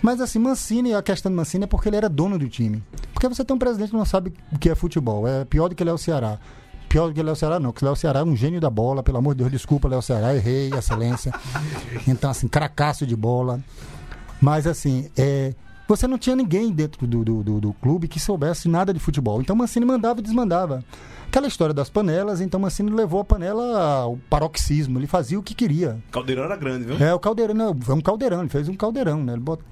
Mas 0.00 0.20
assim, 0.20 0.38
Mancini, 0.38 0.94
a 0.94 1.02
questão 1.02 1.30
do 1.30 1.36
Mancini 1.36 1.64
é 1.64 1.66
porque 1.66 1.88
ele 1.88 1.96
era 1.96 2.08
dono 2.08 2.38
do 2.38 2.48
time. 2.48 2.82
Porque 3.12 3.28
você 3.28 3.44
tem 3.44 3.54
um 3.54 3.58
presidente 3.58 3.90
que 3.90 3.96
não 3.96 4.04
sabe 4.04 4.32
o 4.52 4.58
que 4.58 4.70
é 4.70 4.74
futebol. 4.74 5.26
É 5.26 5.44
pior 5.44 5.68
do 5.68 5.74
que 5.74 5.82
Léo 5.82 5.98
Ceará. 5.98 6.38
Pior 6.88 7.08
do 7.08 7.14
que 7.14 7.22
Léo 7.22 7.36
Ceará, 7.36 7.60
não, 7.60 7.70
porque 7.70 7.84
Léo 7.84 7.96
Ceará 7.96 8.20
é 8.20 8.24
um 8.24 8.34
gênio 8.34 8.60
da 8.60 8.70
bola, 8.70 9.02
pelo 9.02 9.18
amor 9.18 9.34
de 9.34 9.38
Deus, 9.40 9.50
desculpa, 9.50 9.88
Léo 9.88 10.00
Ceará, 10.00 10.34
errei, 10.34 10.70
excelência. 10.72 11.32
Então, 12.08 12.30
assim, 12.30 12.48
cracaço 12.48 13.06
de 13.06 13.14
bola. 13.14 13.60
Mas 14.40 14.66
assim, 14.66 15.10
é, 15.16 15.52
você 15.88 16.06
não 16.06 16.18
tinha 16.18 16.36
ninguém 16.36 16.70
dentro 16.70 17.06
do, 17.06 17.24
do, 17.24 17.42
do- 17.42 17.60
do 17.60 17.72
clube 17.72 18.06
que 18.06 18.20
soubesse 18.20 18.68
nada 18.68 18.92
de 18.94 19.00
futebol. 19.00 19.40
Então 19.40 19.56
Mancini 19.56 19.84
mandava 19.86 20.20
e 20.20 20.22
desmandava. 20.22 20.84
Aquela 21.26 21.48
história 21.48 21.74
das 21.74 21.90
panelas, 21.90 22.40
então 22.40 22.60
Mancini 22.60 22.90
levou 22.90 23.20
a 23.20 23.24
panela 23.24 23.82
ao 23.82 24.16
paroxismo, 24.30 24.98
ele 24.98 25.06
fazia 25.06 25.38
o 25.38 25.42
que 25.42 25.54
queria. 25.54 25.98
Caldeirão 26.10 26.44
era 26.44 26.56
grande, 26.56 26.84
viu? 26.84 26.96
É, 27.04 27.12
o 27.12 27.18
caldeirão, 27.18 27.54
não, 27.54 27.74
foi 27.78 27.94
um 27.94 28.00
caldeirão, 28.00 28.40
ele 28.40 28.48
fez 28.48 28.68
um 28.68 28.74
caldeirão, 28.74 29.22
né? 29.24 29.32
Ele 29.32 29.40
bot... 29.42 29.62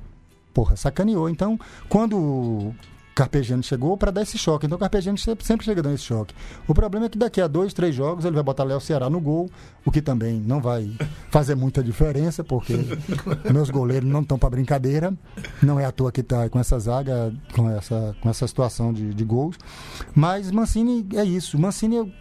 Porra, 0.52 0.74
sacaneou. 0.76 1.28
Então, 1.28 1.58
quando 1.88 2.16
o 2.18 2.74
Carpegiani 3.16 3.62
chegou, 3.62 3.96
para 3.96 4.10
dar 4.10 4.20
esse 4.20 4.36
choque. 4.36 4.66
Então, 4.66 4.76
o 4.76 4.78
Carpegiani 4.78 5.18
sempre 5.18 5.64
chega 5.64 5.82
dando 5.82 5.94
esse 5.94 6.04
choque. 6.04 6.34
O 6.68 6.74
problema 6.74 7.06
é 7.06 7.08
que 7.08 7.16
daqui 7.16 7.40
a 7.40 7.46
dois, 7.46 7.72
três 7.72 7.94
jogos, 7.94 8.26
ele 8.26 8.34
vai 8.34 8.44
botar 8.44 8.62
Léo 8.62 8.78
Ceará 8.78 9.08
no 9.08 9.18
gol, 9.18 9.50
o 9.86 9.90
que 9.90 10.02
também 10.02 10.38
não 10.38 10.60
vai 10.60 10.92
fazer 11.30 11.54
muita 11.54 11.82
diferença, 11.82 12.44
porque 12.44 12.74
meus 13.50 13.70
goleiros 13.70 14.06
não 14.06 14.20
estão 14.20 14.38
para 14.38 14.50
brincadeira. 14.50 15.14
Não 15.62 15.80
é 15.80 15.86
à 15.86 15.90
toa 15.90 16.12
que 16.12 16.20
está 16.20 16.46
com 16.50 16.58
essa 16.58 16.78
zaga, 16.78 17.32
com 17.54 17.70
essa, 17.70 18.14
com 18.20 18.28
essa 18.28 18.46
situação 18.46 18.92
de, 18.92 19.14
de 19.14 19.24
gols. 19.24 19.56
Mas 20.14 20.50
Mancini 20.50 21.06
é 21.14 21.24
isso. 21.24 21.58
Mancini, 21.58 22.12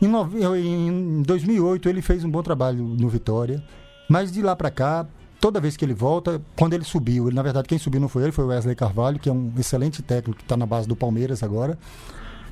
em, 0.00 0.88
em 0.88 1.22
2008, 1.22 1.90
ele 1.90 2.00
fez 2.00 2.24
um 2.24 2.30
bom 2.30 2.42
trabalho 2.42 2.82
no 2.82 3.08
Vitória. 3.10 3.62
Mas 4.08 4.32
de 4.32 4.40
lá 4.40 4.56
para 4.56 4.70
cá, 4.70 5.06
toda 5.40 5.60
vez 5.60 5.76
que 5.76 5.84
ele 5.84 5.94
volta, 5.94 6.40
quando 6.56 6.74
ele 6.74 6.84
subiu, 6.84 7.28
ele, 7.28 7.36
na 7.36 7.42
verdade 7.42 7.68
quem 7.68 7.78
subiu 7.78 8.00
não 8.00 8.08
foi 8.08 8.24
ele, 8.24 8.32
foi 8.32 8.44
o 8.44 8.48
Wesley 8.48 8.74
Carvalho, 8.74 9.18
que 9.18 9.28
é 9.28 9.32
um 9.32 9.52
excelente 9.58 10.02
técnico 10.02 10.38
que 10.38 10.44
está 10.44 10.56
na 10.56 10.66
base 10.66 10.86
do 10.88 10.96
Palmeiras 10.96 11.42
agora. 11.42 11.78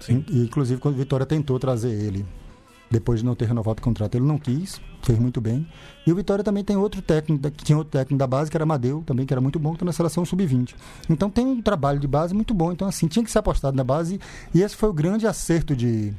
E, 0.09 0.43
inclusive 0.45 0.81
quando 0.81 0.95
o 0.95 0.99
Vitória 0.99 1.27
tentou 1.27 1.59
trazer 1.59 1.91
ele, 1.91 2.25
depois 2.91 3.21
de 3.21 3.27
não 3.27 3.35
ter 3.35 3.47
renovado 3.47 3.81
o 3.81 3.83
contrato, 3.83 4.15
ele 4.15 4.25
não 4.25 4.39
quis, 4.39 4.81
fez 5.03 5.19
muito 5.19 5.41
bem. 5.41 5.67
E 6.07 6.13
o 6.13 6.15
Vitória 6.15 6.45
também 6.45 6.63
tem 6.63 6.77
outro 6.77 7.03
técnico, 7.03 7.51
que 7.51 7.65
tinha 7.65 7.77
outro 7.77 7.91
técnico 7.91 8.17
da 8.19 8.27
base, 8.27 8.51
que 8.51 8.57
era 8.57 8.63
Amadeu, 8.65 9.03
também, 9.05 9.27
que 9.27 9.35
era 9.35 9.41
muito 9.41 9.59
bom, 9.59 9.71
que 9.71 9.77
está 9.77 9.85
na 9.87 9.93
seleção 9.93 10.25
sub-20. 10.25 10.75
Então 11.11 11.29
tem 11.29 11.45
um 11.47 11.61
trabalho 11.61 11.99
de 11.99 12.07
base 12.07 12.33
muito 12.33 12.55
bom. 12.55 12.71
Então, 12.73 12.87
assim, 12.87 13.09
tinha 13.09 13.25
que 13.25 13.31
ser 13.31 13.39
apostado 13.41 13.77
na 13.77 13.83
base. 13.83 14.21
E 14.55 14.63
esse 14.63 14.77
foi 14.77 14.89
o 14.89 14.93
grande 14.93 15.27
acerto 15.27 15.75
de, 15.75 16.13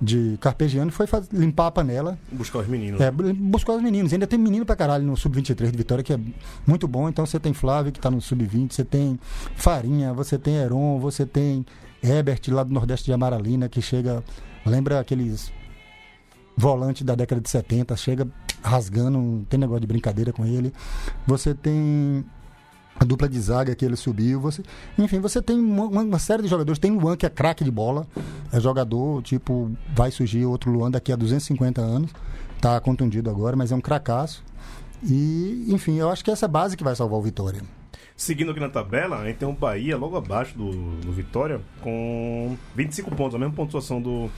de 0.00 0.38
Carpegiani, 0.40 0.92
foi 0.92 1.06
limpar 1.32 1.66
a 1.66 1.70
panela. 1.72 2.16
Buscar 2.30 2.60
os 2.60 2.68
meninos. 2.68 3.00
É, 3.00 3.10
bu- 3.10 3.34
buscar 3.34 3.72
os 3.72 3.82
meninos. 3.82 4.12
Ainda 4.12 4.26
tem 4.26 4.38
menino 4.38 4.64
pra 4.64 4.76
caralho 4.76 5.04
no 5.04 5.16
Sub-23 5.16 5.72
de 5.72 5.76
Vitória, 5.76 6.04
que 6.04 6.12
é 6.12 6.18
muito 6.64 6.86
bom. 6.86 7.08
Então 7.08 7.26
você 7.26 7.40
tem 7.40 7.52
Flávio, 7.52 7.90
que 7.90 7.98
tá 7.98 8.08
no 8.10 8.20
Sub-20, 8.20 8.72
você 8.72 8.84
tem 8.84 9.18
Farinha, 9.56 10.12
você 10.12 10.38
tem 10.38 10.54
Heron, 10.56 11.00
você 11.00 11.26
tem 11.26 11.66
Herbert, 12.02 12.40
lá 12.48 12.62
do 12.62 12.72
Nordeste 12.72 13.06
de 13.06 13.12
Amaralina, 13.12 13.68
que 13.68 13.82
chega. 13.82 14.22
Lembra 14.64 15.00
aqueles 15.00 15.52
volantes 16.56 17.02
da 17.02 17.14
década 17.14 17.40
de 17.40 17.50
70, 17.50 17.96
chega 17.96 18.28
rasgando, 18.62 19.18
não 19.18 19.44
tem 19.44 19.58
negócio 19.58 19.80
de 19.80 19.86
brincadeira 19.86 20.32
com 20.32 20.44
ele. 20.46 20.72
Você 21.26 21.54
tem 21.54 22.24
a 22.98 23.04
dupla 23.04 23.28
de 23.28 23.40
zaga 23.40 23.74
que 23.74 23.84
ele 23.84 23.96
subiu. 23.96 24.40
Você, 24.40 24.62
enfim, 24.98 25.20
você 25.20 25.42
tem 25.42 25.58
uma, 25.58 26.02
uma 26.02 26.18
série 26.18 26.42
de 26.42 26.48
jogadores. 26.48 26.78
Tem 26.78 26.90
Luan, 26.90 27.16
que 27.16 27.26
é 27.26 27.30
craque 27.30 27.64
de 27.64 27.70
bola. 27.70 28.06
É 28.52 28.60
jogador, 28.60 29.22
tipo, 29.22 29.70
vai 29.94 30.10
surgir 30.10 30.44
outro 30.46 30.70
Luan 30.70 30.90
daqui 30.90 31.12
a 31.12 31.16
250 31.16 31.80
anos. 31.80 32.10
Tá 32.60 32.80
contundido 32.80 33.28
agora, 33.28 33.56
mas 33.56 33.72
é 33.72 33.74
um 33.74 33.80
cracaço. 33.80 34.42
E, 35.02 35.66
enfim, 35.68 35.98
eu 35.98 36.08
acho 36.08 36.24
que 36.24 36.30
essa 36.30 36.46
é 36.46 36.48
a 36.48 36.50
base 36.50 36.76
que 36.76 36.84
vai 36.84 36.94
salvar 36.94 37.18
o 37.18 37.22
Vitória. 37.22 37.60
Seguindo 38.16 38.52
aqui 38.52 38.60
na 38.60 38.68
tabela, 38.68 39.18
a 39.18 39.26
gente 39.26 39.38
tem 39.38 39.48
o 39.48 39.52
Bahia 39.52 39.96
logo 39.96 40.16
abaixo 40.16 40.56
do, 40.56 40.70
do 41.00 41.12
Vitória, 41.12 41.60
com 41.82 42.56
25 42.76 43.12
pontos, 43.14 43.34
a 43.34 43.38
mesma 43.38 43.54
pontuação 43.54 44.00
do, 44.00 44.30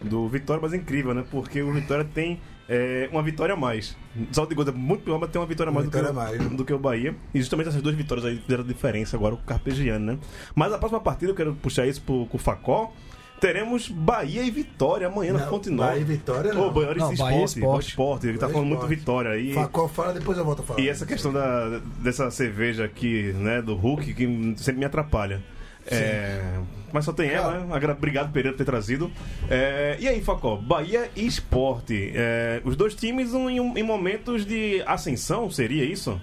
do 0.00 0.28
Vitória, 0.28 0.60
mas 0.60 0.72
é 0.72 0.76
incrível, 0.76 1.14
né? 1.14 1.24
Porque 1.30 1.62
o 1.62 1.72
Vitória 1.72 2.04
tem 2.04 2.40
é, 2.68 3.08
uma 3.12 3.22
vitória 3.22 3.54
a 3.54 3.56
mais. 3.56 3.96
Saldo 4.32 4.54
de 4.54 4.70
é 4.70 4.72
muito 4.72 5.04
pior, 5.04 5.18
mas 5.18 5.30
tem 5.30 5.40
uma 5.40 5.46
vitória 5.46 5.70
a 5.70 5.72
mais, 5.72 5.86
do, 5.86 5.90
que, 5.90 6.12
mais. 6.12 6.38
do 6.50 6.64
que 6.64 6.72
o 6.72 6.78
Bahia. 6.78 7.14
E 7.32 7.38
justamente 7.38 7.68
essas 7.68 7.82
duas 7.82 7.94
vitórias 7.94 8.26
aí 8.26 8.38
fizeram 8.38 8.64
a 8.64 8.66
diferença 8.66 9.16
agora 9.16 9.36
com 9.36 9.42
o 9.42 9.44
Carpegiani, 9.44 10.04
né? 10.04 10.18
Mas 10.54 10.72
a 10.72 10.78
próxima 10.78 11.00
partida, 11.00 11.30
eu 11.30 11.34
quero 11.34 11.54
puxar 11.54 11.86
isso 11.86 12.02
pro, 12.02 12.26
com 12.26 12.36
o 12.36 12.40
Facó. 12.40 12.92
Teremos 13.40 13.88
Bahia 13.88 14.42
e 14.42 14.50
Vitória 14.50 15.06
amanhã 15.06 15.34
na 15.34 15.40
Não, 15.40 15.48
Fonte 15.48 15.68
Nova. 15.68 15.90
Bahia 15.90 16.00
e 16.00 16.04
Vitória, 16.04 16.54
não. 16.54 16.72
Bahia 16.72 16.92
e 16.92 16.98
Não, 16.98 17.12
Esporte. 17.12 17.18
Bahia 17.18 17.40
e 17.40 17.44
Esporte. 17.44 17.58
Esporte. 17.58 17.88
Esporte. 17.88 18.26
Ele 18.28 18.38
tá 18.38 18.48
e 18.48 18.52
falando 18.52 18.68
muito. 18.68 18.86
Vitória 18.86 19.30
aí. 19.30 19.52
Facó 19.52 19.86
fala, 19.88 20.14
depois 20.14 20.38
eu 20.38 20.44
volto 20.44 20.60
a 20.60 20.62
falar. 20.62 20.80
E 20.80 20.88
essa 20.88 21.04
questão 21.04 21.32
da, 21.32 21.80
dessa 22.02 22.30
cerveja 22.30 22.84
aqui, 22.84 23.32
né, 23.34 23.60
do 23.60 23.74
Hulk, 23.74 24.14
que 24.14 24.54
sempre 24.56 24.80
me 24.80 24.86
atrapalha. 24.86 25.42
É, 25.90 26.58
mas 26.92 27.04
só 27.04 27.12
tem 27.12 27.28
ela, 27.28 27.60
né? 27.60 27.92
Obrigado, 27.92 28.32
Pereira, 28.32 28.52
por 28.52 28.58
ter 28.58 28.64
trazido. 28.64 29.10
É, 29.48 29.96
e 30.00 30.08
aí, 30.08 30.22
Facó, 30.22 30.56
Bahia 30.56 31.10
e 31.14 31.26
Esporte. 31.26 32.12
É, 32.14 32.60
os 32.64 32.76
dois 32.76 32.94
times 32.94 33.32
em, 33.34 33.58
em 33.58 33.82
momentos 33.82 34.44
de 34.46 34.82
ascensão, 34.86 35.50
seria 35.50 35.84
isso? 35.84 36.20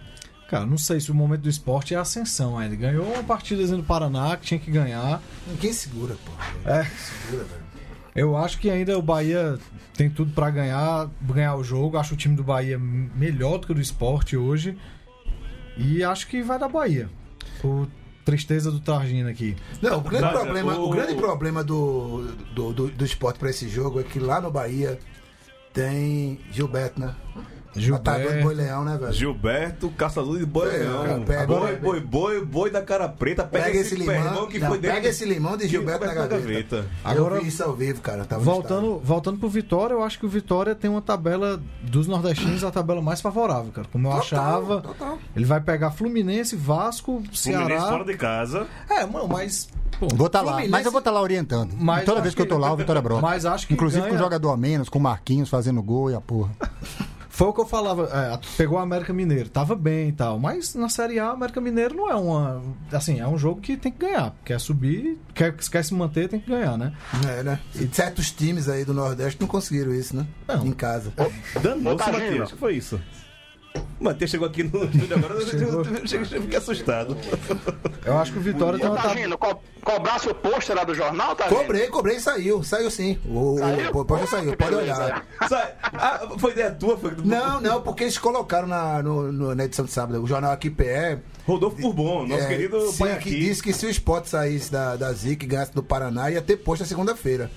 Cara, 0.50 0.66
não 0.66 0.78
sei 0.78 1.00
se 1.00 1.12
o 1.12 1.16
momento 1.16 1.42
do 1.42 1.50
esporte 1.50 1.96
é 1.96 1.98
ascensão 1.98 2.58
ainda. 2.58 2.76
Ganhou 2.76 3.06
uma 3.06 3.24
partida 3.24 3.66
no 3.76 3.84
Paraná 3.84 4.38
que 4.38 4.46
tinha 4.46 4.60
que 4.60 4.70
ganhar. 4.70 5.22
Ninguém 5.48 5.74
segura, 5.74 6.16
pô. 6.24 6.32
É. 6.70 6.84
Segura, 6.86 7.44
velho. 7.44 7.64
Eu 8.16 8.38
acho 8.38 8.60
que 8.60 8.70
ainda 8.70 8.96
o 8.98 9.02
Bahia 9.02 9.58
tem 9.96 10.10
tudo 10.10 10.32
pra 10.34 10.52
ganhar, 10.52 11.10
ganhar 11.22 11.56
o 11.56 11.64
jogo. 11.64 11.98
Acho 11.98 12.14
o 12.14 12.18
time 12.18 12.36
do 12.36 12.44
Bahia 12.44 12.78
melhor 12.78 13.58
do 13.58 13.66
que 13.66 13.72
o 13.72 13.76
do 13.76 13.82
esporte 13.82 14.38
hoje. 14.38 14.78
E 15.76 16.04
acho 16.04 16.28
que 16.28 16.44
vai 16.44 16.60
dar 16.60 16.70
Bahia. 16.70 17.10
Por 17.60 17.88
tristeza 18.26 18.72
do 18.72 18.80
Targino 18.80 19.30
aqui. 19.30 19.56
Não, 19.82 19.98
o 19.98 20.02
grande 20.02 20.24
Mas, 20.26 20.34
problema, 20.42 20.76
o- 20.78 20.88
o 20.88 20.90
grande 20.90 21.16
problema 21.16 21.64
do, 21.64 22.28
do, 22.54 22.74
do, 22.74 22.88
do 22.90 23.06
esporte 23.06 23.40
pra 23.40 23.50
esse 23.50 23.68
jogo 23.70 24.00
é 24.00 24.04
que 24.04 24.20
lá 24.20 24.40
no 24.42 24.50
Bahia 24.52 24.98
tem 25.74 26.40
Gilberto, 26.52 27.00
né? 27.00 27.16
Atacante 27.94 28.44
Boi 28.44 28.54
Leão, 28.54 28.84
né, 28.84 28.98
velho? 28.98 29.14
Gilberto, 29.14 29.90
caçador 29.92 30.38
de 30.38 30.46
boi 30.46 30.68
É, 30.74 30.78
leão. 30.80 31.24
pega- 31.26 31.46
boi, 31.48 31.76
boi, 31.78 32.00
boi, 32.02 32.46
boi 32.46 32.70
da 32.72 32.82
cara 32.82 33.08
preta. 33.10 33.44
Pega, 33.44 33.66
Pega 33.66 33.78
esse, 33.80 33.96
limão, 33.96 34.48
que 34.48 34.60
não, 34.60 34.68
foi 34.70 34.78
dentro 34.80 34.96
pega 34.96 35.10
esse 35.10 35.26
limão 35.26 35.58
de 35.58 35.68
Gilberto 35.68 36.06
na 36.06 36.14
gaveta. 36.14 36.86
Agora- 37.04 37.36
eu 37.36 37.42
vi 37.42 37.48
isso 37.48 37.64
ao 37.64 37.74
vivo, 37.74 38.02
cara. 38.02 38.26
no 38.30 38.40
Voltando, 38.40 39.00
voltando 39.04 39.38
pro 39.40 39.50
Vitória, 39.50 39.94
eu 39.94 40.04
acho 40.04 40.20
que 40.20 40.26
o 40.26 40.30
Vitória 40.30 40.76
tem 40.76 40.90
uma 40.90 41.02
tabela 41.02 41.62
dos 41.82 42.08
nordestinos, 42.08 42.64
a 42.64 42.72
tabela 42.72 43.02
mais 43.02 43.22
favorável, 43.22 43.72
cara. 43.72 43.88
Como 43.92 44.08
eu 44.08 44.12
Total, 44.12 44.22
achava. 44.24 44.82
total. 44.82 45.18
Ele 45.36 45.46
vai 45.46 45.60
pegar 45.62 45.92
Fluminense, 45.92 46.56
Vasco, 46.56 47.14
Fluminense 47.34 47.38
Ceará. 47.42 47.82
fora 47.90 48.06
de 48.06 48.16
casa. 48.16 48.68
É, 48.90 49.06
mano, 49.06 49.28
mas. 49.28 49.68
pô, 50.00 50.08
Vou 50.16 50.28
estar 50.28 50.42
lá, 50.42 50.48
Fluminense- 50.54 50.72
mas 50.72 50.86
eu 50.86 50.92
vou 50.92 51.00
estar 51.00 51.12
lá 51.12 51.22
orientando. 51.22 51.74
Mas 51.78 52.06
Toda 52.06 52.22
vez 52.22 52.34
que 52.36 52.42
eu 52.42 52.48
tô 52.48 52.56
que- 52.56 52.62
lá, 52.62 52.72
o 52.74 52.78
Vitória 52.78 53.02
brota. 53.02 53.22
Mas 53.34 53.46
acho 53.46 53.68
que 53.68 53.74
Inclusive 53.74 54.02
com 54.02 54.08
ganha- 54.10 54.20
um 54.20 54.24
jogador 54.24 54.52
a 54.52 54.58
menos, 54.58 54.90
com 54.90 55.00
o 55.00 55.02
Marquinhos 55.02 55.50
fazendo 55.50 55.82
gol 55.82 56.12
e 56.12 56.16
a 56.16 56.22
porra. 56.22 56.52
Foi 57.44 57.50
o 57.50 57.54
que 57.54 57.60
eu 57.60 57.66
falava, 57.66 58.10
é, 58.14 58.40
pegou 58.56 58.78
o 58.78 58.82
América 58.82 59.12
Mineiro, 59.12 59.50
tava 59.50 59.76
bem 59.76 60.08
e 60.08 60.12
tal, 60.14 60.40
mas 60.40 60.76
na 60.76 60.88
Série 60.88 61.20
A, 61.20 61.32
o 61.32 61.34
América 61.34 61.60
Mineiro 61.60 61.94
não 61.94 62.10
é 62.10 62.16
uma. 62.16 62.64
Assim, 62.90 63.20
é 63.20 63.28
um 63.28 63.38
jogo 63.38 63.60
que 63.60 63.76
tem 63.76 63.92
que 63.92 63.98
ganhar. 63.98 64.34
Quer 64.46 64.62
subir, 64.62 65.20
quer, 65.34 65.54
quer 65.54 65.84
se 65.84 65.94
manter, 65.94 66.30
tem 66.30 66.40
que 66.40 66.50
ganhar, 66.50 66.78
né? 66.78 66.94
É, 67.28 67.44
né? 67.44 67.60
E 67.76 67.86
certos 67.94 68.32
times 68.32 68.70
aí 68.70 68.86
do 68.86 68.94
Nordeste 68.94 69.42
não 69.42 69.48
conseguiram 69.50 69.94
isso, 69.94 70.16
né? 70.16 70.26
Não. 70.48 70.66
Em 70.66 70.72
casa. 70.72 71.12
Danou-se. 71.62 72.12
Matias. 72.12 72.50
O 72.50 72.54
que 72.54 72.58
foi 72.58 72.78
isso? 72.78 73.02
O 74.00 74.04
Matias 74.04 74.30
chegou 74.30 74.48
aqui 74.48 74.64
no 74.64 74.84
estúdio 74.84 75.16
agora, 75.18 75.34
eu 75.36 76.42
fiquei 76.42 76.58
assustado. 76.58 77.18
Eu 78.06 78.18
acho 78.18 78.34
que 78.34 78.38
o 78.38 78.42
Vitória 78.42 78.78
uma 78.78 78.96
tabela. 78.96 79.14
Tagino, 79.16 79.38
co 79.38 79.62
cobrasse 79.84 80.30
o 80.30 80.36
pôster 80.36 80.76
lá 80.76 80.84
do 80.84 80.94
jornal, 80.94 81.36
tá 81.36 81.46
Cobrei, 81.48 81.88
cobrei 81.88 82.18
e 82.18 82.20
saiu. 82.20 82.64
Saiu 82.64 82.92
sim. 82.92 83.18
O, 83.26 83.58
Saiu? 83.58 83.90
o, 83.94 84.06
pode 84.06 84.28
saiu, 84.30 84.52
Que 84.52 84.58
pode 84.58 84.76
olhar. 84.76 85.26
Sai- 85.48 85.74
ah, 85.82 86.28
foi 86.38 86.52
ideia 86.52 86.72
tua? 86.72 86.98
Foi... 86.98 87.14
Não, 87.24 87.60
não, 87.62 87.82
porque 87.82 88.04
eles 88.04 88.18
colocaram 88.18 88.68
na, 88.68 89.02
no- 89.02 89.32
no- 89.32 89.56
na 89.56 89.66
edição 89.66 89.86
de 89.86 89.92
sábado. 89.92 90.22
O 90.22 90.28
jornal 90.28 90.52
aqui 90.52 90.70
PE. 90.70 91.20
Rodolfo 91.48 91.78
Bourbon, 91.78 92.28
nosso 92.28 92.44
é, 92.44 92.48
querido 92.48 92.80
sim, 92.92 92.98
pai 93.00 93.10
que 93.20 93.30
aqui. 93.30 93.40
disse 93.40 93.62
que 93.64 93.74
se 93.74 93.86
o 93.86 93.90
Sport 93.90 94.26
saísse 94.28 94.72
da, 94.72 94.96
da 94.96 95.12
Zica 95.12 95.44
e 95.44 95.48
ganhasse 95.48 95.74
do 95.74 95.84
Paraná, 95.84 96.30
ia 96.32 96.42
ter 96.42 96.58
posto 96.58 96.82
na 96.84 96.88
segunda-feira. 96.88 97.50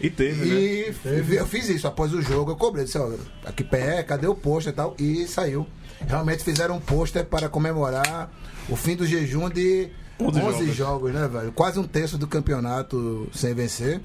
E 0.00 0.10
teve, 0.10 0.44
né? 0.44 0.54
E 0.54 1.36
eu 1.36 1.46
fiz 1.46 1.68
isso. 1.68 1.86
Após 1.86 2.12
o 2.12 2.20
jogo, 2.20 2.50
eu 2.50 2.56
cobrei. 2.56 2.84
Disse, 2.84 2.98
ó, 2.98 3.12
aqui 3.44 3.62
pé, 3.62 4.02
cadê 4.02 4.26
o 4.26 4.34
pôster 4.34 4.72
e 4.72 4.76
tal? 4.76 4.94
E 4.98 5.26
saiu. 5.26 5.66
Realmente 6.06 6.42
fizeram 6.42 6.76
um 6.76 6.80
pôster 6.80 7.24
para 7.24 7.48
comemorar 7.48 8.30
o 8.68 8.76
fim 8.76 8.96
do 8.96 9.06
jejum 9.06 9.48
de 9.48 9.90
11, 10.20 10.40
11 10.40 10.40
jogos. 10.40 10.76
jogos. 10.76 11.12
né, 11.12 11.28
velho? 11.28 11.52
Quase 11.52 11.78
um 11.78 11.84
terço 11.84 12.18
do 12.18 12.26
campeonato 12.26 13.28
sem 13.32 13.54
vencer. 13.54 14.00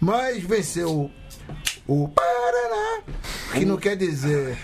Mas 0.00 0.42
venceu 0.42 1.10
o 1.86 2.08
Paraná, 2.08 3.02
que 3.52 3.64
não 3.64 3.76
quer 3.76 3.96
dizer. 3.96 4.56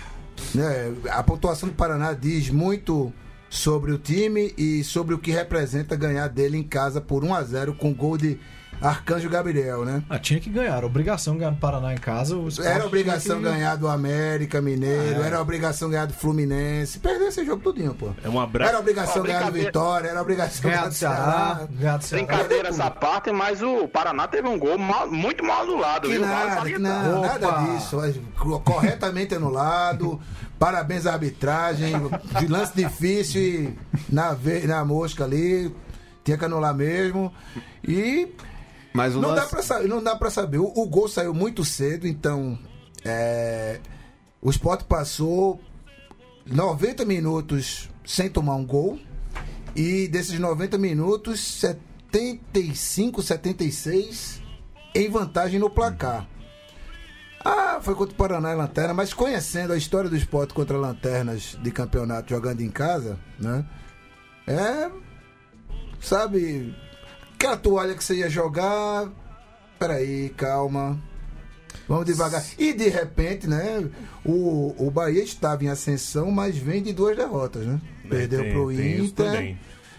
Né, 0.55 0.95
a 1.11 1.23
pontuação 1.23 1.69
do 1.69 1.75
Paraná 1.75 2.13
diz 2.13 2.51
muito 2.51 3.13
sobre 3.49 3.93
o 3.93 3.99
time 3.99 4.55
e 4.57 4.83
sobre 4.83 5.15
o 5.15 5.19
que 5.19 5.31
representa 5.31 5.95
ganhar 5.95 6.29
dele 6.29 6.57
em 6.57 6.63
casa 6.63 7.01
por 7.01 7.25
1 7.25 7.35
a 7.35 7.43
0 7.43 7.75
com 7.75 7.93
gol 7.93 8.17
de 8.17 8.39
Arcanjo 8.81 9.29
Gabriel, 9.29 9.85
né? 9.85 10.03
Ah, 10.09 10.19
tinha 10.19 10.41
que 10.41 10.49
ganhar. 10.49 10.77
Era 10.79 10.87
obrigação 10.87 11.37
ganhar 11.37 11.51
no 11.51 11.57
Paraná 11.59 11.93
em 11.93 11.99
casa. 11.99 12.35
Era 12.65 12.87
obrigação 12.87 13.37
que- 13.39 13.43
ganhar 13.45 13.77
do 13.77 13.87
América 13.89 14.61
Mineiro, 14.63 15.23
É. 15.23 15.27
era 15.27 15.41
obrigação 15.41 15.91
ganhar 15.91 16.07
do 16.07 16.15
Fluminense. 16.15 16.99
Perdeu 16.99 17.29
esse 17.29 17.45
jogo 17.45 17.63
tudinho, 17.63 17.95
pô. 17.95 18.11
É 18.25 18.29
um 18.29 18.41
abraço. 18.41 18.71
Era 18.71 18.79
obrigação 18.81 19.23
ganhar 19.23 19.51
do. 19.51 19.53
Vitória, 19.53 20.09
era 20.09 20.21
obrigação 20.23 20.71
Ganhar 20.71 20.89
do 20.89 20.95
Ceará. 20.95 21.69
Ganhar 21.71 21.99
do 21.99 22.05
Ceará. 22.05 22.27
Brincadeira 22.27 22.69
essa 22.69 22.91
parte, 22.91 23.31
mas 23.33 23.61
o 23.63 23.87
Paraná 23.89 24.27
teve 24.27 24.49
um 24.49 24.59
gol 24.59 24.79
mal- 24.79 25.11
muito 25.11 25.45
mal 25.45 25.63
anulado, 25.63 26.03
Que 26.09 26.15
viu? 26.15 26.21
Nada, 26.27 26.63
que 26.65 26.79
nada, 26.79 27.19
nada 27.21 27.51
disso. 27.65 27.99
Corretamente 28.65 29.35
anulado. 29.35 30.21
Parabéns 30.59 31.07
à 31.07 31.13
arbitragem. 31.13 31.93
De 32.39 32.47
lance 32.47 32.73
difícil 32.75 33.41
e 33.43 33.79
na, 34.09 34.33
ve- 34.33 34.67
na 34.67 34.85
mosca 34.85 35.25
ali. 35.25 35.75
Tinha 36.25 36.37
que 36.37 36.45
anular 36.45 36.75
mesmo. 36.75 37.33
E 37.83 38.29
Mas 38.93 39.15
não 39.15 39.21
dá, 39.23 39.29
lance... 39.29 39.51
pra, 39.51 39.63
sa- 39.63 39.81
não 39.83 40.03
dá 40.03 40.17
pra 40.17 40.31
saber. 40.31 40.59
O, 40.59 40.65
o 40.75 40.87
gol 40.87 41.09
saiu 41.09 41.33
muito 41.35 41.65
cedo, 41.65 42.07
então. 42.07 42.59
é, 43.05 43.81
o 44.43 44.51
Sport 44.51 44.85
passou 44.85 45.61
90 46.47 47.05
minutos 47.05 47.89
sem 48.05 48.29
tomar 48.29 48.55
um 48.57 48.65
gol. 48.67 48.99
E 49.77 50.09
desses 50.09 50.39
90 50.39 50.77
minutos, 50.79 51.39
75, 51.41 53.23
76 53.23 54.43
em 54.95 55.09
vantagem 55.09 55.61
no 55.61 55.71
placar. 55.71 56.27
Ah, 57.45 57.79
foi 57.81 57.95
contra 57.95 58.13
o 58.13 58.17
Paraná 58.17 58.53
e 58.53 58.57
Lanterna, 58.57 58.93
mas 58.93 59.15
conhecendo 59.15 59.73
a 59.73 59.77
história 59.77 60.11
do 60.11 60.17
esporte 60.17 60.53
contra 60.53 60.77
lanternas 60.77 61.57
de 61.63 61.71
campeonato 61.71 62.29
jogando 62.29 62.61
em 62.61 62.69
casa, 62.71 63.19
né? 63.39 63.65
É. 64.47 64.91
Sabe, 66.01 66.75
aquela 67.41 67.57
toalha 67.57 67.95
que 67.95 68.05
você 68.05 68.17
ia 68.17 68.29
jogar. 68.29 69.09
Peraí, 69.79 70.29
calma. 70.37 70.99
Vamos 71.89 72.05
devagar. 72.05 72.45
E 72.59 72.73
de 72.75 72.89
repente, 72.89 73.47
né? 73.47 73.89
O, 74.25 74.75
o 74.79 74.91
Bahia 74.91 75.23
estava 75.23 75.65
em 75.65 75.69
ascensão, 75.69 76.31
mas 76.31 76.57
vem 76.57 76.83
de 76.83 76.93
duas 76.93 77.17
derrotas, 77.17 77.67
né? 77.67 77.81
Perdeu 78.09 78.41
É, 78.41 78.43
tem- 78.45 78.53
pro 78.53 78.73
Inter, 78.73 79.57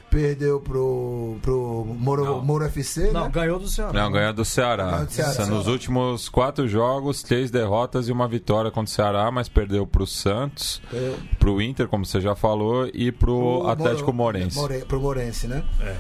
perdeu 0.10 0.60
pro, 0.60 1.38
pro 1.42 1.86
Moro, 1.98 2.26
Não. 2.26 2.44
Moro 2.46 2.66
FC, 2.66 3.12
Não, 3.12 3.24
né? 3.26 3.32
ganhou 3.34 3.58
do 3.60 3.68
Ceará. 3.68 3.94
Não, 3.94 4.12
ganhou 4.12 4.34
do 4.34 4.46
Ceará. 4.46 4.92
Ganhou 4.92 5.06
do 5.06 5.12
Ceará. 5.14 5.46
Nos 5.48 5.68
últimos 5.68 6.30
quatro 6.30 6.68
jogos, 6.68 7.24
três 7.24 7.50
derrotas 7.50 8.08
e 8.08 8.12
uma 8.12 8.28
vitória 8.28 8.70
contra 8.70 8.92
o 8.92 8.94
Ceará, 8.96 9.32
mas 9.32 9.50
perdeu 9.50 9.88
pro 9.88 10.06
Santos, 10.06 10.82
Perdeu 10.92 11.18
pro 11.40 11.62
Inter, 11.62 11.88
como 11.88 12.06
você 12.06 12.22
já 12.22 12.36
falou, 12.36 12.88
e 12.94 13.12
pro 13.12 13.60
pro 13.62 13.68
Atlético 13.70 14.14
Moro- 14.14 14.38
Morense. 14.38 14.56
More- 14.58 14.86
pro 14.86 15.00
Morense, 15.02 15.48
né? 15.48 15.64
É. 15.80 15.96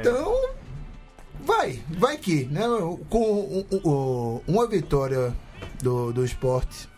Então, 0.00 0.34
vai, 1.44 1.80
vai 1.98 2.16
que, 2.16 2.44
né? 2.46 2.62
Com 3.08 3.64
um- 3.70 3.80
um- 3.84 4.40
uma 4.46 4.66
vitória 4.68 5.34
do, 5.82 6.12
do 6.12 6.24
esporte 6.24 6.88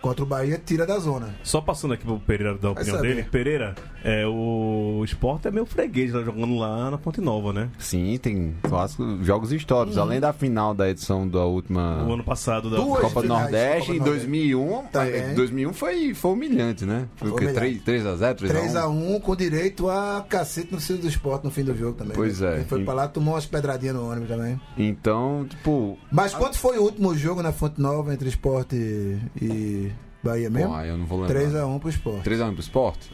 contra 0.00 0.22
o 0.22 0.26
Bahia, 0.26 0.60
tira 0.64 0.86
da 0.86 0.98
zona. 0.98 1.34
Só 1.42 1.60
passando 1.60 1.94
aqui 1.94 2.04
pro 2.04 2.20
Pereira 2.20 2.56
dar 2.56 2.68
a 2.68 2.70
opinião 2.72 3.00
dele. 3.02 3.22
Pereira, 3.24 3.74
é, 4.04 4.26
o 4.26 5.02
Sport 5.04 5.46
é 5.46 5.50
meio 5.50 5.66
freguês 5.66 6.12
lá 6.12 6.22
jogando 6.22 6.56
lá 6.56 6.90
na 6.90 6.98
Ponte 6.98 7.20
Nova, 7.20 7.52
né? 7.52 7.68
Sim, 7.78 8.18
tem 8.20 8.54
clássicos, 8.62 9.26
jogos 9.26 9.52
históricos. 9.52 9.98
Além 9.98 10.20
da 10.20 10.32
final 10.32 10.74
da 10.74 10.88
edição 10.88 11.26
da 11.28 11.44
última 11.44 12.04
O 12.06 12.12
ano 12.12 12.24
passado 12.24 12.70
da. 12.70 12.76
Duas 12.76 13.00
Copa 13.00 13.22
do 13.22 13.28
Nordeste, 13.28 13.92
em 13.92 13.98
do 13.98 14.04
2001. 14.04 14.82
Também. 14.92 15.14
eh, 15.14 15.34
2001 15.34 15.72
foi, 15.72 16.14
foi 16.14 16.30
humilhante, 16.32 16.84
né? 16.84 17.06
Foi, 17.16 17.28
o 17.28 17.32
Foi 17.32 17.40
quê? 17.40 17.46
humilhante. 17.52 17.80
3, 17.80 18.02
3x0, 18.04 18.34
3x1? 18.36 18.72
3x1 18.72 19.20
com 19.20 19.36
direito 19.36 19.88
a 19.88 20.24
cacete 20.28 20.72
no 20.72 20.80
centro 20.80 21.02
do 21.02 21.08
esporte 21.08 21.44
no 21.44 21.50
fim 21.50 21.64
do 21.64 21.76
jogo 21.76 21.94
também. 21.94 22.14
Pois 22.14 22.40
né? 22.40 22.52
é. 22.52 22.56
Quem 22.58 22.64
foi 22.66 22.84
pra 22.84 22.94
lá 22.94 23.08
tomou 23.08 23.34
umas 23.34 23.46
pedradinhas 23.46 23.94
no 23.96 24.10
ônibus 24.10 24.28
também. 24.28 24.60
Então, 24.76 25.46
tipo. 25.48 25.98
Mas 26.10 26.34
quanto 26.34 26.58
foi 26.58 26.78
o 26.78 26.82
último 26.82 27.14
jogo 27.16 27.42
na 27.42 27.52
Fonte 27.52 27.80
Nova 27.80 28.12
entre 28.14 28.28
esporte 28.28 28.76
e, 28.76 29.44
e 29.44 29.92
Bahia 30.22 30.50
mesmo? 30.50 30.70
Pô, 30.74 30.80
eu 30.80 30.96
não 30.98 31.06
vou 31.06 31.20
lembrar. 31.20 31.40
3x1 31.40 31.78
pro 31.78 31.88
esporte. 31.88 32.28
3x1 32.28 32.52
pro 32.52 32.60
esporte? 32.60 33.10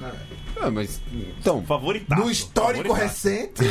É, 0.63 0.71
mas. 0.71 1.01
Então. 1.39 1.63
Favoritaço. 1.63 2.23
No 2.23 2.31
histórico 2.31 2.89
favoritaço, 2.89 3.29
recente, 3.29 3.63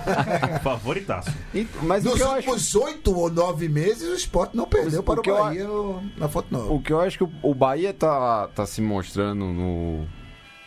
Favoritaço. 0.62 1.32
e- 1.54 1.66
Mas 1.82 2.04
o 2.04 2.10
nos 2.10 2.16
que 2.18 2.22
eu 2.22 2.26
acho. 2.30 2.36
últimos 2.50 2.74
8 2.74 3.16
ou 3.18 3.30
9 3.30 3.68
meses, 3.68 4.08
o 4.08 4.14
esporte 4.14 4.56
não 4.56 4.66
perdeu 4.66 5.00
o 5.00 5.02
para 5.02 5.20
o 5.20 5.22
eu 5.24 5.36
Bahia 5.36 5.64
no- 5.66 6.02
na 6.16 6.28
Fonte 6.28 6.52
Nova. 6.52 6.72
O 6.72 6.80
que 6.80 6.92
eu 6.92 7.00
acho 7.00 7.18
que 7.18 7.24
o, 7.24 7.30
o 7.42 7.54
Bahia 7.54 7.92
tá, 7.94 8.48
tá 8.48 8.66
se 8.66 8.80
mostrando 8.80 9.44
no, 9.46 10.04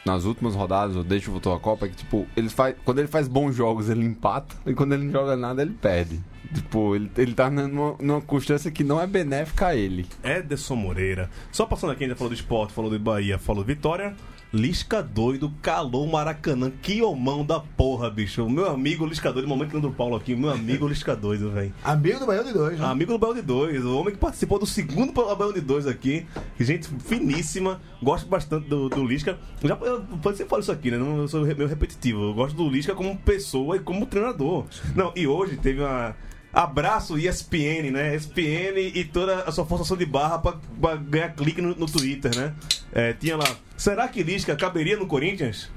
nas 0.06 0.26
últimas 0.26 0.56
rodadas, 0.56 0.96
ou 0.96 1.04
desde 1.04 1.26
que 1.26 1.32
voltou 1.32 1.54
a 1.54 1.60
Copa, 1.60 1.86
é 1.86 1.90
que, 1.90 1.96
tipo, 1.96 2.26
ele 2.36 2.50
faz, 2.50 2.76
quando 2.84 3.00
ele 3.00 3.08
faz 3.08 3.28
bons 3.28 3.56
jogos, 3.56 3.90
ele 3.90 4.04
empata, 4.06 4.56
e 4.66 4.74
quando 4.74 4.94
ele 4.94 5.04
não 5.06 5.12
joga 5.12 5.36
nada, 5.38 5.62
ele 5.62 5.74
perde. 5.80 6.20
Tipo, 6.54 6.96
ele, 6.96 7.12
ele 7.18 7.34
tá 7.34 7.50
numa, 7.50 7.96
numa 8.00 8.22
constância 8.22 8.72
que 8.72 8.84
não 8.84 9.00
é 9.00 9.06
benéfica 9.06 9.68
a 9.68 9.76
ele. 9.76 10.08
Ederson 10.24 10.76
Moreira. 10.76 11.30
Só 11.52 11.66
passando 11.66 11.92
aqui, 11.92 12.04
ainda 12.04 12.16
falou 12.16 12.30
do 12.30 12.36
esporte, 12.36 12.74
falou 12.74 12.90
do 12.90 13.00
Bahia, 13.00 13.38
falou 13.38 13.64
Vitória. 13.64 14.16
Lisca 14.52 15.04
doido, 15.04 15.54
calou 15.62 16.06
o 16.06 16.12
Maracanã. 16.12 16.72
Que 16.82 17.04
homão 17.04 17.46
da 17.46 17.60
porra, 17.60 18.10
bicho. 18.10 18.50
Meu 18.50 18.68
amigo 18.68 19.06
Lisca 19.06 19.32
doido, 19.32 19.48
que 19.48 19.74
Leandro 19.74 19.92
Paulo 19.92 20.16
aqui, 20.16 20.36
meu 20.36 20.50
amigo 20.50 20.88
Lisca 20.88 21.16
doido, 21.16 21.52
velho. 21.52 21.72
Amigo 21.84 22.20
do 22.20 22.26
Bahia 22.26 22.44
de 22.44 22.54
dois, 22.54 22.80
né? 22.80 22.86
Amigo 22.88 23.12
do 23.12 23.20
Baião 23.20 23.36
de 23.36 23.44
Dois, 23.44 23.86
o 23.86 23.96
homem 23.96 24.12
que 24.12 24.20
participou 24.20 24.58
do 24.58 24.66
segundo 24.66 25.14
Baião 25.14 25.54
de 25.54 25.62
Dois 25.62 25.86
aqui. 25.86 26.26
Gente 26.60 26.88
finíssima, 27.06 27.80
gosto 28.02 28.28
bastante 28.28 28.68
do, 28.68 28.90
do 28.90 29.06
Lisca. 29.06 29.38
Já, 29.64 29.78
eu, 29.82 30.04
sempre 30.34 30.46
falo 30.46 30.64
isso 30.64 30.72
aqui, 30.72 30.90
né? 30.90 30.98
Não, 30.98 31.20
eu 31.20 31.28
sou 31.28 31.42
meio 31.46 31.68
repetitivo. 31.68 32.24
Eu 32.24 32.34
gosto 32.34 32.56
do 32.56 32.68
Lisca 32.68 32.96
como 32.96 33.16
pessoa 33.18 33.76
e 33.76 33.80
como 33.80 34.08
treinador. 34.08 34.66
Não, 34.96 35.14
e 35.16 35.28
hoje 35.28 35.58
teve 35.58 35.82
uma. 35.82 36.16
Abraço 36.52 37.18
ESPN, 37.18 37.92
né? 37.92 38.16
ESPN 38.16 38.80
e 38.96 39.04
toda 39.06 39.44
a 39.44 39.52
sua 39.52 39.66
forçação 39.66 39.96
de 39.96 40.06
barra 40.06 40.40
pra, 40.40 40.54
pra 40.82 40.96
ganhar 40.96 41.30
clique 41.34 41.62
no, 41.62 41.76
no 41.76 41.86
Twitter, 41.86 42.36
né? 42.36 42.54
É, 42.92 43.14
tinha 43.14 43.38
lá. 43.38 43.46
Será 43.78 44.08
que 44.08 44.24
Lisca 44.24 44.56
caberia 44.56 44.98
no 44.98 45.06
Corinthians? 45.06 45.70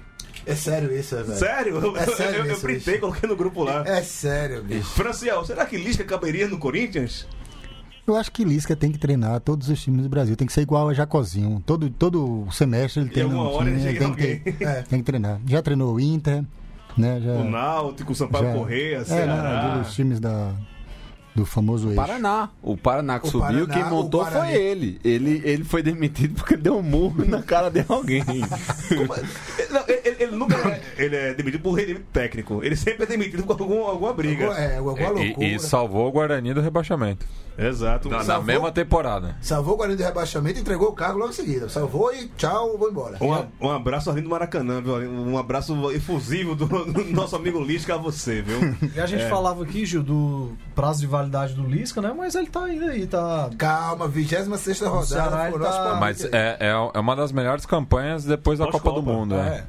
É 0.47 0.55
sério 0.57 0.93
isso, 0.97 1.15
velho. 1.15 1.39
Sério? 1.39 1.77
Eu, 1.79 1.97
É 1.97 2.07
sério 2.07 2.39
eu, 2.41 2.47
eu 2.47 2.53
isso, 2.53 2.63
printei, 2.63 2.95
bicho. 2.95 3.01
coloquei 3.01 3.29
no 3.29 3.37
grupo 3.37 3.63
lá. 3.63 3.85
É 3.87 4.03
sério, 4.03 4.63
bicho. 4.65 4.89
Franciel, 4.89 5.45
será 5.45 5.65
que 5.67 5.77
Lisca 5.77 6.03
caberia 6.05 6.49
no 6.49 6.59
Corinthians? 6.59 7.27
Eu 8.05 8.17
acho 8.17 8.33
que 8.33 8.43
Lisca 8.45 8.75
tem 8.75 8.91
que 8.91 8.99
treinar 8.99 9.41
todos 9.41 9.69
os 9.69 9.81
times 9.81 10.03
do 10.03 10.09
Brasil. 10.09 10.35
Tem 10.35 10.47
que 10.47 10.53
ser 10.53 10.63
igual 10.63 10.89
a 10.89 10.95
Jacozinho. 10.95 11.63
Todo, 11.65 11.89
todo 11.91 12.49
semestre 12.51 13.03
ele 13.03 13.11
tem 13.11 13.25
um 13.25 13.39
hora 13.39 13.71
time, 13.71 13.87
ele 13.87 13.99
tem, 13.99 14.15
que. 14.15 14.55
É. 14.65 14.83
tem 14.83 14.99
que 14.99 15.05
treinar. 15.05 15.41
Já 15.47 15.63
treinou 15.63 15.95
o 15.95 16.01
Inter, 16.01 16.43
né? 16.97 17.21
Já, 17.23 17.33
O 17.33 17.45
Náutico, 17.45 18.13
o 18.13 18.15
Sampaio 18.15 18.45
já- 18.47 18.53
Correia, 18.55 18.97
é, 18.99 19.05
Ceará. 19.05 19.75
né, 19.77 19.79
dos 19.83 19.95
times 19.95 20.21
da, 20.21 20.53
do 21.35 21.47
famoso 21.47 21.89
eixo. 21.89 21.97
Paraná. 21.97 22.51
O 22.63 22.77
Paraná 22.77 23.19
que 23.19 23.27
O 23.27 23.31
subiu, 23.31 23.67
Paraná, 23.67 23.75
quem 23.75 23.83
o 23.85 23.91
montou 23.91 24.21
Guarani. 24.23 24.53
foi 24.53 24.63
ele. 24.63 25.01
ele. 25.05 25.43
Ele 25.45 25.65
foi 25.65 25.83
demitido 25.83 26.35
porque 26.35 26.57
deu 26.57 26.77
um 26.79 26.83
murro 26.83 27.25
na 27.25 27.43
cara 27.43 27.71
de 27.71 27.85
alguém. 27.89 28.23
Não, 29.71 29.85
ele, 29.89 30.17
ele 30.25 30.37
nunca 30.37 30.57
é, 30.57 30.81
ele 30.99 31.17
é 31.17 31.35
demitido 31.35 31.63
por 31.63 31.73
regime 31.73 32.01
técnico. 32.13 32.63
Ele 32.63 32.77
sempre 32.77 33.05
é 33.05 33.07
demitido 33.07 33.43
por 33.45 33.61
algum, 33.61 33.83
alguma 33.85 34.13
briga. 34.13 34.45
É, 34.55 34.77
alguma 34.79 35.01
E, 35.01 35.27
loucura. 35.27 35.47
e 35.47 35.59
salvou 35.59 36.09
o 36.09 36.13
Guarani 36.13 36.53
do 36.55 36.61
rebaixamento. 36.61 37.27
Exato. 37.59 38.09
Na, 38.09 38.19
na 38.19 38.25
Salvou- 38.25 38.47
mesma 38.47 38.73
temporada. 38.73 39.37
Salvou 39.43 39.75
o 39.75 39.77
Guarani 39.77 39.97
do 39.97 40.03
rebaixamento 40.03 40.59
e 40.59 40.63
entregou 40.63 40.89
o 40.89 40.93
cargo 40.93 41.19
logo 41.19 41.31
em 41.31 41.35
seguida. 41.35 41.69
Salvou 41.69 42.13
e 42.15 42.29
tchau, 42.37 42.79
vou 42.79 42.89
embora. 42.91 43.19
Um, 43.21 43.67
um 43.67 43.71
abraço 43.71 44.11
ali 44.11 44.21
do 44.23 44.29
Maracanã, 44.31 44.81
viu? 44.81 44.95
Um 44.95 45.37
abraço 45.37 45.91
efusivo 45.93 46.55
do, 46.55 46.67
do 46.67 47.05
nosso 47.13 47.37
amigo 47.37 47.61
Lisca 47.63 47.95
a 47.95 47.99
você, 47.99 48.41
viu? 48.43 48.59
E 48.95 49.01
a 49.01 49.07
gente 49.07 49.23
É. 49.23 49.29
falava 49.29 49.63
aqui, 49.63 49.85
Gil, 49.87 50.03
do 50.03 50.53
prazo 50.75 51.01
de 51.01 51.07
validade 51.23 51.55
do 51.55 51.67
Lisca, 51.67 52.01
né? 52.01 52.13
Mas 52.17 52.35
ele 52.35 52.47
tá 52.47 52.65
ainda 52.65 52.87
aí, 52.87 53.07
tá. 53.07 53.51
Calma, 53.59 54.07
26 54.09 54.81
rodada. 54.81 55.51
Tá- 55.59 55.95
Mas 56.01 56.25
é, 56.25 56.57
é, 56.61 56.91
é 56.95 56.99
uma 57.01 57.17
das 57.17 57.33
melhores 57.33 57.65
campanhas 57.67 58.25
depois 58.25 58.59
da 58.59 58.67
Copa 58.67 58.79
do 58.79 58.95
Pós-Copa, 59.03 59.13
Mundo, 59.13 59.35
né? 59.37 59.65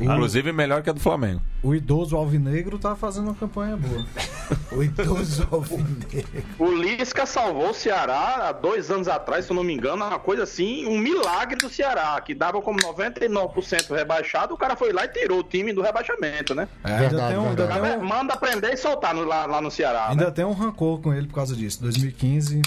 Inclusive 0.00 0.52
melhor 0.52 0.82
que 0.82 0.90
a 0.90 0.92
do 0.92 1.00
Flamengo. 1.00 1.40
O 1.62 1.74
idoso 1.74 2.16
alvinegro 2.16 2.78
tá 2.78 2.96
fazendo 2.96 3.24
uma 3.26 3.34
campanha 3.34 3.76
boa. 3.76 4.04
O 4.72 4.82
idoso 4.82 5.46
alvinegro. 5.50 6.42
O 6.58 6.70
Lisca 6.72 7.24
salvou 7.26 7.70
o 7.70 7.74
Ceará 7.74 8.48
há 8.48 8.52
dois 8.52 8.90
anos 8.90 9.06
atrás, 9.08 9.44
se 9.44 9.50
eu 9.50 9.54
não 9.54 9.62
me 9.62 9.72
engano, 9.72 10.04
uma 10.04 10.18
coisa 10.18 10.42
assim, 10.44 10.86
um 10.86 10.98
milagre 10.98 11.56
do 11.56 11.68
Ceará, 11.70 12.18
que 12.20 12.34
dava 12.34 12.60
como 12.60 12.78
99% 12.80 13.94
rebaixado, 13.94 14.54
o 14.54 14.56
cara 14.58 14.74
foi 14.76 14.92
lá 14.92 15.04
e 15.04 15.08
tirou 15.08 15.40
o 15.40 15.42
time 15.42 15.72
do 15.72 15.82
rebaixamento, 15.82 16.54
né? 16.54 16.68
É, 16.84 16.90
ainda 16.92 17.08
Verdade, 17.08 17.28
tem 17.34 17.38
um, 17.38 17.48
ainda 17.50 17.66
verdade. 17.66 17.88
tem 17.96 17.98
um- 17.98 18.04
Manda 18.08 18.36
prender 18.36 18.72
e 18.72 18.76
soltar 18.76 19.14
no- 19.14 19.24
lá, 19.24 19.46
lá 19.46 19.60
no 19.60 19.70
Ceará. 19.70 20.08
ainda 20.08 20.26
né? 20.26 20.30
tem 20.30 20.44
um 20.44 20.52
rancor 20.52 21.00
com 21.00 21.12
ele 21.14 21.26
por 21.26 21.34
causa 21.34 21.54
disso. 21.54 21.80
2015, 21.82 22.62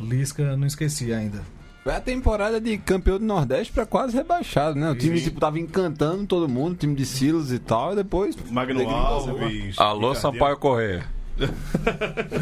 Lisca 0.00 0.56
não 0.56 0.66
esqueci 0.66 1.12
ainda. 1.12 1.42
Foi 1.88 1.96
a 1.96 2.00
temporada 2.02 2.60
de 2.60 2.76
campeão 2.76 3.18
do 3.18 3.24
Nordeste 3.24 3.72
pra 3.72 3.86
quase 3.86 4.14
rebaixado, 4.14 4.78
né? 4.78 4.90
O 4.90 4.94
time, 4.94 5.18
tipo, 5.22 5.40
tava 5.40 5.58
encantando 5.58 6.26
todo 6.26 6.46
mundo, 6.46 6.76
time 6.76 6.94
de 6.94 7.06
Silas 7.06 7.50
e 7.50 7.58
tal, 7.58 7.94
e 7.94 7.96
depois. 7.96 8.36
Magno 8.50 8.86
Alves. 8.86 9.78
Alô. 9.78 10.14
Sampaio 10.14 10.58
Correia. 10.58 11.06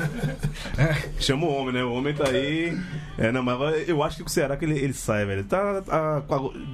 Chama 1.19 1.47
o 1.47 1.55
homem, 1.55 1.75
né? 1.75 1.85
O 1.85 1.93
homem 1.93 2.15
tá 2.15 2.29
aí. 2.29 2.77
É, 3.19 3.33
não, 3.33 3.43
mas 3.43 3.89
eu 3.89 4.03
acho 4.03 4.19
que 4.19 4.23
o 4.23 4.29
Ceará 4.29 4.57
que 4.57 4.65
ele, 4.65 4.79
ele 4.79 4.93
sai, 4.93 5.25
velho. 5.25 5.45
Tá, 5.45 5.83
tá- 5.83 6.23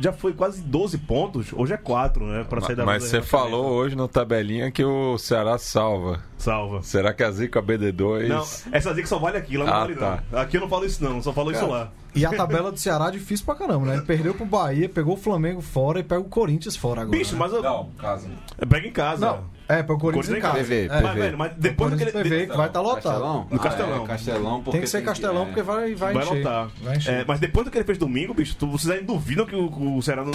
já 0.01 0.13
foi 0.13 0.33
quase 0.33 0.61
12 0.63 0.99
pontos, 0.99 1.49
hoje 1.53 1.73
é 1.73 1.77
4, 1.77 2.25
né? 2.27 2.45
Pra 2.49 2.61
sair 2.61 2.77
da 2.77 2.85
Mas 2.85 3.05
você 3.05 3.23
falou 3.23 3.67
hoje 3.73 3.95
no 3.95 4.09
tabelinha 4.09 4.71
que 4.71 4.85
o 4.85 5.17
Ceará 5.19 5.57
salva. 5.59 6.21
Salva. 6.37 6.83
Será 6.83 7.15
que 7.15 7.23
a 7.23 7.31
Zica 7.31 7.63
BD2. 7.63 8.29
Não, 8.29 8.45
essa 8.73 8.93
zica 8.93 9.07
só 9.07 9.19
vale 9.19 9.39
aqui, 9.39 9.57
lá 9.57 9.65
não 9.65 9.73
Ah, 9.73 9.79
vale 9.81 9.95
tá. 9.95 10.23
não. 10.33 10.41
Aqui 10.41 10.57
eu 10.57 10.61
não 10.61 10.69
falo 10.69 10.85
isso 10.85 11.03
não, 11.03 11.23
só 11.23 11.33
falo 11.33 11.53
isso 11.53 11.67
lá. 11.67 11.91
E 12.15 12.27
a 12.27 12.31
tabela 12.31 12.71
do 12.73 12.79
Ceará 12.79 13.07
é 13.09 13.13
difícil 13.13 13.47
pra 13.47 13.55
caramba, 13.55 13.87
né? 13.87 13.95
Ele 13.95 14.03
perdeu 14.03 14.35
pro 14.35 14.45
Bahia, 14.45 14.89
pegou 14.89 15.15
o 15.15 15.17
Flamengo 15.17 15.63
fora 15.63 16.01
e 16.01 16.03
pega 16.03 16.21
o 16.21 16.25
Corinthians 16.25 16.77
fora 16.77 17.03
agora. 17.03 17.17
Bicho, 17.17 17.33
né? 17.35 17.39
mas 17.39 17.53
eu... 17.53 17.63
Não, 17.63 17.91
casa. 17.99 18.29
Pega 18.69 18.87
em 18.89 18.93
casa. 18.93 19.27
Não, 19.27 19.45
é, 19.79 19.83
pega 19.83 19.93
o 19.95 19.99
Corinthians 19.99 20.39
em 20.39 20.41
casa. 20.41 20.59
casa. 20.59 20.75
É, 20.75 21.01
Mas, 21.03 21.15
velho, 21.15 21.39
mas 21.39 21.53
depois 21.57 21.91
daquele... 21.91 22.13
PV, 22.13 22.47
que 22.49 22.57
vai 22.57 22.67
estar 22.67 22.81
lotado. 22.81 23.03
Castelão? 23.03 23.47
No 23.51 23.59
Castelão. 23.59 24.01
Ah, 24.01 24.05
é, 24.05 24.07
Castelão 24.07 24.57
porque 24.63 24.71
Tem 24.73 24.81
que 24.83 24.87
ser 24.87 25.03
Castelão, 25.03 25.47
porque 25.47 25.63
vai, 25.63 25.95
vai, 25.95 26.13
Vai 26.15 26.25
encher. 26.25 26.37
lotar. 26.39 26.71
Vai 26.83 26.97
encher. 26.97 27.15
É, 27.15 27.25
mas 27.27 27.41
depois 27.41 27.65
do 27.65 27.71
que 27.71 27.79
ele 27.79 27.85
fez 27.85 27.99
domingo, 27.99 28.35
bicho, 28.35 28.55
tu, 28.57 28.67
vocês 28.69 28.91
ainda 28.91 29.07
duvidam 29.13 29.47
que 29.47 29.55
o, 29.57 29.97
o 29.97 30.03
Ceará 30.03 30.25
não, 30.25 30.33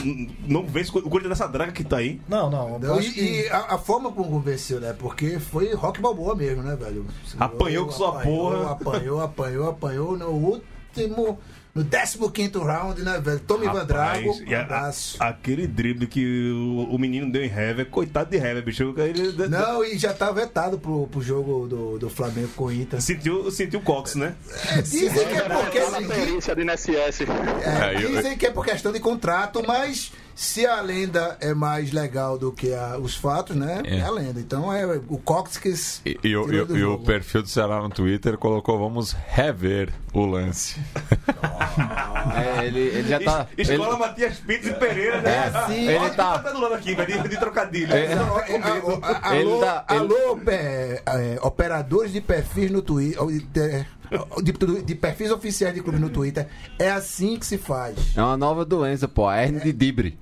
não 0.47 0.65
vence 0.65 0.89
o 0.89 1.01
Corinthians 1.01 1.29
dessa 1.37 1.47
draga 1.47 1.71
que 1.71 1.83
tá 1.83 1.97
aí? 1.97 2.19
Não, 2.27 2.49
não. 2.49 2.79
E, 2.99 3.11
que- 3.11 3.21
e 3.21 3.49
a, 3.49 3.75
a 3.75 3.77
forma 3.77 4.11
como 4.11 4.39
venceu, 4.39 4.79
né? 4.79 4.93
Porque 4.97 5.39
foi 5.39 5.73
rock 5.73 6.01
balboa 6.01 6.35
mesmo, 6.35 6.63
né, 6.63 6.75
velho? 6.75 7.05
Apanhou 7.39 7.85
com 7.85 7.91
sua 7.91 8.09
apanhou, 8.19 8.51
porra. 8.51 8.71
Apanhou, 8.71 9.21
apanhou, 9.21 9.69
apanhou 9.69 10.17
no 10.17 10.29
último. 10.29 11.39
No 11.77 12.31
15 12.31 12.57
round, 12.57 13.01
né, 13.03 13.19
velho? 13.19 13.39
Tommy 13.39 13.67
Van 13.67 13.85
Drago, 13.85 14.35
e 14.45 14.55
um 14.55 14.59
abraço. 14.59 15.17
aquele 15.19 15.67
drible 15.67 16.07
que 16.07 16.51
o, 16.51 16.95
o 16.95 16.97
menino 16.97 17.31
deu 17.31 17.43
em 17.43 17.47
Hever, 17.49 17.85
coitado 17.89 18.29
de 18.29 18.37
Hever, 18.37 18.63
bicho. 18.63 18.93
Ele, 18.97 19.47
Não, 19.47 19.83
e 19.83 19.97
já 19.97 20.13
tá 20.13 20.31
vetado 20.31 20.79
pro, 20.79 21.07
pro 21.07 21.21
jogo 21.21 21.67
do, 21.67 21.99
do 21.99 22.09
Flamengo 22.09 22.49
com 22.55 22.65
o 22.65 22.71
Inter. 22.71 23.01
Sentiu, 23.01 23.51
sentiu 23.51 23.79
o 23.79 23.83
Cox, 23.83 24.15
né? 24.15 24.35
É, 24.71 24.81
dizem 24.81 25.27
que 25.27 25.35
é 25.35 25.41
porque. 25.41 25.77
É, 27.63 27.95
dizem 27.95 28.37
que 28.37 28.45
é 28.45 28.51
por 28.51 28.65
questão 28.65 28.91
de 28.91 28.99
contrato, 28.99 29.63
mas 29.65 30.11
se 30.39 30.67
a 30.67 30.79
lenda 30.81 31.35
é 31.41 31.51
mais 31.51 31.91
legal 31.91 32.37
do 32.37 32.51
que 32.51 32.71
a- 32.71 32.99
os 32.99 33.15
fatos, 33.15 33.55
né? 33.55 33.81
É. 33.83 33.97
É. 33.97 34.01
a 34.03 34.11
lenda. 34.11 34.39
Então 34.39 34.71
é 34.71 34.85
o 34.85 35.17
Cox 35.17 35.57
que. 35.57 35.73
E, 36.05 36.15
e 36.23 36.37
o- 36.37 36.53
e- 36.53 36.77
e 36.77 36.83
o 36.83 36.99
perfil 36.99 37.41
do 37.41 37.49
Ceará 37.49 37.81
no 37.81 37.89
Twitter 37.89 38.37
colocou: 38.37 38.77
vamos 38.77 39.13
rever 39.13 39.91
o 40.13 40.25
lance. 40.27 40.79
É, 42.35 42.65
ele, 42.65 42.79
ele 42.79 43.07
já 43.09 43.19
tá. 43.19 43.47
Es- 43.57 43.67
Escola 43.69 43.89
ele- 43.89 43.97
Matias 43.99 44.37
Pinto 44.37 44.67
e 44.67 44.73
Pereira, 44.75 45.21
né? 45.21 45.47
É, 45.47 45.65
sim. 45.67 45.87
Ele 45.87 46.09
tá- 46.11 46.37
tá 46.39 46.51
do 46.51 46.59
lado 46.61 46.75
aqui, 46.75 46.93
velho, 46.93 47.23
de, 47.23 47.29
de 47.29 47.37
trocadilho. 47.37 47.93
É. 47.93 48.13
Não, 48.15 48.25
Não, 48.27 48.35
tá 48.35 48.41
com 48.45 48.57
medo. 48.59 48.99
a- 49.03 49.29
a- 49.29 49.35
Ele 49.37 49.49
alô, 49.51 49.59
tá- 49.59 49.85
ele- 49.89 49.99
alô, 49.99 50.39
é, 50.47 51.01
é, 51.07 51.39
operadores 51.41 52.11
de 52.13 52.21
perfis 52.21 52.69
no 52.69 52.81
Twitter, 52.83 53.87
de, 54.43 54.51
de, 54.51 54.81
de 54.83 54.95
perfis 54.95 55.31
oficiais 55.31 55.73
de 55.73 55.81
clube 55.81 55.99
no 55.99 56.09
Twitter, 56.09 56.47
é 56.77 56.91
assim 56.91 57.37
que 57.37 57.45
se 57.45 57.57
faz. 57.57 57.97
É 58.15 58.21
uma 58.21 58.37
nova 58.37 58.63
doença, 58.63 59.07
pô. 59.07 59.27
A 59.27 59.41
hernia 59.41 59.61
de 59.61 59.73
Dibre. 59.73 60.17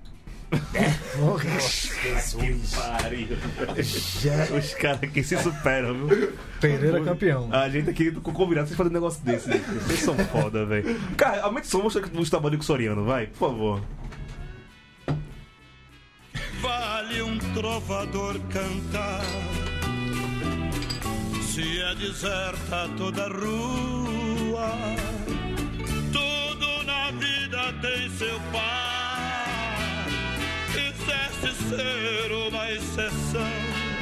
Jesus. 3.76 4.52
Os 4.52 4.74
caras 4.76 5.04
aqui 5.04 5.24
se 5.24 5.38
superam, 5.38 6.08
viu? 6.08 6.34
Pereira 6.60 7.04
campeão. 7.04 7.50
A 7.52 7.70
gente 7.70 7.90
aqui 7.90 8.12
com 8.12 8.32
combinado 8.34 8.68
vocês 8.68 8.78
fazendo 8.78 8.92
um 8.94 8.96
negócio 8.96 9.24
desse. 9.24 9.50
né? 9.50 9.58
Vocês 9.58 10.00
são 10.00 10.16
foda, 10.18 10.66
velho. 10.66 11.00
Cara, 11.18 11.44
aumente 11.44 11.68
o 11.68 11.70
som, 11.70 11.82
mostra 11.82 12.02
o 12.06 12.30
tamanho 12.30 12.58
do 12.58 12.64
Soriano, 12.64 13.06
vai, 13.06 13.28
por 13.28 13.50
favor. 13.50 13.82
Vale 16.62 17.22
um 17.22 17.38
trovador 17.54 18.40
cantar 18.52 19.22
Se 21.42 21.80
é 21.82 21.96
deserta 21.96 22.90
toda 22.98 23.28
rua 23.28 24.72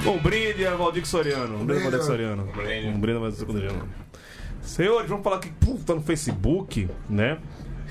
Um 0.06 0.18
brinde 0.18 0.66
a 0.66 0.76
Valdir 0.76 1.06
Soriano. 1.06 1.62
Um 1.62 1.66
brinde 1.66 1.82
a 1.82 1.90
Valdir 1.90 2.06
Soriano. 2.06 2.44
Um 2.44 3.00
brinde 3.00 3.18
a 3.18 3.20
Valdir 3.20 3.40
Soriano. 3.40 3.90
Senhores, 4.62 5.10
vamos 5.10 5.24
falar 5.24 5.40
que 5.40 5.50
puta 5.50 5.96
no 5.96 6.02
Facebook, 6.02 6.90
né? 7.10 7.38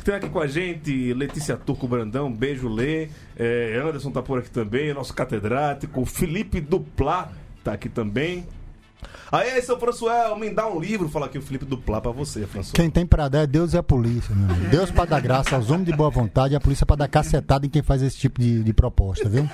Tem 0.04 0.16
aqui 0.16 0.28
com 0.28 0.40
a 0.40 0.46
gente 0.46 1.14
Letícia 1.14 1.56
Turco 1.56 1.86
Brandão, 1.86 2.32
beijo 2.32 2.68
Lê. 2.68 3.08
É, 3.36 3.80
Anderson 3.82 4.10
tá 4.10 4.20
por 4.20 4.40
aqui 4.40 4.50
também, 4.50 4.92
nosso 4.92 5.14
catedrático. 5.14 6.04
Felipe 6.04 6.60
Duplá 6.60 7.30
tá 7.62 7.72
aqui 7.72 7.88
também. 7.88 8.46
Aí, 9.30 9.62
seu 9.62 9.78
Françoel, 9.78 10.36
me 10.36 10.50
dá 10.50 10.68
um 10.68 10.80
livro. 10.80 11.08
Fala 11.08 11.26
aqui 11.26 11.38
o 11.38 11.42
Felipe 11.42 11.64
Duplá 11.64 12.00
pra 12.00 12.10
você, 12.10 12.46
Françoel. 12.46 12.74
Quem 12.74 12.90
tem 12.90 13.06
pra 13.06 13.28
dar 13.28 13.42
é 13.42 13.46
Deus 13.46 13.74
e 13.74 13.78
a 13.78 13.82
polícia, 13.82 14.34
meu 14.34 14.54
amigo. 14.54 14.70
Deus 14.70 14.90
pra 14.90 15.04
dar 15.04 15.20
graça 15.20 15.56
aos 15.56 15.70
homens 15.70 15.86
de 15.86 15.92
boa 15.96 16.10
vontade 16.10 16.54
e 16.54 16.56
a 16.56 16.60
polícia 16.60 16.84
pra 16.84 16.96
dar 16.96 17.08
cacetada 17.08 17.64
em 17.64 17.70
quem 17.70 17.82
faz 17.82 18.02
esse 18.02 18.18
tipo 18.18 18.40
de, 18.40 18.62
de 18.62 18.72
proposta, 18.72 19.28
viu? 19.28 19.48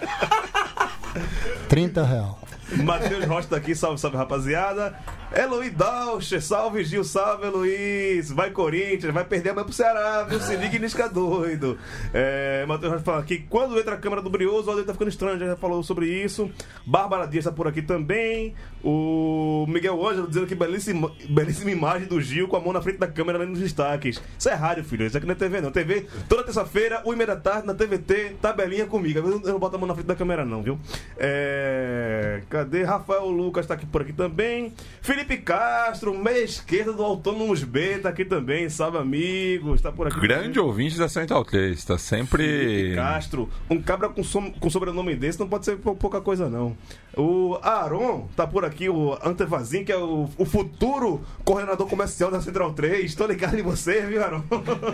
30 1.69 2.01
real. 2.03 2.39
Matheus 2.77 3.25
Rocha 3.25 3.49
tá 3.49 3.57
aqui, 3.57 3.75
salve, 3.75 3.99
salve 3.99 4.17
rapaziada. 4.17 4.99
Eloy 5.35 5.71
Dalcher, 5.71 6.43
salve 6.43 6.85
Gil, 6.85 7.05
salve 7.05 7.47
Luiz. 7.47 8.31
Vai 8.31 8.51
Corinthians, 8.51 9.13
vai 9.13 9.25
perder 9.25 9.51
amanhã 9.51 9.65
pro 9.65 9.73
Ceará, 9.73 10.25
viu? 10.25 10.41
Se 10.41 10.57
liga 10.57 10.77
e 10.77 10.79
Nisca 10.79 11.09
doido. 11.09 11.79
É, 12.13 12.65
Matheus 12.67 12.93
Rocha 12.93 13.05
fala 13.05 13.21
aqui, 13.21 13.45
quando 13.49 13.79
entra 13.79 13.95
a 13.95 13.99
câmera 13.99 14.23
do 14.23 14.31
Brioso, 14.31 14.67
o 14.67 14.71
Aldeia 14.71 14.87
tá 14.87 14.93
ficando 14.93 15.09
estranho, 15.09 15.39
já 15.39 15.57
falou 15.57 15.83
sobre 15.83 16.07
isso. 16.07 16.51
Bárbara 16.87 17.27
Dias 17.27 17.45
tá 17.45 17.53
por 17.53 17.67
aqui 17.67 17.83
também. 17.83 18.55
O 18.83 19.67
Miguel 19.69 20.07
Ângelo 20.07 20.29
dizendo 20.29 20.47
que 20.47 20.55
belíssima, 20.55 21.11
belíssima 21.29 21.71
imagem 21.71 22.07
do 22.07 22.21
Gil 22.21 22.49
com 22.49 22.57
a 22.57 22.61
mão 22.61 22.73
na 22.73 22.81
frente 22.81 22.99
da 22.99 23.07
câmera 23.07 23.39
ali 23.39 23.51
nos 23.51 23.61
destaques. 23.61 24.23
Isso 24.39 24.49
é 24.49 24.55
rádio, 24.55 24.85
filho, 24.85 25.07
isso 25.07 25.17
aqui 25.17 25.27
não 25.27 25.33
é 25.33 25.37
TV 25.37 25.61
não. 25.61 25.71
TV, 25.71 26.07
toda 26.29 26.45
terça-feira, 26.45 27.03
1 27.05 27.17
da 27.27 27.37
tarde, 27.37 27.67
na 27.67 27.75
TVT, 27.75 28.37
tabelinha 28.41 28.87
comigo. 28.87 29.19
Eu 29.19 29.41
não 29.41 29.59
boto 29.59 29.77
a 29.77 29.79
mão 29.79 29.89
na 29.89 29.95
frente 29.95 30.07
da 30.07 30.15
câmera 30.15 30.45
não, 30.45 30.63
viu? 30.63 30.79
É... 31.19 32.43
Cadê? 32.59 32.83
Rafael 32.83 33.29
Lucas 33.31 33.67
tá 33.67 33.75
aqui 33.75 33.87
por 33.87 34.03
aqui 34.03 34.13
também. 34.13 34.73
Felipe 35.01 35.37
Castro, 35.37 36.13
meia 36.17 36.43
esquerda 36.43 36.93
do 36.93 37.05
Autônomos 37.05 37.63
B, 37.63 37.99
tá 37.99 38.09
aqui 38.09 38.25
também. 38.25 38.69
Salve, 38.69 38.99
amigos. 38.99 39.81
Tá 39.81 39.93
por 39.93 40.09
aqui. 40.09 40.19
Grande 40.19 40.55
também. 40.55 40.59
ouvinte 40.69 40.99
da 40.99 41.09
Central 41.09 41.45
3, 41.45 41.85
tá 41.85 41.97
sempre. 41.97 42.43
Felipe 42.45 42.97
Castro. 42.97 43.49
Um 43.71 43.81
cabra 43.81 44.09
com, 44.09 44.25
som- 44.25 44.51
com 44.51 44.69
sobrenome 44.69 45.15
desse 45.15 45.39
não 45.39 45.49
pode 45.49 45.65
ser 45.67 45.77
pou- 45.77 45.95
pouca 45.95 46.21
coisa, 46.21 46.49
não. 46.49 46.77
O 47.17 47.59
Aaron 47.63 48.29
tá 48.37 48.47
por 48.47 48.65
aqui, 48.65 48.89
o 48.89 49.17
Antevazin, 49.25 49.85
que 49.85 49.93
é 49.93 49.97
o, 49.97 50.29
o 50.37 50.45
futuro 50.45 51.21
coordenador 51.45 51.87
comercial 51.89 52.31
da 52.31 52.41
Central 52.41 52.73
3. 52.73 53.15
Tô 53.15 53.27
ligado 53.27 53.59
em 53.59 53.63
você, 53.63 54.03
viu, 54.03 54.23
Aaron? 54.23 54.43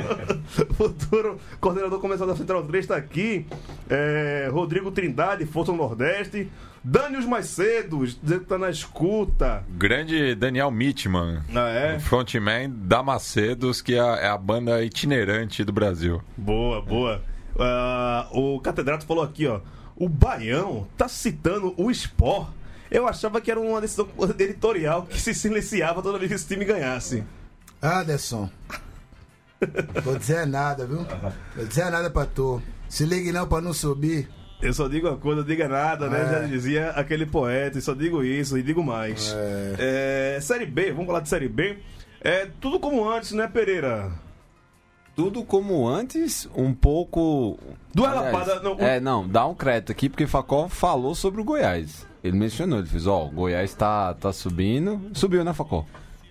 futuro 0.76 1.38
coordenador 1.60 1.98
comercial 1.98 2.28
da 2.28 2.36
Central 2.36 2.62
3 2.64 2.86
tá 2.86 2.96
aqui. 2.96 3.46
É, 3.88 4.48
Rodrigo 4.52 4.90
Trindade, 4.90 5.46
Força 5.46 5.72
Daniels 6.86 7.24
Macedos, 7.24 8.18
dizendo 8.22 8.40
que 8.40 8.46
tá 8.46 8.58
na 8.58 8.68
escuta. 8.68 9.64
Grande 9.70 10.34
Daniel 10.34 10.70
Mitman, 10.70 11.42
Ah, 11.54 11.68
é? 11.70 11.96
o 11.96 12.00
frontman 12.00 12.70
da 12.70 13.02
Macedos, 13.02 13.80
que 13.80 13.94
é 13.94 14.00
a, 14.00 14.16
é 14.16 14.28
a 14.28 14.36
banda 14.36 14.82
itinerante 14.84 15.64
do 15.64 15.72
Brasil. 15.72 16.22
Boa, 16.36 16.82
boa. 16.82 17.22
Ah, 17.58 18.28
o 18.32 18.60
catedrático 18.60 19.08
falou 19.08 19.24
aqui, 19.24 19.46
ó. 19.46 19.60
O 19.96 20.08
Baião 20.08 20.86
tá 20.96 21.08
citando 21.08 21.72
o 21.76 21.90
Sport. 21.90 22.48
Eu 22.90 23.08
achava 23.08 23.40
que 23.40 23.50
era 23.50 23.58
uma 23.58 23.80
decisão 23.80 24.06
editorial 24.38 25.04
que 25.06 25.18
se 25.20 25.32
silenciava 25.32 26.02
toda 26.02 26.18
vez 26.18 26.28
que 26.28 26.34
esse 26.34 26.46
time 26.46 26.64
ganhasse. 26.66 27.24
Anderson. 27.82 28.50
Vou 30.02 30.18
dizer 30.18 30.46
nada, 30.46 30.86
viu? 30.86 31.06
Vou 31.56 31.64
dizer 31.66 31.90
nada 31.90 32.10
pra 32.10 32.26
tu. 32.26 32.60
Se 32.88 33.04
ligue 33.06 33.32
não 33.32 33.46
pra 33.48 33.60
não 33.62 33.72
subir. 33.72 34.28
Eu 34.62 34.72
só 34.72 34.88
digo 34.88 35.08
uma 35.08 35.16
coisa, 35.16 35.42
diga 35.44 35.68
nada, 35.68 36.08
né? 36.08 36.22
É. 36.22 36.24
Já 36.26 36.40
dizia 36.46 36.90
aquele 36.90 37.26
poeta, 37.26 37.78
e 37.78 37.82
só 37.82 37.92
digo 37.94 38.22
isso 38.24 38.56
e 38.56 38.62
digo 38.62 38.82
mais. 38.82 39.34
É, 39.78 40.38
série 40.40 40.66
B, 40.66 40.92
vamos 40.92 41.06
falar 41.06 41.20
de 41.20 41.28
Série 41.28 41.48
B. 41.48 41.78
É 42.20 42.48
tudo 42.60 42.80
como 42.80 43.08
antes, 43.08 43.32
né, 43.32 43.46
Pereira? 43.46 44.10
tudo 45.14 45.44
como 45.44 45.88
antes, 45.88 46.48
um 46.54 46.74
pouco. 46.74 47.58
Duas 47.94 48.10
Aliás, 48.10 48.32
lapadas, 48.32 48.62
não, 48.62 48.76
É, 48.78 49.00
não, 49.00 49.26
dá 49.26 49.46
um 49.46 49.54
crédito 49.54 49.92
aqui, 49.92 50.08
porque 50.08 50.26
Facó 50.26 50.68
falou 50.68 51.14
sobre 51.14 51.40
o 51.40 51.44
Goiás. 51.44 52.06
Ele 52.22 52.36
mencionou, 52.36 52.78
ele 52.78 52.88
fez, 52.88 53.06
ó, 53.06 53.26
o 53.26 53.30
Goiás 53.30 53.74
tá, 53.74 54.14
tá 54.14 54.32
subindo. 54.32 55.00
Subiu, 55.12 55.44
né, 55.44 55.52
Facó? 55.52 55.84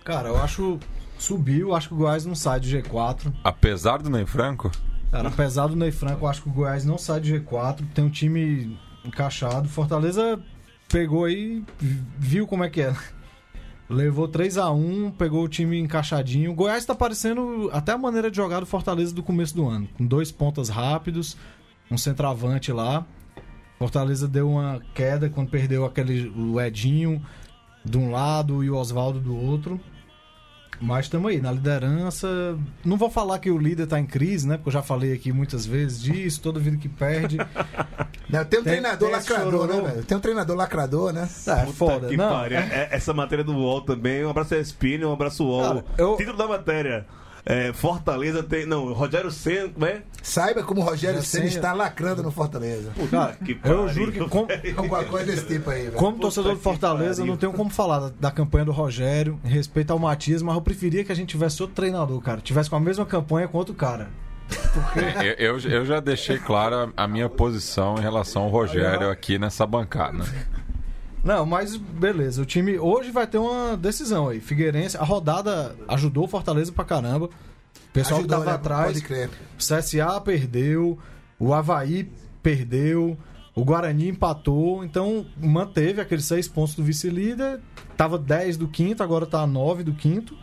Cara, 0.04 0.28
eu 0.28 0.36
acho. 0.36 0.78
Subiu, 1.18 1.74
acho 1.74 1.88
que 1.88 1.94
o 1.94 1.98
Goiás 1.98 2.26
não 2.26 2.34
sai 2.34 2.60
do 2.60 2.66
G4. 2.66 3.32
Apesar 3.42 4.02
do 4.02 4.10
Ney 4.10 4.26
Franco, 4.26 4.70
Cara, 5.14 5.28
apesar 5.28 5.68
do 5.68 5.76
Ney 5.76 5.92
Franco, 5.92 6.24
eu 6.24 6.28
acho 6.28 6.42
que 6.42 6.48
o 6.48 6.52
Goiás 6.52 6.84
não 6.84 6.98
sai 6.98 7.20
do 7.20 7.28
G4. 7.28 7.86
Tem 7.94 8.04
um 8.04 8.10
time 8.10 8.76
encaixado. 9.04 9.68
Fortaleza 9.68 10.42
pegou 10.88 11.24
aí, 11.24 11.62
viu 12.18 12.48
como 12.48 12.64
é 12.64 12.68
que 12.68 12.80
é. 12.82 12.92
Levou 13.88 14.26
3 14.26 14.58
a 14.58 14.72
1 14.72 15.12
pegou 15.12 15.44
o 15.44 15.48
time 15.48 15.78
encaixadinho. 15.78 16.50
O 16.50 16.54
Goiás 16.56 16.84
tá 16.84 16.96
parecendo 16.96 17.70
até 17.72 17.92
a 17.92 17.96
maneira 17.96 18.28
de 18.28 18.36
jogar 18.36 18.58
do 18.58 18.66
Fortaleza 18.66 19.14
do 19.14 19.22
começo 19.22 19.54
do 19.54 19.68
ano. 19.68 19.88
Com 19.96 20.04
dois 20.04 20.32
pontas 20.32 20.68
rápidos, 20.68 21.36
um 21.88 21.96
centroavante 21.96 22.72
lá. 22.72 23.06
Fortaleza 23.78 24.26
deu 24.26 24.50
uma 24.50 24.82
queda 24.96 25.30
quando 25.30 25.48
perdeu 25.48 25.84
aquele 25.84 26.28
o 26.30 26.60
Edinho 26.60 27.24
de 27.84 27.96
um 27.96 28.10
lado 28.10 28.64
e 28.64 28.70
o 28.70 28.74
Oswaldo 28.74 29.20
do 29.20 29.36
outro. 29.36 29.80
Mas 30.84 31.06
estamos 31.06 31.30
aí, 31.30 31.40
na 31.40 31.50
liderança. 31.50 32.28
Não 32.84 32.96
vou 32.96 33.08
falar 33.10 33.38
que 33.38 33.50
o 33.50 33.56
líder 33.56 33.86
tá 33.86 33.98
em 33.98 34.04
crise, 34.04 34.46
né? 34.46 34.56
Porque 34.56 34.68
eu 34.68 34.72
já 34.72 34.82
falei 34.82 35.12
aqui 35.14 35.32
muitas 35.32 35.64
vezes 35.64 36.00
disso, 36.00 36.40
toda 36.42 36.60
vida 36.60 36.76
que 36.76 36.88
perde. 36.88 37.38
Não, 38.28 38.44
tem 38.44 38.60
um 38.60 38.62
Tem- 38.64 38.72
treinador 38.72 39.08
tem 39.08 39.16
lacrador, 39.16 39.66
né, 39.68 39.80
velho? 39.80 40.04
Tem 40.04 40.16
um 40.16 40.20
treinador 40.20 40.56
lacrador, 40.56 41.12
né? 41.12 41.28
É, 41.46 41.54
Puta 41.60 41.72
foda. 41.72 42.08
que 42.08 42.16
Não. 42.16 42.44
É, 42.44 42.88
essa 42.90 43.12
matéria 43.14 43.44
do 43.44 43.52
UOL 43.54 43.82
também. 43.82 44.24
Um 44.24 44.30
abraço 44.30 44.54
a 44.54 44.58
Espinho, 44.58 45.08
um 45.10 45.12
abraço 45.12 45.44
UOL. 45.44 45.62
Cara, 45.62 45.84
eu- 45.98 46.16
Título 46.16 46.36
da 46.36 46.48
matéria. 46.48 47.06
É, 47.46 47.72
Fortaleza 47.74 48.42
tem. 48.42 48.64
Não, 48.64 48.92
Rogério 48.94 49.30
Senna. 49.30 49.70
né? 49.76 50.02
Saiba 50.22 50.62
como 50.62 50.80
o 50.80 50.84
Rogério 50.84 51.22
Senna 51.22 51.44
está 51.44 51.72
lacrando 51.74 52.22
no 52.22 52.30
Fortaleza. 52.30 52.90
Cara, 53.10 53.34
Que 53.44 53.52
eu 53.52 53.58
pariu, 53.58 53.88
juro 53.88 54.12
que 54.12 54.18
com- 54.28 54.46
Alguma 54.76 55.04
coisa 55.04 55.26
desse 55.26 55.46
tipo 55.46 55.68
aí, 55.68 55.82
velho. 55.84 55.92
como 55.96 56.18
torcedor 56.18 56.54
do 56.54 56.60
Fortaleza, 56.60 57.22
não 57.24 57.36
tenho 57.36 57.52
como 57.52 57.68
falar 57.68 57.98
da, 58.00 58.12
da 58.18 58.30
campanha 58.30 58.64
do 58.64 58.72
Rogério, 58.72 59.38
respeito 59.44 59.92
ao 59.92 59.98
Matias, 59.98 60.40
mas 60.40 60.54
eu 60.54 60.62
preferia 60.62 61.04
que 61.04 61.12
a 61.12 61.14
gente 61.14 61.28
tivesse 61.28 61.60
outro 61.62 61.76
treinador, 61.76 62.18
cara. 62.22 62.40
Tivesse 62.40 62.70
com 62.70 62.76
a 62.76 62.80
mesma 62.80 63.04
campanha 63.04 63.46
com 63.46 63.58
outro 63.58 63.74
cara. 63.74 64.08
eu, 65.38 65.58
eu, 65.58 65.70
eu 65.70 65.86
já 65.86 66.00
deixei 66.00 66.38
clara 66.38 66.90
a 66.96 67.06
minha 67.08 67.28
posição 67.28 67.96
em 67.98 68.00
relação 68.00 68.42
ao 68.42 68.48
Rogério 68.50 69.10
aqui 69.10 69.38
nessa 69.38 69.66
bancada. 69.66 70.24
Não, 71.24 71.46
mas 71.46 71.74
beleza. 71.76 72.42
O 72.42 72.44
time 72.44 72.78
hoje 72.78 73.10
vai 73.10 73.26
ter 73.26 73.38
uma 73.38 73.76
decisão 73.76 74.28
aí. 74.28 74.40
Figueirense, 74.40 74.96
a 74.96 75.02
rodada 75.02 75.74
ajudou 75.88 76.24
o 76.24 76.28
Fortaleza 76.28 76.70
pra 76.70 76.84
caramba. 76.84 77.26
O 77.26 77.92
pessoal 77.92 78.20
Ajudou, 78.20 78.38
que 78.38 78.44
tava 78.44 78.50
né? 78.50 78.56
atrás. 78.56 78.92
Pode 78.92 79.04
crer. 79.04 79.30
O 79.54 79.58
CSA 79.58 80.20
perdeu, 80.20 80.98
o 81.38 81.54
Havaí 81.54 82.10
perdeu, 82.42 83.16
o 83.54 83.64
Guarani 83.64 84.08
empatou, 84.08 84.84
então 84.84 85.24
manteve 85.40 86.00
aqueles 86.00 86.24
seis 86.26 86.46
pontos 86.46 86.74
do 86.74 86.82
vice-líder. 86.82 87.60
Tava 87.96 88.18
10 88.18 88.56
do 88.56 88.68
quinto, 88.68 89.02
agora 89.02 89.24
tá 89.24 89.46
9 89.46 89.82
do 89.82 89.94
quinto. 89.94 90.36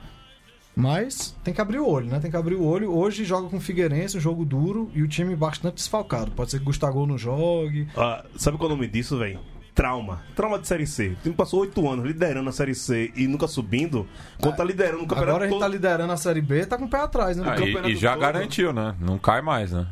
Mas 0.73 1.35
tem 1.43 1.53
que 1.53 1.59
abrir 1.59 1.79
o 1.79 1.87
olho, 1.87 2.07
né? 2.07 2.19
Tem 2.19 2.31
que 2.31 2.37
abrir 2.37 2.55
o 2.55 2.63
olho. 2.63 2.95
Hoje 2.95 3.25
joga 3.25 3.49
com 3.49 3.57
o 3.57 3.61
Figueirense, 3.61 4.17
um 4.17 4.21
jogo 4.21 4.45
duro 4.45 4.89
e 4.95 5.03
o 5.03 5.07
time 5.07 5.35
bastante 5.35 5.75
desfalcado. 5.75 6.31
Pode 6.31 6.49
ser 6.49 6.59
que 6.59 6.65
Gustavo 6.65 7.05
não 7.05 7.17
jogue. 7.17 7.87
Ah, 7.95 8.23
sabe 8.37 8.57
qual 8.57 8.69
é 8.69 8.73
o 8.73 8.75
nome 8.77 8.87
disso, 8.87 9.17
velho? 9.19 9.39
Trauma. 9.73 10.21
Trauma 10.35 10.59
de 10.59 10.67
Série 10.67 10.85
C. 10.85 11.09
O 11.09 11.15
time 11.23 11.33
passou 11.35 11.61
oito 11.61 11.89
anos 11.89 12.05
liderando 12.05 12.49
a 12.49 12.53
Série 12.53 12.75
C 12.75 13.11
e 13.15 13.25
nunca 13.27 13.47
subindo. 13.47 14.07
Quando 14.41 14.55
tá 14.57 14.63
liderando 14.63 15.03
o 15.03 15.07
campeonato 15.07 15.29
Agora 15.29 15.45
a 15.45 15.47
gente 15.47 15.59
tá 15.59 15.65
todo- 15.65 15.71
liderando 15.73 16.11
a 16.13 16.17
Série 16.17 16.41
B, 16.41 16.65
tá 16.65 16.77
com 16.77 16.85
o 16.85 16.89
pé 16.89 16.97
atrás, 16.99 17.37
né? 17.37 17.43
Ah, 17.47 17.59
e- 17.59 17.91
e, 17.91 17.95
já 17.95 18.11
todo. 18.11 18.21
garantiu, 18.21 18.73
né? 18.73 18.95
Não 18.99 19.17
cai 19.17 19.41
mais, 19.41 19.71
né? 19.71 19.87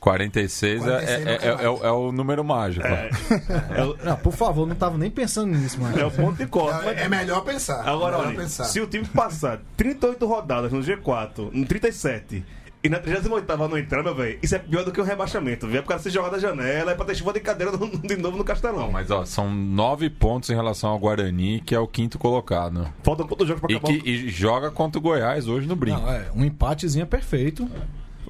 46, 0.00 0.80
é- 0.82 0.84
46 0.84 1.10
é, 1.20 1.24
não 1.24 1.32
é, 1.32 1.38
cai 1.38 1.48
é- 1.48 1.64
é 1.64 1.68
o- 1.68 1.86
é 1.86 1.90
o 1.92 2.12
número 2.12 2.44
mágico. 2.44 2.86
É 2.86 3.10
o, 3.84 3.96
Não, 4.04 4.16
por 4.16 4.32
favor, 4.32 4.66
não 4.66 4.76
tava 4.76 4.96
nem 4.96 5.10
pensando 5.10 5.48
nisso, 5.56 5.80
mano. 5.80 5.98
é 5.98 6.06
o 6.06 6.10
ponto 6.10 6.36
de 6.38 6.46
corte. 6.46 6.84
mas- 6.86 6.96
É, 6.98 7.02
é 7.02 7.08
melhor 7.08 7.42
pensar. 7.42 7.80
Agora, 7.80 8.14
é 8.14 8.18
melhor 8.18 8.26
olha, 8.28 8.36
pensar. 8.38 8.64
se 8.64 8.80
o 8.80 8.86
time 8.86 9.04
passar 9.06 9.60
38 9.76 10.24
rodadas 10.26 10.72
no 10.72 10.80
G4, 10.82 11.50
no 11.52 11.66
37, 11.66 12.44
e 12.82 12.88
na 12.88 12.98
38 12.98 13.56
não 13.56 13.76
entrar, 13.78 14.02
meu 14.02 14.14
velho, 14.14 14.38
isso 14.42 14.54
é 14.54 14.58
pior 14.58 14.84
do 14.84 14.92
que 14.92 15.00
o 15.00 15.04
rebaixamento, 15.04 15.66
viu? 15.66 15.78
É 15.78 15.80
pro 15.80 15.88
cara 15.88 16.00
se 16.00 16.10
jogar 16.10 16.30
da 16.30 16.38
janela, 16.38 16.92
é 16.92 16.94
pra 16.94 17.04
ter 17.04 17.14
chuva 17.16 17.32
de 17.32 17.40
cadeira 17.40 17.72
no- 17.72 17.88
de 17.98 18.16
novo 18.16 18.36
no 18.36 18.44
Castelão. 18.44 18.90
Mas 18.92 19.10
ó, 19.10 19.24
são 19.24 19.50
nove 19.52 20.08
pontos 20.08 20.48
em 20.50 20.54
relação 20.54 20.90
ao 20.90 20.98
Guarani, 20.98 21.60
que 21.60 21.74
é 21.74 21.78
o 21.80 21.86
quinto 21.88 22.18
colocado. 22.18 22.88
Faltam 23.02 23.26
quantos 23.26 23.46
jogos 23.48 23.60
pra 23.60 23.72
E, 23.72 23.76
acabar? 23.76 23.92
que, 23.98 24.08
e 24.08 24.28
joga 24.28 24.70
contra 24.70 24.98
o 24.98 25.02
Goiás 25.02 25.48
hoje 25.48 25.66
no 25.66 25.74
brinco. 25.76 26.00
Não, 26.00 26.10
é, 26.12 26.26
um 26.34 26.44
empatezinho 26.44 27.02
é 27.02 27.06
perfeito. 27.06 27.68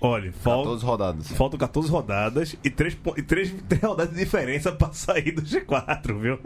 Olha, 0.00 0.32
falta, 0.32 0.64
14 0.64 0.84
rodadas. 0.84 1.28
faltam 1.32 1.58
14 1.58 1.90
rodadas 1.90 2.56
e 2.62 2.70
3, 2.70 2.96
e 3.16 3.22
três, 3.22 3.52
três 3.68 3.82
rodadas 3.82 4.12
de 4.14 4.18
diferença 4.18 4.70
pra 4.72 4.92
sair 4.92 5.32
do 5.32 5.42
G4, 5.42 6.18
viu? 6.18 6.38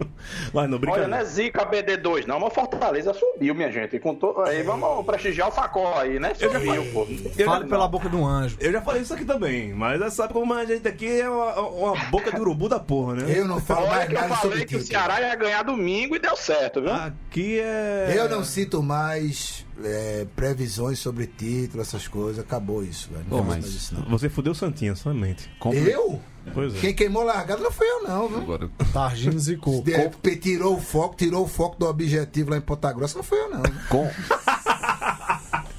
Mas 0.52 0.68
não, 0.68 0.76
Olha, 0.76 0.78
brincadeira. 0.78 1.08
não 1.08 1.18
é 1.18 1.24
Zica 1.24 1.66
BD2, 1.66 2.26
não, 2.26 2.40
mas 2.40 2.52
Fortaleza 2.54 3.12
subiu, 3.14 3.54
minha 3.54 3.70
gente. 3.70 3.98
Com 3.98 4.14
to... 4.14 4.40
Aí 4.46 4.62
vamos 4.62 5.04
prestigiar 5.04 5.48
o 5.48 5.52
Facó 5.52 5.94
aí, 5.98 6.18
né? 6.18 6.32
Eu 6.40 6.50
já 6.52 6.58
Subiu, 6.60 6.74
falei. 6.74 6.92
pô. 6.92 7.06
Eu 7.38 7.46
Fale 7.46 7.62
já- 7.64 7.68
pela 7.68 7.88
boca 7.88 8.08
do 8.08 8.24
anjo. 8.24 8.56
Eu 8.60 8.72
já 8.72 8.80
falei 8.80 9.02
isso 9.02 9.14
aqui 9.14 9.24
também, 9.24 9.72
mas 9.74 9.98
você 10.00 10.10
sabe 10.12 10.32
como 10.32 10.52
a 10.54 10.64
gente 10.64 10.86
aqui 10.88 11.20
é 11.20 11.28
uma, 11.28 11.60
uma 11.60 12.04
boca 12.06 12.30
de 12.32 12.40
urubu 12.40 12.68
da 12.68 12.80
porra, 12.80 13.14
né? 13.16 13.38
Eu 13.38 13.46
não 13.46 13.60
falo 13.60 13.82
Olha 13.82 13.90
mais 13.90 14.08
que 14.08 14.14
eu 14.14 14.20
nada 14.20 14.34
sobre 14.36 14.48
falei 14.50 14.64
que 14.64 14.76
o. 14.76 14.80
Ceará 14.82 15.20
ia 15.20 15.34
ganhar 15.34 15.62
domingo 15.62 16.16
e 16.16 16.18
deu 16.18 16.36
certo, 16.36 16.80
viu? 16.80 16.92
Aqui 16.92 17.58
é. 17.60 18.14
Eu 18.16 18.28
não 18.28 18.42
cito 18.44 18.82
mais 18.82 19.66
é, 19.84 20.26
previsões 20.36 20.98
sobre 20.98 21.26
título, 21.26 21.82
essas 21.82 22.06
coisas. 22.08 22.38
Acabou 22.44 22.82
isso, 22.84 23.08
velho. 23.10 23.24
Não 23.30 23.38
Pô, 23.38 23.44
mas- 23.44 23.64
isso, 23.66 23.94
não. 23.94 24.02
Você 24.10 24.28
fudeu 24.28 24.52
o 24.52 24.54
Santinha, 24.54 24.94
somente. 24.94 25.48
Compli- 25.58 25.90
Eu? 25.90 26.20
Pois 26.52 26.74
é. 26.74 26.78
Quem 26.80 26.92
queimou 26.94 27.22
largada 27.22 27.62
não 27.62 27.70
fui 27.70 27.86
eu, 27.86 28.02
não, 28.02 28.28
viu? 28.28 28.38
Agora, 28.38 28.68
Targino 28.92 29.38
zicou. 29.38 29.82
Pe- 30.20 30.36
tirou 30.36 30.76
o 30.76 30.80
foco, 30.80 31.14
tirou 31.16 31.44
o 31.44 31.48
foco 31.48 31.78
do 31.78 31.86
objetivo 31.86 32.50
lá 32.50 32.56
em 32.56 32.60
Ponta 32.60 32.92
Grossa, 32.92 33.16
não 33.16 33.22
fui 33.22 33.38
eu, 33.38 33.48
não. 33.50 33.62
com... 33.88 34.10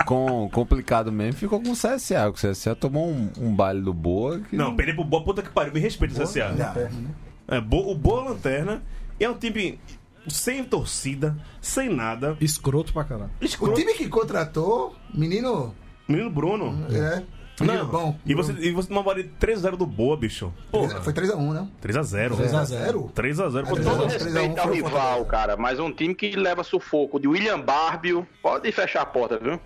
com 0.05 0.49
complicado 0.51 1.11
mesmo, 1.11 1.33
ficou 1.39 1.61
com 1.61 1.71
o 1.71 1.75
CSA. 1.75 2.29
O 2.29 2.33
CSA 2.33 2.75
tomou 2.75 3.09
um, 3.09 3.29
um 3.39 3.55
baile 3.55 3.81
do 3.81 3.93
Boa. 3.93 4.39
Que 4.39 4.55
Não, 4.55 4.75
perdi 4.75 4.93
pro 4.93 5.03
Boa, 5.03 5.23
puta 5.23 5.41
que 5.41 5.49
pariu. 5.49 5.73
Me 5.73 5.79
respeita, 5.79 6.23
CSA. 6.23 6.49
Não. 6.51 7.11
É, 7.57 7.59
Bo- 7.61 7.91
o 7.91 7.95
Boa 7.95 8.29
Lanterna 8.29 8.81
é 9.19 9.29
um 9.29 9.37
time 9.37 9.79
sem 10.27 10.63
torcida, 10.63 11.35
sem 11.61 11.89
nada. 11.89 12.35
Escroto 12.41 12.93
pra 12.93 13.03
caralho. 13.03 13.31
O 13.41 13.45
Escroto. 13.45 13.75
time 13.79 13.93
que 13.93 14.07
contratou, 14.07 14.95
menino, 15.13 15.73
Menino 16.07 16.29
Bruno. 16.29 16.85
é. 16.91 17.23
Menino 17.61 17.83
Não, 17.83 17.87
bom. 17.91 18.19
e 18.25 18.33
você, 18.33 18.51
e 18.53 18.71
você 18.71 18.87
tomou 18.87 19.03
vale 19.03 19.29
3x0 19.39 19.77
do 19.77 19.85
Boa, 19.85 20.17
bicho. 20.17 20.51
Porra. 20.71 20.99
Foi 21.01 21.13
3x1, 21.13 21.53
né? 21.53 21.67
3x0. 21.83 22.35
3x0. 22.35 23.11
3x0. 23.13 23.67
Pô, 23.67 23.77
É, 23.77 23.81
Todo 23.83 23.97
todo- 23.97 24.07
3 24.07 24.35
a 24.35 24.41
1 24.41 24.43
respeito 24.43 24.59
ao 24.59 24.67
o 24.69 24.71
rival, 24.73 25.25
cara, 25.25 25.55
mas 25.55 25.79
um 25.79 25.91
time 25.91 26.15
que 26.15 26.35
leva 26.35 26.63
sufoco 26.63 27.19
de 27.19 27.27
William 27.27 27.59
Barbio, 27.59 28.27
pode 28.41 28.71
fechar 28.71 29.01
a 29.03 29.05
porta, 29.05 29.37
viu? 29.37 29.59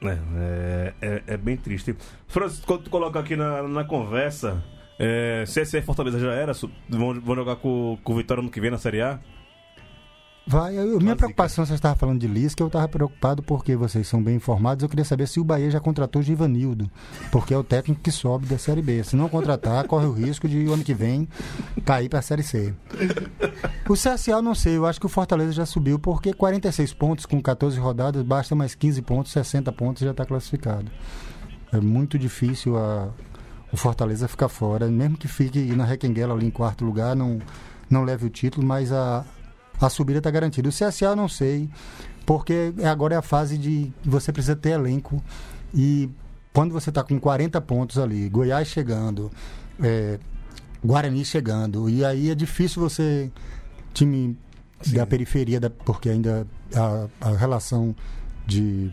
É, 0.00 0.18
é, 0.36 0.94
é- 1.02 1.22
é 1.26 1.36
bem 1.36 1.56
triste. 1.58 1.94
Francis, 2.26 2.60
quando 2.64 2.84
tu 2.84 2.90
coloca 2.90 3.18
aqui 3.20 3.36
na, 3.36 3.62
na 3.64 3.84
conversa, 3.84 4.64
é, 4.98 5.44
CSE 5.46 5.82
Fortaleza 5.82 6.18
já 6.18 6.32
era? 6.32 6.52
Vão, 6.88 7.20
vão 7.20 7.34
jogar 7.34 7.56
com, 7.56 7.98
com 8.02 8.12
o 8.14 8.16
Vitória 8.16 8.42
no 8.42 8.48
que 8.50 8.58
vem 8.60 8.70
na 8.70 8.78
Série 8.78 9.02
A? 9.02 9.20
Vai, 10.50 10.78
eu- 10.78 10.98
minha 10.98 11.14
preocupação, 11.14 11.66
você 11.66 11.74
estava 11.74 11.94
falando 11.94 12.18
de 12.20 12.26
Lisca, 12.26 12.62
eu 12.62 12.68
estava 12.68 12.88
preocupado 12.88 13.42
porque 13.42 13.76
vocês 13.76 14.08
são 14.08 14.22
bem 14.22 14.36
informados. 14.36 14.82
Eu 14.82 14.88
queria 14.88 15.04
saber 15.04 15.28
se 15.28 15.38
o 15.38 15.44
Bahia 15.44 15.70
já 15.70 15.78
contratou 15.78 16.20
o 16.20 16.24
Givanildo, 16.24 16.90
porque 17.30 17.52
é 17.52 17.58
o 17.58 17.62
técnico 17.62 18.00
que 18.00 18.10
sobe 18.10 18.46
da 18.46 18.56
Série 18.56 18.80
B. 18.80 19.04
Se 19.04 19.14
não 19.14 19.28
contratar, 19.28 19.86
corre 19.86 20.06
o 20.06 20.12
risco 20.12 20.48
de 20.48 20.66
o 20.66 20.72
ano 20.72 20.82
que 20.82 20.94
vem 20.94 21.28
cair 21.84 22.08
para 22.08 22.20
a 22.20 22.22
Série 22.22 22.42
C. 22.42 22.72
O 23.86 23.92
CSA 23.92 24.30
eu 24.30 24.42
não 24.42 24.54
sei, 24.54 24.78
eu 24.78 24.86
acho 24.86 24.98
que 24.98 25.04
o 25.04 25.08
Fortaleza 25.10 25.52
já 25.52 25.66
subiu, 25.66 25.98
porque 25.98 26.32
46 26.32 26.94
pontos 26.94 27.26
com 27.26 27.42
14 27.42 27.78
rodadas, 27.78 28.22
basta 28.22 28.54
mais 28.54 28.74
15 28.74 29.02
pontos, 29.02 29.32
60 29.32 29.70
pontos 29.72 30.02
já 30.02 30.12
está 30.12 30.24
classificado. 30.24 30.90
É 31.70 31.78
muito 31.78 32.18
difícil 32.18 32.78
a, 32.78 33.08
o 33.70 33.76
Fortaleza 33.76 34.26
ficar 34.26 34.48
fora, 34.48 34.86
mesmo 34.88 35.18
que 35.18 35.28
fique 35.28 35.60
na 35.76 35.84
Requenguela 35.84 36.32
ali 36.32 36.46
em 36.46 36.50
quarto 36.50 36.86
lugar, 36.86 37.14
não, 37.14 37.38
não 37.90 38.02
leve 38.02 38.24
o 38.24 38.30
título, 38.30 38.66
mas 38.66 38.90
a, 38.90 39.24
a 39.80 39.88
subida 39.88 40.18
está 40.18 40.30
garantida. 40.30 40.68
O 40.68 40.72
CSA 40.72 41.06
eu 41.06 41.16
não 41.16 41.28
sei, 41.28 41.68
porque 42.26 42.72
agora 42.84 43.14
é 43.14 43.18
a 43.18 43.22
fase 43.22 43.56
de 43.56 43.92
você 44.04 44.32
precisa 44.32 44.56
ter 44.56 44.70
elenco 44.70 45.22
e 45.74 46.10
quando 46.52 46.72
você 46.72 46.90
está 46.90 47.04
com 47.04 47.18
40 47.20 47.60
pontos 47.60 47.98
ali, 47.98 48.28
Goiás 48.28 48.68
chegando, 48.68 49.30
é, 49.80 50.18
Guarani 50.84 51.24
chegando, 51.24 51.88
e 51.88 52.04
aí 52.04 52.30
é 52.30 52.34
difícil 52.34 52.82
você, 52.82 53.30
time 53.94 54.36
da 54.86 55.06
periferia, 55.06 55.60
da, 55.60 55.70
porque 55.70 56.08
ainda 56.08 56.46
a, 56.74 57.28
a 57.28 57.36
relação 57.36 57.94
de, 58.46 58.92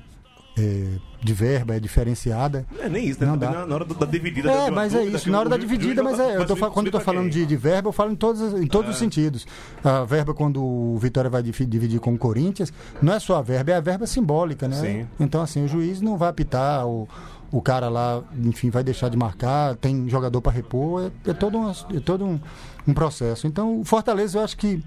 é, 0.58 0.88
de 1.22 1.34
verba 1.34 1.76
é 1.76 1.80
diferenciada. 1.80 2.66
É 2.80 2.88
nem 2.88 3.08
isso, 3.08 3.20
né? 3.20 3.28
Não 3.28 3.38
dá. 3.38 3.51
Na, 3.51 3.66
na 3.66 3.76
hora 3.76 3.86
da 3.86 4.06
dividida. 4.06 4.51
É, 4.51 4.70
mas 4.72 4.93
é 4.95 5.03
isso. 5.03 5.30
Na 5.30 5.39
hora 5.39 5.49
da 5.49 5.58
dividida, 5.58 6.01
mas 6.03 6.20
é. 6.20 6.38
Eu 6.38 6.45
tô, 6.45 6.56
quando 6.72 6.88
eu 6.88 6.91
pra 6.91 7.01
falando 7.01 7.24
quem? 7.30 7.41
de, 7.41 7.45
de 7.45 7.56
verba, 7.58 7.89
eu 7.89 7.93
falo 7.93 8.12
em 8.12 8.16
todos, 8.16 8.41
em 8.53 8.68
todos 8.68 8.91
os 8.91 8.97
sentidos. 8.97 9.45
A 9.84 10.03
verba, 10.03 10.34
quando 10.34 10.64
o 10.64 10.97
Vitória 10.97 11.30
vai 11.30 11.43
divi- 11.43 11.66
dividir 11.66 11.99
com 11.99 12.14
o 12.14 12.18
Corinthians, 12.18 12.72
não 13.01 13.14
é 13.14 13.20
só 13.20 13.38
a 13.38 13.41
verba, 13.41 13.72
é 13.72 13.76
a 13.76 13.82
verba 13.82 14.08
simbólica, 14.08 14.68
né? 14.68 14.76
Sim. 14.76 15.08
Então, 15.20 15.41
assim, 15.41 15.66
o 15.66 15.68
juiz 15.68 15.99
não 16.01 16.18
vai 16.18 16.30
apitar 16.30 16.88
o, 16.88 17.08
o 17.51 17.62
cara 17.62 17.89
lá, 17.89 18.24
enfim, 18.43 18.70
vai 18.70 18.84
deixar 18.84 19.10
de 19.10 19.18
marcar, 19.18 19.76
tem 19.76 20.08
jogador 20.10 20.41
para 20.41 20.51
repor, 20.51 21.12
é, 21.26 21.32
é 21.32 21.34
todo, 21.34 21.58
uma- 21.58 21.76
é 21.93 21.99
todo 21.99 22.24
um, 22.26 22.39
um 22.88 22.93
processo. 22.93 23.45
Então, 23.47 23.82
o 23.82 23.84
Fortaleza 23.84 24.38
eu 24.39 24.43
acho 24.43 24.56
que 24.58 24.82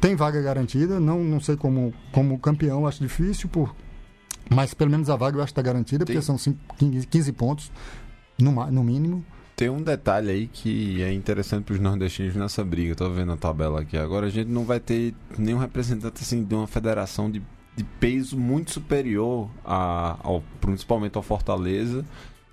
tem 0.00 0.14
vaga 0.14 0.40
garantida, 0.40 1.00
não, 1.00 1.24
não 1.24 1.40
sei 1.40 1.56
como, 1.56 1.92
como 2.12 2.38
campeão, 2.38 2.86
acho 2.86 3.00
difícil, 3.02 3.48
por, 3.48 3.74
mas 4.50 4.74
pelo 4.74 4.90
menos 4.90 5.08
a 5.10 5.16
vaga 5.16 5.36
eu 5.38 5.42
acho 5.42 5.52
que 5.52 5.60
está 5.60 5.62
garantida, 5.70 6.04
porque 6.04 6.18
Tem- 6.18 6.22
são 6.22 6.38
cinco- 6.38 6.58
15, 6.78 7.06
15 7.06 7.32
pontos 7.32 7.70
no, 8.38 8.50
no 8.70 8.82
mínimo. 8.84 9.24
Tem 9.56 9.68
um 9.68 9.82
detalhe 9.82 10.30
aí 10.30 10.46
que 10.46 11.02
é 11.02 11.12
interessante 11.12 11.64
para 11.64 11.74
os 11.74 11.80
nordestinos 11.80 12.36
nessa 12.36 12.64
briga. 12.64 12.94
Tô 12.94 13.10
vendo 13.10 13.32
a 13.32 13.36
tabela 13.36 13.80
aqui 13.80 13.96
agora. 13.96 14.26
A 14.26 14.30
gente 14.30 14.48
não 14.48 14.64
vai 14.64 14.78
ter 14.78 15.12
nenhum 15.36 15.58
representante 15.58 16.22
assim 16.22 16.44
de 16.44 16.54
uma 16.54 16.68
federação 16.68 17.28
de, 17.28 17.42
de 17.76 17.82
peso 17.98 18.38
muito 18.38 18.70
superior 18.70 19.50
a, 19.64 20.16
ao, 20.22 20.44
principalmente 20.60 21.16
ao 21.16 21.22
Fortaleza, 21.24 22.04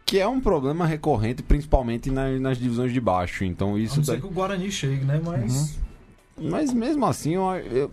que 0.03 0.17
é 0.17 0.27
um 0.27 0.41
problema 0.41 0.85
recorrente, 0.87 1.43
principalmente 1.43 2.09
nas, 2.09 2.41
nas 2.41 2.57
divisões 2.57 2.91
de 2.91 2.99
baixo. 2.99 3.43
Então 3.45 3.75
A 3.75 3.79
isso 3.79 3.97
não 3.97 4.05
daí- 4.05 4.19
que 4.19 4.25
o 4.25 4.31
Guarani 4.31 4.71
chegue, 4.71 5.05
né? 5.05 5.21
Mas. 5.23 5.77
Mas 6.41 6.73
mesmo 6.73 7.05
assim, 7.05 7.35
eu, 7.35 7.43
eu- 7.71 7.91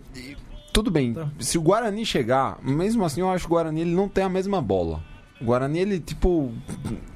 tudo 0.73 0.91
bem. 0.91 1.13
Tá. 1.13 1.29
Se 1.39 1.57
o 1.57 1.61
Guarani 1.61 2.05
chegar, 2.05 2.57
mesmo 2.61 3.05
assim, 3.05 3.21
eu 3.21 3.29
acho 3.29 3.45
que 3.45 3.51
o 3.51 3.55
Guarani 3.55 3.81
ele 3.81 3.95
não 3.95 4.09
tem 4.09 4.23
a 4.23 4.29
mesma 4.29 4.61
bola. 4.61 5.01
O 5.41 5.45
Guarani, 5.45 5.79
ele, 5.79 5.99
tipo. 5.99 6.51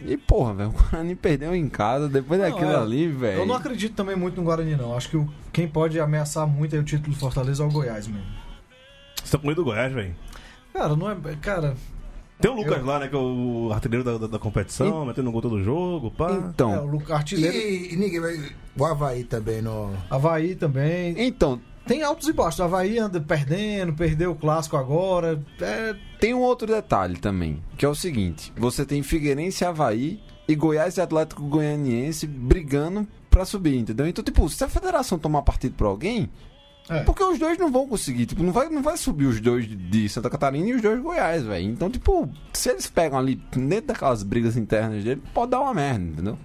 E 0.01 0.18
porra, 0.18 0.53
velho. 0.53 0.70
O 0.70 0.74
Guarani 0.74 1.16
perdeu 1.16 1.55
em 1.55 1.70
casa 1.70 2.10
depois 2.10 2.39
Não, 2.39 2.49
daquilo 2.49 2.72
é. 2.72 2.76
ali, 2.76 3.08
velho. 3.08 3.39
Eu 3.41 3.45
não 3.45 3.55
acredito 3.55 3.93
também 3.95 4.16
muito 4.16 4.36
no 4.38 4.43
Guarani, 4.43 4.76
não. 4.76 4.95
Acho 4.95 5.10
que 5.10 5.18
o- 5.18 5.30
quem 5.53 5.68
pode 5.68 5.99
ameaçar 5.99 6.45
muito 6.45 6.76
aí 6.76 6.82
o 6.82 6.84
título 6.84 7.14
do 7.14 7.20
Fortaleza 7.20 7.64
é 7.64 7.66
o 7.66 7.72
Goiás 7.72 8.05
mesmo. 8.08 8.24
Você 9.24 9.32
tá 9.32 9.38
com 9.38 9.47
medo 9.47 9.62
do 9.62 9.66
Goiás, 9.66 9.91
velho. 9.93 10.16
Cara, 10.74 10.95
não 10.95 11.10
é. 11.10 11.16
Cara, 11.41 11.76
Tem 12.39 12.51
o 12.51 12.55
Lucas 12.55 12.78
Eu- 12.78 12.86
lá, 12.86 12.99
né? 12.99 13.08
Que 13.08 13.16
é 13.16 13.20
o 13.20 13.70
artilheiro 13.74 14.03
da, 14.03 14.18
da, 14.18 14.28
da 14.28 14.39
competição, 14.39 15.05
metendo 15.05 15.32
gol 15.32 15.41
todo 15.41 15.64
jogo, 15.64 16.12
pá. 16.12 16.32
Então, 16.34 16.72
é, 16.74 16.80
o 16.82 16.86
Lu- 16.86 17.01
E, 17.08 17.12
artilheiro. 17.12 17.58
e 17.58 17.95
ninguém 17.95 18.20
vai. 18.20 18.38
O 18.78 18.86
Havaí 18.86 19.24
também 19.24 19.62
no. 19.62 19.91
Havaí 20.10 20.53
também. 20.55 21.16
então, 21.18 21.60
Tem 21.88 22.03
altos 22.03 22.27
e 22.27 22.33
baixos. 22.33 22.59
O 22.59 22.63
Havaí 22.63 22.99
anda 22.99 23.19
perdendo, 23.21 23.93
perdeu 23.93 24.31
o 24.31 24.35
clássico 24.35 24.75
agora. 24.77 25.41
É, 25.61 25.95
tem 26.19 26.33
um 26.33 26.41
outro 26.41 26.67
detalhe 26.67 27.17
também, 27.17 27.61
que 27.77 27.85
é 27.85 27.89
o 27.89 27.95
seguinte: 27.95 28.51
você 28.57 28.85
tem 28.85 29.01
Figueirense 29.03 29.63
e 29.63 29.67
Havaí 29.67 30.19
e 30.47 30.55
Goiás 30.55 30.97
e 30.97 31.01
Atlético 31.01 31.43
Goianiense 31.43 32.25
brigando 32.27 33.07
pra 33.29 33.45
subir, 33.45 33.77
entendeu? 33.77 34.07
Então, 34.07 34.23
tipo, 34.23 34.47
se 34.49 34.63
a 34.63 34.67
federação 34.69 35.19
tomar 35.19 35.41
partido 35.43 35.75
pra 35.75 35.88
alguém, 35.88 36.29
É. 36.89 37.03
porque 37.03 37.21
os 37.23 37.38
dois 37.38 37.57
não 37.57 37.69
vão 37.71 37.88
conseguir, 37.88 38.25
tipo, 38.25 38.41
não 38.41 38.51
vai, 38.53 38.69
não 38.69 38.81
vai 38.81 38.97
subir 38.97 39.25
os 39.25 39.39
dois 39.41 39.67
de- 39.67 39.75
de 39.75 40.09
Santa 40.09 40.29
Catarina 40.29 40.67
e 40.69 40.73
os 40.73 40.81
dois 40.81 40.97
de 40.97 41.03
Goiás, 41.03 41.43
velho. 41.43 41.65
Então, 41.69 41.89
tipo, 41.89 42.29
se 42.53 42.69
eles 42.69 42.88
pegam 42.88 43.19
ali 43.19 43.35
dentro 43.55 43.88
daquelas 43.88 44.23
brigas 44.23 44.55
internas 44.57 45.03
dele, 45.03 45.21
pode 45.33 45.51
dar 45.51 45.59
uma 45.61 45.73
merda, 45.73 46.03
entendeu? 46.05 46.38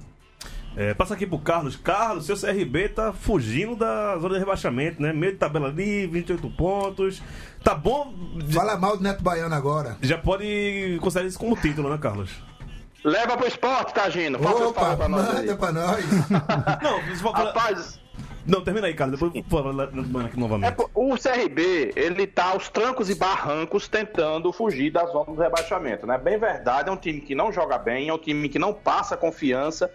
É, 0.77 0.95
passa 0.95 1.15
aqui 1.15 1.27
pro 1.27 1.39
Carlos. 1.39 1.77
Carlos, 1.77 2.25
seu 2.27 2.37
CRB 2.37 2.89
tá 2.89 3.13
fugindo 3.13 3.77
da 3.77 4.17
zona 4.19 4.35
de 4.35 4.41
rebaixamento, 4.41 5.03
né? 5.03 5.13
Meio 5.13 5.33
de 5.33 5.39
tabela 5.39 5.69
ali, 5.69 6.07
28 6.07 6.49
pontos. 6.51 7.23
Tá 7.63 7.75
bom? 7.75 8.15
Fala 8.51 8.77
mal 8.79 8.97
do 8.97 9.03
Neto 9.03 9.23
Baiano 9.23 9.55
agora. 9.55 9.97
Já 10.01 10.17
pode 10.17 10.99
considerar 11.03 11.29
isso 11.29 11.39
como 11.39 11.57
título, 11.57 11.91
né, 11.91 11.99
Carlos? 11.99 12.31
Leva 13.05 13.37
pro 13.37 13.47
esporte, 13.47 13.93
Tagino. 13.93 14.39
Faça 14.39 14.51
esse 14.65 14.73
favor 14.75 14.93
Opa, 14.93 14.97
pra 14.97 15.09
nós 15.09 15.29
aí. 15.29 15.35
manda 15.47 15.57
pra 15.57 15.73
nós. 15.73 16.05
Não, 16.83 17.17
falar... 17.17 17.45
Rapaz, 17.47 18.01
Não, 18.47 18.63
termina 18.63 18.87
aí, 18.87 18.95
Carlos. 18.95 19.19
Depois 19.21 19.35
eu 19.35 19.43
vou 19.49 19.63
falar 19.73 19.85
aqui 20.25 20.37
é, 20.37 20.41
novamente. 20.41 20.75
po- 20.75 20.91
o 20.95 21.17
CRB, 21.19 21.93
ele 21.97 22.27
tá 22.27 22.45
aos 22.47 22.69
trancos 22.69 23.11
e 23.11 23.15
barrancos 23.15 23.89
tentando 23.89 24.53
fugir 24.53 24.91
da 24.91 25.05
zona 25.07 25.27
do 25.35 25.41
rebaixamento, 25.41 26.07
né? 26.07 26.17
Bem 26.17 26.39
verdade, 26.39 26.89
é 26.89 26.93
um 26.93 26.97
time 26.97 27.21
que 27.21 27.35
não 27.35 27.53
joga 27.53 27.77
bem, 27.77 28.09
é 28.09 28.15
um 28.15 28.19
time 28.19 28.49
que 28.49 28.59
não 28.59 28.73
passa 28.73 29.17
confiança 29.17 29.91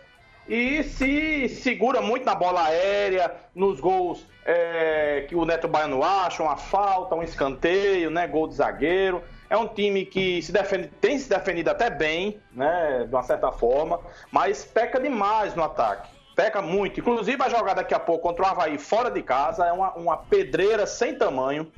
e 0.48 0.84
se 0.84 1.50
segura 1.50 2.02
muito 2.02 2.26
na 2.26 2.34
bola 2.34 2.64
aérea, 2.66 3.36
nos 3.54 3.80
gols 3.80 4.26
é, 4.46 5.26
que 5.28 5.36
o 5.36 5.44
Neto 5.44 5.68
Baiano 5.68 6.02
acha, 6.04 6.42
uma 6.42 6.56
falta, 6.56 7.14
um 7.16 7.22
escanteio, 7.22 8.10
né? 8.10 8.26
Gol 8.28 8.48
de 8.48 8.56
zagueiro. 8.56 9.22
É 9.50 9.58
um 9.58 9.68
time 9.68 10.06
que 10.06 10.42
se 10.42 10.52
defende, 10.52 10.88
tem 11.02 11.20
se 11.20 11.30
defendido 11.30 11.70
até 11.70 11.90
bem, 11.90 12.40
né? 12.54 13.06
De 13.08 13.14
uma 13.14 13.24
certa 13.24 13.52
forma, 13.52 14.00
mas 14.32 14.64
peca 14.64 15.00
demais 15.00 15.54
no 15.54 15.64
ataque. 15.64 16.10
Peca 16.34 16.62
muito. 16.62 17.00
Inclusive, 17.00 17.36
vai 17.36 17.50
jogar 17.50 17.74
daqui 17.74 17.94
a 17.94 18.00
pouco 18.00 18.24
contra 18.24 18.46
o 18.46 18.48
Havaí 18.48 18.78
fora 18.78 19.10
de 19.10 19.22
casa. 19.24 19.66
É 19.66 19.72
uma, 19.72 19.92
uma 19.94 20.18
pedreira 20.18 20.86
sem 20.86 21.18
tamanho. 21.18 21.70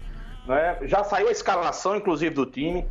Né? 0.46 0.78
Já 0.82 1.04
saiu 1.04 1.30
a 1.30 1.32
escalação, 1.32 1.96
inclusive, 1.96 2.36
do 2.36 2.46
time. 2.46 2.86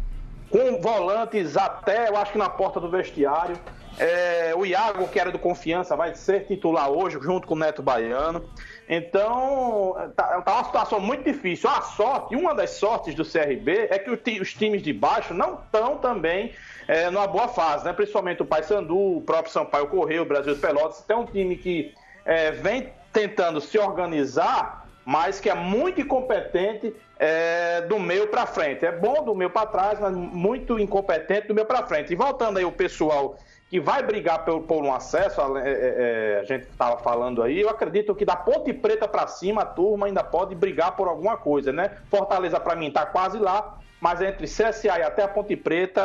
Com 0.50 0.80
volantes 0.80 1.56
até, 1.56 2.08
eu 2.08 2.16
acho 2.16 2.32
que 2.32 2.38
na 2.38 2.48
porta 2.48 2.80
do 2.80 2.88
vestiário. 2.90 3.56
É, 3.98 4.54
o 4.56 4.64
Iago, 4.64 5.08
que 5.08 5.18
era 5.18 5.32
do 5.32 5.38
Confiança, 5.38 5.96
vai 5.96 6.14
ser 6.14 6.46
titular 6.46 6.88
hoje, 6.88 7.18
junto 7.20 7.46
com 7.46 7.54
o 7.54 7.58
Neto 7.58 7.82
Baiano. 7.82 8.48
Então, 8.88 9.94
tá, 10.16 10.40
tá 10.40 10.54
uma 10.54 10.64
situação 10.64 11.00
muito 11.00 11.24
difícil. 11.24 11.68
A 11.68 11.82
sorte, 11.82 12.36
uma 12.36 12.54
das 12.54 12.70
sortes 12.70 13.14
do 13.14 13.24
CRB 13.24 13.88
é 13.90 13.98
que 13.98 14.10
os 14.10 14.54
times 14.54 14.82
de 14.82 14.92
baixo 14.92 15.34
não 15.34 15.54
estão 15.54 15.98
também 15.98 16.54
é, 16.86 17.10
numa 17.10 17.26
boa 17.26 17.48
fase, 17.48 17.84
né? 17.84 17.92
Principalmente 17.92 18.40
o 18.40 18.46
Paysandu, 18.46 19.18
o 19.18 19.22
próprio 19.22 19.52
Sampaio 19.52 19.88
Correio, 19.88 20.22
o 20.22 20.26
Brasil 20.26 20.54
de 20.54 20.60
Pelotas. 20.60 21.02
Tem 21.02 21.16
um 21.16 21.26
time 21.26 21.56
que 21.56 21.92
é, 22.24 22.52
vem 22.52 22.92
tentando 23.12 23.60
se 23.60 23.78
organizar, 23.78 24.86
mas 25.04 25.40
que 25.40 25.50
é 25.50 25.54
muito 25.54 26.00
incompetente 26.00 26.94
é, 27.18 27.82
do 27.82 27.98
meio 27.98 28.28
para 28.28 28.46
frente. 28.46 28.86
É 28.86 28.92
bom 28.92 29.24
do 29.24 29.34
meio 29.34 29.50
para 29.50 29.66
trás, 29.66 29.98
mas 29.98 30.14
muito 30.14 30.78
incompetente 30.78 31.48
do 31.48 31.54
meio 31.54 31.66
para 31.66 31.86
frente. 31.86 32.12
E 32.12 32.16
voltando 32.16 32.58
aí 32.58 32.64
o 32.64 32.72
pessoal 32.72 33.36
que 33.70 33.78
vai 33.80 34.02
brigar 34.02 34.44
por, 34.44 34.62
por 34.62 34.82
um 34.82 34.92
acesso, 34.92 35.40
a, 35.40 35.60
é, 35.60 35.70
é, 35.70 36.40
a 36.40 36.44
gente 36.44 36.68
estava 36.68 36.98
falando 36.98 37.42
aí, 37.42 37.60
eu 37.60 37.68
acredito 37.68 38.14
que 38.14 38.24
da 38.24 38.36
Ponte 38.36 38.72
Preta 38.72 39.06
para 39.06 39.26
cima 39.26 39.62
a 39.62 39.66
turma 39.66 40.06
ainda 40.06 40.24
pode 40.24 40.54
brigar 40.54 40.96
por 40.96 41.08
alguma 41.08 41.36
coisa, 41.36 41.72
né? 41.72 41.90
Fortaleza 42.10 42.58
para 42.58 42.74
mim 42.74 42.88
está 42.88 43.04
quase 43.04 43.38
lá, 43.38 43.78
mas 44.00 44.22
entre 44.22 44.46
CSA 44.46 44.98
e 44.98 45.02
até 45.02 45.22
a 45.22 45.28
Ponte 45.28 45.54
Preta, 45.56 46.02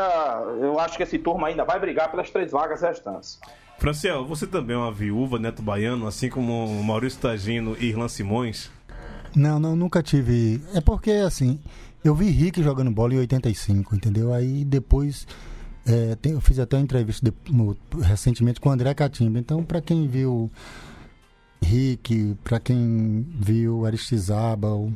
eu 0.59 0.79
acho 0.79 0.97
que 0.97 1.03
esse 1.03 1.17
turma 1.17 1.47
ainda 1.47 1.63
vai 1.63 1.79
brigar 1.79 2.11
pelas 2.11 2.29
três 2.29 2.51
vagas 2.51 2.81
restantes. 2.81 3.39
Franciel, 3.77 4.25
você 4.25 4.45
também 4.47 4.75
é 4.75 4.79
uma 4.79 4.91
viúva, 4.91 5.39
Neto 5.39 5.61
Baiano, 5.61 6.07
assim 6.07 6.29
como 6.29 6.65
o 6.65 6.83
Maurício 6.83 7.19
Tagino 7.19 7.75
e 7.79 7.87
Irlan 7.87 8.07
Simões? 8.07 8.71
Não, 9.35 9.59
não, 9.59 9.75
nunca 9.75 10.03
tive. 10.03 10.61
É 10.73 10.79
porque, 10.79 11.11
assim, 11.11 11.59
eu 12.03 12.13
vi 12.13 12.29
Rick 12.29 12.61
jogando 12.61 12.91
bola 12.91 13.13
em 13.13 13.19
85, 13.19 13.95
entendeu? 13.95 14.33
Aí 14.33 14.63
depois. 14.63 15.27
É, 15.85 16.15
tem- 16.15 16.33
eu 16.33 16.41
fiz 16.41 16.59
até 16.59 16.77
uma 16.77 16.83
entrevista 16.83 17.25
de- 17.29 17.51
no- 17.51 17.75
recentemente 18.01 18.59
com 18.59 18.69
o 18.69 18.71
André 18.71 18.93
Catimba. 18.93 19.39
Então, 19.39 19.63
para 19.63 19.81
quem 19.81 20.07
viu 20.07 20.49
Rick, 21.61 22.35
para 22.43 22.59
quem 22.59 23.25
viu 23.39 23.85
Aristizábal, 23.85 24.91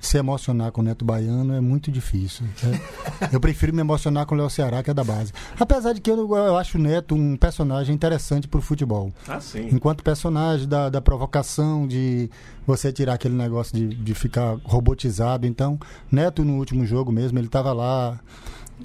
se 0.00 0.18
emocionar 0.18 0.70
com 0.70 0.82
o 0.82 0.84
Neto 0.84 1.02
Baiano 1.04 1.54
é 1.54 1.60
muito 1.62 1.90
difícil. 1.90 2.44
né? 2.62 2.78
Eu 3.32 3.40
prefiro 3.40 3.72
me 3.74 3.80
emocionar 3.80 4.26
com 4.26 4.34
o 4.34 4.38
Léo 4.38 4.50
Ceará, 4.50 4.82
que 4.82 4.90
é 4.90 4.94
da 4.94 5.02
base. 5.02 5.32
Apesar 5.58 5.92
de 5.94 6.00
que 6.02 6.10
eu, 6.10 6.16
eu 6.36 6.56
acho 6.58 6.76
o 6.76 6.80
Neto 6.80 7.14
um 7.14 7.36
personagem 7.36 7.94
interessante 7.94 8.46
pro 8.46 8.60
futebol. 8.60 9.10
Ah, 9.26 9.40
sim. 9.40 9.68
Enquanto 9.72 10.04
personagem 10.04 10.68
da, 10.68 10.90
da 10.90 11.00
provocação, 11.00 11.88
de 11.88 12.28
você 12.66 12.92
tirar 12.92 13.14
aquele 13.14 13.34
negócio 13.34 13.74
de, 13.74 13.94
de 13.96 14.14
ficar 14.14 14.58
robotizado. 14.62 15.46
Então, 15.46 15.80
Neto, 16.12 16.44
no 16.44 16.58
último 16.58 16.84
jogo 16.84 17.10
mesmo, 17.10 17.38
ele 17.38 17.46
estava 17.46 17.72
lá 17.72 18.20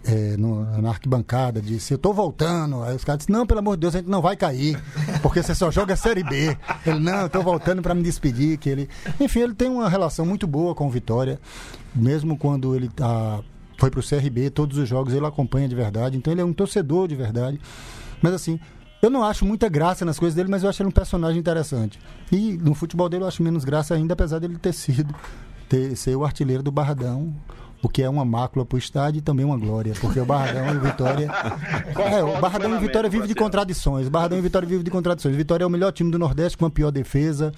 é, 0.05 0.37
no- 0.37 0.81
na 0.81 0.89
arquibancada, 0.89 1.61
disse: 1.61 1.93
Eu 1.93 1.97
tô 1.97 2.13
voltando. 2.13 2.83
Aí 2.83 2.95
os 2.95 3.03
caras 3.03 3.19
disseram: 3.19 3.39
Não, 3.39 3.47
pelo 3.47 3.59
amor 3.59 3.75
de 3.75 3.81
Deus, 3.81 3.95
a 3.95 3.99
gente 3.99 4.09
não 4.09 4.21
vai 4.21 4.35
cair, 4.35 4.81
porque 5.21 5.41
você 5.41 5.53
só 5.55 5.69
joga 5.71 5.95
Série 5.95 6.23
B. 6.23 6.57
Ele: 6.85 6.99
Não, 6.99 7.21
eu 7.21 7.29
tô 7.29 7.41
voltando 7.41 7.81
para 7.81 7.93
me 7.95 8.01
despedir. 8.03 8.57
Que 8.57 8.69
ele... 8.69 8.89
Enfim, 9.19 9.39
ele 9.39 9.53
tem 9.53 9.69
uma 9.69 9.89
relação 9.89 10.25
muito 10.25 10.45
boa 10.47 10.73
com 10.75 10.87
o 10.87 10.89
Vitória, 10.89 11.39
mesmo 11.95 12.37
quando 12.37 12.75
ele 12.75 12.87
tá, 12.89 13.39
foi 13.77 13.89
pro 13.89 14.01
CRB, 14.07 14.49
todos 14.49 14.77
os 14.77 14.87
jogos 14.87 15.13
ele 15.13 15.25
acompanha 15.25 15.67
de 15.67 15.75
verdade. 15.75 16.17
Então, 16.17 16.31
ele 16.33 16.41
é 16.41 16.45
um 16.45 16.53
torcedor 16.53 17.07
de 17.07 17.15
verdade. 17.15 17.59
Mas 18.21 18.33
assim. 18.33 18.59
Eu 19.01 19.09
não 19.09 19.23
acho 19.23 19.45
muita 19.45 19.69
graça 19.69 20.03
nas 20.03 20.19
coisas 20.19 20.35
dele, 20.35 20.49
mas 20.49 20.61
eu 20.61 20.69
acho 20.69 20.81
ele 20.83 20.89
um 20.89 20.91
personagem 20.91 21.39
interessante. 21.39 21.97
E 22.29 22.57
no 22.57 22.73
futebol 22.73 23.07
dele 23.07 23.23
eu 23.23 23.29
acho 23.29 23.41
menos 23.41 23.63
graça 23.63 23.95
ainda, 23.95 24.11
apesar 24.11 24.39
dele 24.39 24.57
ter 24.57 24.73
sido 24.73 25.15
ter, 25.69 25.95
ser 25.95 26.17
o 26.17 26.25
artilheiro 26.25 26.61
do 26.61 26.69
Barradão, 26.69 27.33
o 27.81 27.87
que 27.87 28.01
é 28.01 28.09
uma 28.09 28.25
mácula 28.25 28.65
pro 28.65 28.77
estádio 28.77 29.19
e 29.19 29.21
também 29.21 29.45
uma 29.45 29.57
glória, 29.57 29.93
porque 30.01 30.19
o 30.19 30.25
Barradão 30.25 30.73
e 30.73 30.77
o 30.77 30.81
Vitória. 30.81 31.29
É, 31.99 32.23
o 32.23 32.39
Barradão 32.39 32.71
e 32.73 32.77
o 32.77 32.79
Vitória 32.79 33.09
vive 33.09 33.27
de 33.27 33.35
contradições. 33.35 34.07
O 34.07 34.09
Barradão 34.09 34.37
e 34.37 34.41
o 34.41 34.43
Vitória 34.43 34.67
vive 34.67 34.83
de 34.83 34.89
contradições. 34.89 35.35
O 35.35 35.37
Vitória 35.37 35.63
é 35.63 35.67
o 35.67 35.69
melhor 35.69 35.91
time 35.91 36.09
do 36.09 36.17
Nordeste 36.17 36.57
com 36.57 36.65
a 36.65 36.69
pior 36.69 36.91
defesa. 36.91 37.51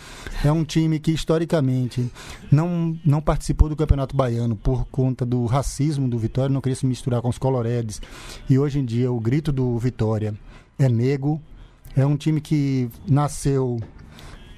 É 0.44 0.52
um 0.52 0.64
time 0.64 1.00
que 1.00 1.12
historicamente 1.12 2.12
não, 2.52 2.98
não 3.06 3.22
participou 3.22 3.70
do 3.70 3.76
Campeonato 3.76 4.16
Baiano 4.16 4.56
por 4.56 4.86
conta 4.88 5.26
do 5.26 5.46
racismo 5.46 6.10
do 6.10 6.18
Vitória, 6.18 6.50
não 6.50 6.60
queria 6.60 6.76
se 6.76 6.86
misturar 6.86 7.22
com 7.22 7.30
os 7.30 7.38
coloredes. 7.38 8.02
E 8.50 8.58
hoje 8.58 8.80
em 8.80 8.86
dia 8.86 9.12
o 9.12 9.20
grito 9.20 9.52
do 9.52 9.78
Vitória 9.78 10.34
é 10.78 10.90
nego. 10.90 11.42
É 11.96 12.06
um 12.06 12.18
time 12.18 12.42
que 12.42 12.90
nasceu 13.08 13.80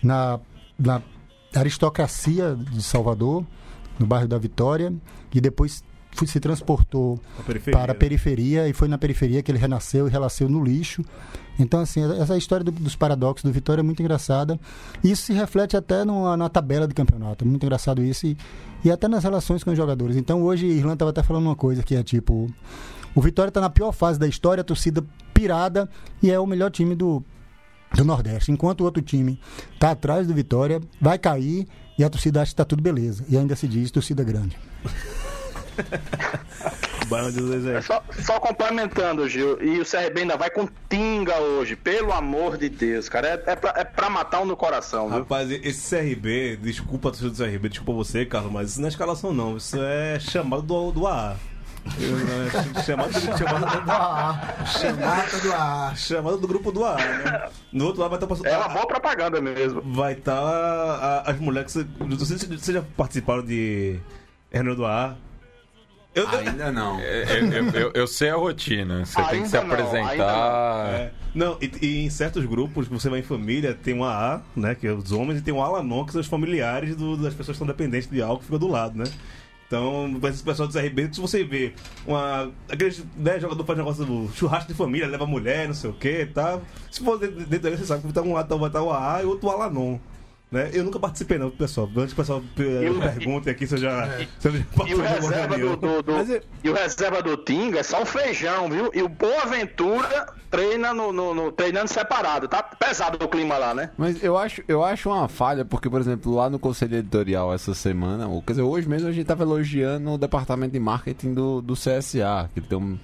na, 0.01 0.39
na 0.77 1.01
aristocracia 1.55 2.55
de 2.55 2.81
Salvador, 2.81 3.45
no 3.99 4.05
bairro 4.05 4.27
da 4.27 4.37
Vitória, 4.37 4.93
e 5.33 5.39
depois 5.41 5.83
fu- 6.11 6.27
se 6.27 6.39
transportou 6.39 7.19
A 7.39 7.71
para 7.71 7.83
a 7.83 7.87
né? 7.87 7.93
periferia 7.93 8.67
e 8.67 8.73
foi 8.73 8.87
na 8.87 8.97
periferia 8.97 9.41
que 9.43 9.51
ele 9.51 9.57
renasceu 9.59 10.07
e 10.07 10.09
renasceu 10.09 10.47
no 10.49 10.63
lixo. 10.63 11.03
Então, 11.59 11.79
assim, 11.81 12.01
essa 12.19 12.35
história 12.37 12.63
do- 12.63 12.71
dos 12.71 12.95
paradoxos 12.95 13.43
do 13.43 13.51
Vitória 13.53 13.81
é 13.81 13.83
muito 13.83 14.01
engraçada. 14.01 14.59
Isso 15.03 15.23
se 15.23 15.33
reflete 15.33 15.77
até 15.77 16.03
numa- 16.03 16.35
na 16.35 16.49
tabela 16.49 16.87
do 16.87 16.95
campeonato. 16.95 17.45
Muito 17.45 17.63
engraçado 17.63 18.03
isso. 18.03 18.25
E, 18.25 18.37
e 18.83 18.89
até 18.91 19.07
nas 19.07 19.23
relações 19.23 19.63
com 19.63 19.69
os 19.71 19.77
jogadores. 19.77 20.15
Então, 20.17 20.41
hoje, 20.43 20.65
Irlanda 20.65 20.93
estava 20.95 21.11
até 21.11 21.21
falando 21.23 21.45
uma 21.45 21.55
coisa 21.55 21.83
que 21.83 21.95
é 21.95 22.01
tipo: 22.03 22.49
o 23.13 23.21
Vitória 23.21 23.49
está 23.49 23.61
na 23.61 23.69
pior 23.69 23.91
fase 23.91 24.17
da 24.19 24.27
história, 24.27 24.61
a 24.61 24.63
torcida 24.63 25.03
pirada 25.33 25.87
e 26.21 26.31
é 26.31 26.39
o 26.39 26.45
melhor 26.47 26.71
time 26.71 26.95
do, 26.95 27.23
do 27.95 28.03
Nordeste. 28.03 28.51
Enquanto 28.51 28.81
o 28.81 28.83
outro 28.85 29.01
time 29.03 29.39
está 29.75 29.91
atrás 29.91 30.25
do 30.27 30.33
Vitória, 30.33 30.81
vai 30.99 31.19
cair 31.19 31.67
e 31.97 32.03
a 32.03 32.09
torcida 32.09 32.41
acha 32.41 32.49
que 32.49 32.53
está 32.53 32.65
tudo 32.65 32.81
beleza. 32.81 33.23
E 33.29 33.37
ainda 33.37 33.55
se 33.55 33.67
diz 33.67 33.91
torcida 33.91 34.23
grande. 34.23 34.57
É. 37.75 37.81
Só, 37.81 38.03
só 38.23 38.39
complementando, 38.39 39.27
Gil, 39.27 39.61
e 39.61 39.79
o 39.79 39.85
CRB 39.85 40.21
ainda 40.21 40.37
vai 40.37 40.49
com 40.49 40.67
Tinga 40.89 41.37
hoje, 41.39 41.75
pelo 41.75 42.11
amor 42.11 42.57
de 42.57 42.69
Deus, 42.69 43.07
cara. 43.07 43.27
É, 43.27 43.51
é, 43.51 43.55
pra, 43.55 43.73
é 43.77 43.83
pra 43.83 44.09
matar 44.09 44.41
um 44.41 44.45
no 44.45 44.55
coração, 44.57 45.09
viu? 45.09 45.19
Rapaz, 45.19 45.51
esse 45.51 45.95
CRB, 45.95 46.57
desculpa 46.61 47.09
a 47.09 47.11
torcida 47.11 47.29
do 47.29 47.37
CRB, 47.37 47.69
desculpa 47.69 47.93
você, 47.93 48.25
Carlos, 48.25 48.51
mas 48.51 48.71
isso 48.71 48.79
não 48.81 48.87
é 48.87 48.89
escalação 48.89 49.33
não, 49.33 49.57
isso 49.57 49.77
é 49.79 50.19
chamado 50.19 50.63
do, 50.63 50.91
do 50.91 51.07
AA. 51.07 51.35
Eu, 51.99 52.17
é, 52.17 52.83
chamado, 52.83 53.11
chamado, 53.37 53.67
Chamada 54.67 55.39
do 55.41 55.51
ar. 55.53 55.97
chamado 55.97 56.37
do 56.37 56.47
grupo 56.47 56.71
do 56.71 56.83
AA, 56.85 56.95
né? 56.97 57.49
No 57.71 57.85
outro 57.85 58.01
lado 58.01 58.17
vai 58.25 58.37
estar 58.37 58.49
É 58.49 58.57
uma 58.57 58.69
boa 58.69 58.87
propaganda 58.87 59.41
mesmo. 59.41 59.81
Vai 59.93 60.13
estar 60.13 61.23
as 61.25 61.37
mulheres 61.39 61.73
que 61.73 61.79
você. 61.79 61.87
Não 61.99 62.17
sei 62.19 62.37
se 62.37 62.47
vocês 62.47 62.75
já 62.77 62.83
participaram 62.95 63.43
de 63.45 63.99
Reunião 64.51 64.75
do 64.75 64.85
AA. 64.85 65.15
Eu, 66.15 66.29
Ainda 66.29 66.71
não. 66.71 66.99
É, 66.99 67.39
Eu, 67.39 67.51
eu- 67.51 67.69
eu- 67.71 67.91
eu 67.95 68.07
sei 68.07 68.29
a 68.29 68.35
rotina. 68.35 69.03
Você 69.03 69.21
tem 69.29 69.41
que 69.41 69.49
se 69.49 69.57
Ainda 69.57 69.67
não, 69.67 69.73
apresentar. 69.83 70.87
É. 70.93 71.11
Não, 71.33 71.57
e, 71.59 71.71
e 71.81 72.05
em 72.05 72.09
certos 72.11 72.45
grupos 72.45 72.87
que 72.87 72.93
você 72.93 73.09
vai 73.09 73.19
em 73.19 73.23
família, 73.23 73.73
tem 73.73 73.95
um 73.95 74.03
AA, 74.03 74.41
né? 74.55 74.75
Que 74.75 74.85
é 74.87 74.93
os 74.93 75.11
homens, 75.11 75.39
e 75.39 75.41
tem 75.41 75.51
um 75.53 75.61
Alanon, 75.61 76.05
que 76.05 76.11
são 76.11 76.21
os 76.21 76.27
familiares 76.27 76.95
do- 76.95 77.17
das 77.17 77.33
pessoas 77.33 77.57
que 77.57 77.63
estão 77.63 77.67
dependentes 77.67 78.07
de 78.07 78.21
álcool 78.21 78.39
que 78.39 78.45
fica 78.45 78.59
do 78.59 78.67
lado, 78.67 78.95
né? 78.95 79.05
Então, 79.73 80.19
esse 80.29 80.43
pessoal 80.43 80.67
do 80.67 80.73
CRB, 80.73 81.09
se 81.11 81.19
você 81.19 81.43
vê 81.43 81.73
uma. 82.05 82.51
Aqueles 82.69 83.03
né, 83.17 83.39
jogador 83.39 83.65
faz 83.65 83.75
negócio 83.75 84.29
churrasco 84.35 84.71
de 84.71 84.77
família, 84.77 85.07
leva 85.07 85.25
mulher, 85.25 85.67
não 85.67 85.73
sei 85.73 85.89
o 85.89 85.93
que 85.93 86.27
tal. 86.27 86.61
Se 86.91 87.03
for 87.03 87.17
dentro 87.17 87.43
dele, 87.43 87.75
você 87.75 87.83
sabe 87.83 88.03
que 88.03 88.07
estar 88.07 88.21
um 88.21 88.33
lado 88.33 88.67
estar 88.67 88.83
o 88.83 88.91
AA 88.91 89.23
e 89.23 89.25
outro 89.25 89.47
o 89.47 89.51
Alanon. 89.51 89.97
Né? 90.53 90.69
Eu 90.71 90.83
nunca 90.83 90.99
participei, 90.99 91.37
não, 91.39 91.49
pessoal. 91.49 91.89
Antes 91.97 92.13
que 92.13 92.21
o 92.21 92.23
pessoal 92.23 92.41
eh, 92.59 92.89
o- 92.89 92.99
pergunte 92.99 93.49
aqui 93.49 93.65
se 93.65 93.73
eu 93.73 93.79
já, 93.79 94.07
se 94.39 94.47
eu 94.47 94.51
já 94.51 94.57
E 94.59 94.61
o 94.61 94.65
participei 94.77 94.85
de 94.85 94.91
alguma 94.93 95.31
reserva 95.31 95.57
do, 95.57 95.75
do- 95.77 96.03
do- 96.03 96.13
Mas 96.13 96.29
é- 96.29 96.41
e 96.63 96.69
o 96.69 96.73
reserva 96.73 97.21
do 97.23 97.35
Tinga 97.37 97.79
é 97.79 97.83
só 97.83 98.01
um 98.01 98.05
feijão, 98.05 98.69
viu? 98.69 98.91
E 98.93 99.01
o 99.01 99.09
Boaventura 99.09 100.27
treina 100.49 100.93
no, 100.93 101.11
no- 101.11 101.33
no- 101.33 101.51
treinando 101.51 101.87
separado. 101.87 102.47
Tá 102.47 102.61
pesado 102.61 103.17
o 103.23 103.27
clima 103.27 103.57
lá, 103.57 103.73
né? 103.73 103.89
Mas 103.97 104.23
eu 104.23 104.37
acho, 104.37 104.61
eu 104.67 104.83
acho 104.83 105.09
uma 105.09 105.27
falha, 105.27 105.65
porque, 105.65 105.89
por 105.89 105.99
exemplo, 105.99 106.35
lá 106.35 106.49
no 106.49 106.59
Conselho 106.59 106.97
Editorial 106.97 107.51
essa 107.53 107.73
semana, 107.73 108.27
ou 108.27 108.41
quer 108.41 108.53
dizer, 108.53 108.61
hoje 108.61 108.87
mesmo 108.87 109.07
a 109.09 109.11
gente 109.11 109.25
tava 109.25 109.43
elogiando 109.43 110.11
o 110.11 110.17
departamento 110.17 110.73
de 110.73 110.79
marketing 110.79 111.33
do, 111.33 111.61
do 111.61 111.73
CSA, 111.73 112.49
que 112.53 112.61
tem 112.61 112.77
um, 112.77 112.97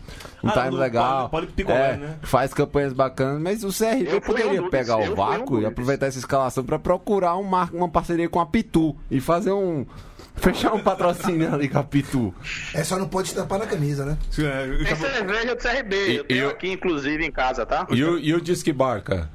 um 0.44 0.50
Ah, 0.50 0.52
time 0.52 0.70
do 0.70 0.78
legal. 0.78 1.12
Paulo- 1.14 1.30
Paulo 1.30 1.48
Picolé, 1.48 1.94
é, 1.94 1.98
né? 1.98 2.16
Faz 2.22 2.54
campanhas 2.54 2.94
bacanas, 2.94 3.42
mas 3.42 3.64
o 3.64 3.70
CRB 3.76 4.14
Eu 4.14 4.22
poderia 4.22 4.62
um 4.62 4.70
pegar 4.70 5.04
eu 5.04 5.14
o 5.14 5.16
vácuo 5.16 5.60
e 5.62 5.66
aproveitar 5.66 6.06
essa 6.06 6.20
escalação 6.20 6.64
pra 6.64 6.78
procurar 6.78 7.36
um 7.40 7.44
mar, 7.44 7.70
uma 7.74 7.90
parceria 7.90 8.28
com 8.30 8.40
a 8.40 8.46
Pitu 8.46 8.96
e 9.10 9.20
fazer 9.20 9.52
um. 9.52 9.86
Fechar 10.40 10.74
um 10.74 10.80
patrocínio 10.82 11.54
ali 11.54 11.68
com 11.68 11.80
a 11.80 11.84
Pitu. 11.84 12.34
É 12.74 12.82
só 12.84 12.98
não 12.98 13.10
pode 13.10 13.28
estampar 13.28 13.60
na 13.60 13.68
camisa, 13.68 14.06
né? 14.06 14.18
É, 14.38 14.66
eu 14.68 14.86
Tem 14.86 14.96
cerveja 14.96 15.54
do 15.56 15.62
CRB. 15.62 15.96
E- 15.96 16.16
eu 16.16 16.24
tenho 16.24 16.40
e 16.40 16.46
o- 16.46 16.50
aqui, 16.50 16.72
inclusive, 16.72 17.26
em 17.26 17.32
casa, 17.32 17.66
tá? 17.66 17.86
E 17.90 18.02
o, 18.04 18.18
e 18.18 18.34
o 18.34 18.40
Disque 18.40 18.72
Barca? 18.72 19.30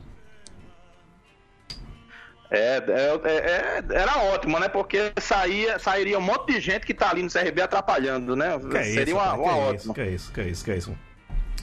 É, 2.51 2.77
é- 2.77 3.21
é- 3.25 3.29
é- 3.31 3.85
era 4.01 4.17
ótimo, 4.33 4.59
né? 4.59 4.69
Porque 4.69 5.13
saía, 5.21 5.79
sairia 5.79 6.19
um 6.19 6.23
monte 6.23 6.53
de 6.55 6.61
gente 6.61 6.87
que 6.87 6.95
tá 6.95 7.11
ali 7.11 7.23
no 7.23 7.29
CRB 7.31 7.61
atrapalhando, 7.63 8.37
né? 8.37 8.59
Que 8.71 8.77
é 8.77 8.83
Seria 8.85 9.03
isso, 9.05 9.15
uma, 9.17 9.35
uma 9.35 9.43
que 9.43 9.49
é 9.49 9.53
ótima. 9.63 9.75
isso, 9.77 9.95
que 9.95 10.01
é 10.01 10.09
isso, 10.11 10.33
que 10.33 10.41
é 10.41 10.49
isso, 10.49 10.65
que 10.65 10.71
é 10.71 10.77
isso. 10.77 10.99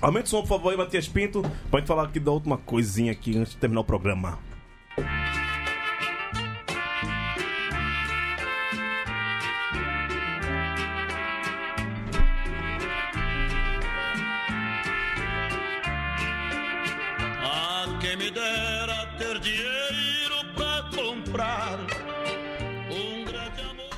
Aumente 0.02 0.26
o 0.26 0.30
som, 0.30 0.42
por 0.42 0.50
favor, 0.50 0.72
aí, 0.72 0.78
Matias 0.78 1.08
Pinto. 1.08 1.44
Pode 1.70 1.88
falar 1.88 2.04
aqui 2.04 2.20
da 2.20 2.32
última 2.32 2.58
coisinha 2.58 3.12
aqui 3.12 3.38
antes 3.38 3.54
de 3.54 3.58
terminar 3.60 3.82
o 3.82 3.84
programa. 3.86 4.38
Me 18.22 18.32
dera 18.32 19.08
ter 19.18 19.40
dinheiro 19.40 20.36
pra 20.56 20.84
comprar 20.96 21.80
um 22.92 23.26
grande 23.26 23.62
amor. 23.70 23.90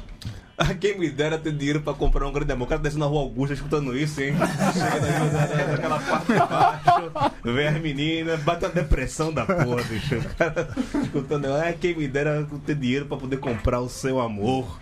Ah, 0.57 0.73
quem 0.73 0.97
me 0.97 1.09
dera 1.09 1.37
ter 1.37 1.51
dinheiro 1.51 1.81
pra 1.81 1.93
comprar 1.93 2.25
um 2.27 2.31
grande 2.31 2.51
amor. 2.53 2.65
O 2.65 2.69
cara 2.69 2.81
descendo 2.81 3.01
na 3.01 3.05
rua 3.07 3.21
Augusta 3.21 3.53
escutando 3.53 3.97
isso, 3.97 4.21
hein? 4.21 4.33
Chega 4.73 4.99
da- 5.29 5.65
daquela 5.71 5.99
parte 5.99 6.27
de 6.27 6.39
baixo, 6.39 7.11
vem 7.43 7.67
as 7.67 7.81
meninas, 7.81 8.39
bate 8.41 8.65
uma 8.65 8.71
depressão 8.71 9.33
da 9.33 9.45
porra, 9.45 9.83
bicho. 9.83 10.15
O 10.17 10.35
cara 10.35 10.69
escutando, 11.03 11.47
ah, 11.53 11.73
quem 11.73 11.95
me 11.95 12.07
dera 12.07 12.47
ter 12.65 12.75
dinheiro 12.75 13.05
pra 13.05 13.17
poder 13.17 13.37
comprar 13.37 13.81
o 13.81 13.89
seu 13.89 14.19
amor. 14.21 14.79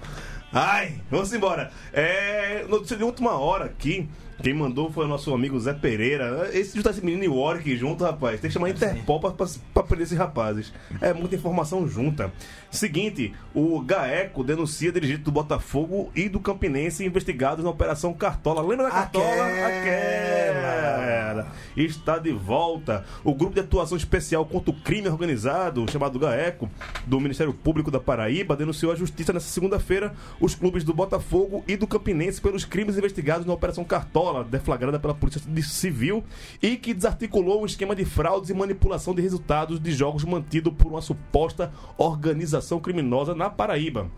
Ai, 0.53 1.01
vamos 1.09 1.31
embora. 1.33 1.71
É, 1.93 2.65
notícia 2.67 2.97
de 2.97 3.03
última 3.03 3.31
hora 3.39 3.65
aqui. 3.65 4.07
Quem 4.41 4.53
mandou 4.53 4.91
foi 4.91 5.05
o 5.05 5.07
nosso 5.07 5.33
amigo 5.33 5.59
Zé 5.59 5.73
Pereira. 5.73 6.49
Esse 6.53 6.75
juntar 6.75 6.91
esse 6.91 7.03
menino 7.03 7.23
e 7.23 7.27
o 7.27 7.35
Warwick 7.35 7.77
junto, 7.77 8.03
rapaz. 8.03 8.39
Tem 8.39 8.49
que 8.49 8.53
chamar 8.53 8.67
a 8.67 8.69
Interpol 8.71 9.19
pra, 9.19 9.31
pra, 9.31 9.47
pra 9.73 9.83
prender 9.83 10.05
esses 10.05 10.17
rapazes. 10.17 10.73
É 10.99 11.13
muita 11.13 11.35
informação 11.35 11.87
junta. 11.87 12.31
Seguinte, 12.71 13.33
o 13.53 13.81
GAECO 13.81 14.45
denuncia 14.45 14.93
dirigente 14.93 15.23
do 15.23 15.31
Botafogo 15.31 16.09
e 16.15 16.29
do 16.29 16.39
Campinense 16.39 17.05
investigados 17.05 17.65
na 17.65 17.69
Operação 17.69 18.13
Cartola. 18.13 18.61
Lembra 18.61 18.85
da 18.85 18.91
Cartola? 18.91 19.25
Aquela. 19.25 19.67
Aquela. 19.67 21.51
Está 21.75 22.17
de 22.17 22.31
volta. 22.31 23.05
O 23.25 23.35
grupo 23.35 23.55
de 23.55 23.59
atuação 23.59 23.97
especial 23.97 24.45
contra 24.45 24.71
o 24.71 24.73
crime 24.73 25.09
organizado, 25.09 25.85
chamado 25.91 26.17
GAECO, 26.17 26.71
do 27.05 27.19
Ministério 27.19 27.53
Público 27.53 27.91
da 27.91 27.99
Paraíba, 27.99 28.55
denunciou 28.55 28.93
à 28.93 28.95
justiça 28.95 29.33
nesta 29.33 29.49
segunda-feira 29.49 30.13
os 30.39 30.55
clubes 30.55 30.85
do 30.85 30.93
Botafogo 30.93 31.65
e 31.67 31.75
do 31.75 31.85
Campinense 31.85 32.39
pelos 32.39 32.63
crimes 32.63 32.97
investigados 32.97 33.45
na 33.45 33.53
Operação 33.53 33.83
Cartola, 33.83 34.45
deflagrada 34.45 34.97
pela 34.97 35.13
Polícia 35.13 35.41
Civil, 35.63 36.23
e 36.61 36.77
que 36.77 36.93
desarticulou 36.93 37.63
um 37.63 37.65
esquema 37.65 37.93
de 37.93 38.05
fraudes 38.05 38.49
e 38.49 38.53
manipulação 38.53 39.13
de 39.13 39.21
resultados 39.21 39.77
de 39.77 39.91
jogos 39.91 40.23
mantido 40.23 40.71
por 40.71 40.87
uma 40.87 41.01
suposta 41.01 41.73
organização 41.97 42.60
criminosa 42.79 43.33
na 43.35 43.49
Paraíba. 43.49 44.09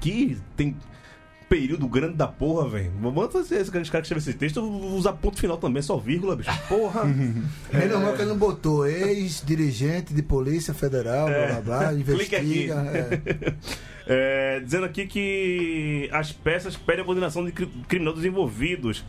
Que 0.00 0.36
tem 0.56 0.76
período 1.48 1.86
grande 1.86 2.14
da 2.16 2.26
porra, 2.26 2.68
velho. 2.68 2.90
Vamos 3.00 3.32
fazer 3.32 3.60
esse 3.60 3.70
cara 3.70 3.82
que 3.84 4.00
escreve 4.00 4.18
esse 4.18 4.34
texto, 4.34 4.60
usar 4.62 5.12
ponto 5.12 5.38
final 5.38 5.56
também, 5.56 5.80
só 5.80 5.96
vírgula, 5.96 6.34
bicho. 6.34 6.50
Porra. 6.68 7.02
É 7.72 7.86
normal 7.86 8.14
que 8.14 8.22
ele 8.22 8.30
não 8.30 8.36
botou 8.38 8.84
ex-dirigente 8.86 10.12
de 10.12 10.22
Polícia 10.22 10.74
Federal, 10.74 11.28
blá 11.28 11.60
blá 11.60 11.60
blá, 11.60 11.94
investiga. 11.94 12.74
é. 12.74 13.54
É, 14.08 14.60
dizendo 14.60 14.86
aqui 14.86 15.04
que 15.04 16.08
as 16.12 16.30
peças 16.30 16.76
pedem 16.76 17.02
a 17.02 17.04
coordenação 17.04 17.44
de 17.44 17.50
cri- 17.50 17.68
criminosos 17.88 18.24
envolvidos. 18.24 19.04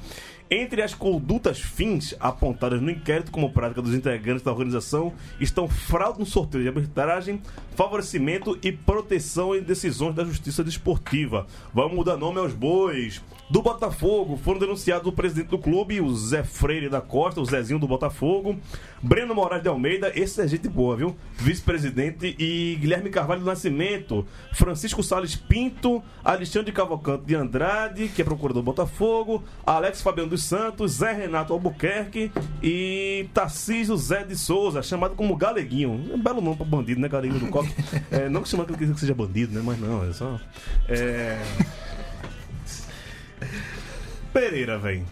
Entre 0.49 0.81
as 0.81 0.93
condutas 0.93 1.59
fins 1.59 2.15
apontadas 2.21 2.81
no 2.81 2.89
inquérito 2.89 3.31
como 3.31 3.51
prática 3.51 3.81
dos 3.81 3.93
integrantes 3.93 4.43
da 4.43 4.51
organização 4.51 5.13
estão 5.41 5.67
fraude 5.67 6.19
no 6.19 6.25
sorteio 6.25 6.63
de 6.63 6.69
arbitragem, 6.69 7.41
favorecimento 7.75 8.57
e 8.63 8.71
proteção 8.71 9.53
em 9.53 9.61
decisões 9.61 10.15
da 10.15 10.23
justiça 10.23 10.63
desportiva. 10.63 11.45
Vamos 11.73 11.95
mudar 11.95 12.15
nome 12.15 12.39
aos 12.39 12.53
bois. 12.53 13.21
Do 13.49 13.61
Botafogo 13.61 14.35
foram 14.35 14.59
denunciados 14.59 15.07
o 15.07 15.11
presidente 15.11 15.47
do 15.47 15.57
clube, 15.57 16.01
o 16.01 16.13
Zé 16.13 16.43
Freire 16.43 16.89
da 16.89 16.99
Costa, 16.99 17.39
o 17.39 17.45
Zezinho 17.45 17.79
do 17.79 17.87
Botafogo, 17.87 18.57
Breno 19.01 19.33
Moraes 19.33 19.63
de 19.63 19.69
Almeida, 19.69 20.11
esse 20.13 20.41
é 20.41 20.47
gente 20.47 20.67
boa, 20.67 20.97
viu? 20.97 21.15
Vice-presidente, 21.37 22.35
e 22.37 22.77
Guilherme 22.81 23.09
Carvalho 23.09 23.39
do 23.39 23.45
Nascimento, 23.45 24.27
Francisco 24.53 25.01
Salles 25.01 25.35
Pinto, 25.35 26.03
Alexandre 26.25 26.73
Cavalcante 26.73 27.23
de 27.23 27.35
Andrade, 27.35 28.09
que 28.09 28.21
é 28.21 28.25
procurador 28.25 28.61
do 28.61 28.65
Botafogo, 28.65 29.41
Alex 29.65 30.01
Fabiano 30.01 30.29
dos 30.29 30.43
Santos, 30.43 30.93
Zé 30.97 31.13
Renato 31.13 31.53
Albuquerque 31.53 32.29
e 32.61 33.29
Tarcísio 33.33 33.95
Zé 33.95 34.25
de 34.25 34.37
Souza, 34.37 34.83
chamado 34.83 35.15
como 35.15 35.37
Galeguinho. 35.37 36.09
É 36.11 36.15
um 36.15 36.21
belo 36.21 36.41
nome 36.41 36.57
pra 36.57 36.65
bandido, 36.65 36.99
né? 36.99 37.07
Galeguinho 37.07 37.39
do 37.39 37.47
Coque. 37.47 37.73
É, 38.09 38.29
não 38.29 38.41
que 38.41 38.49
chama 38.49 38.65
que 38.65 38.99
seja 38.99 39.13
bandido, 39.13 39.53
né? 39.53 39.61
Mas 39.63 39.79
não, 39.79 40.03
é 40.07 40.13
só. 40.13 40.39
É. 40.87 41.41
Pereira, 44.33 44.77
velho. 44.77 45.05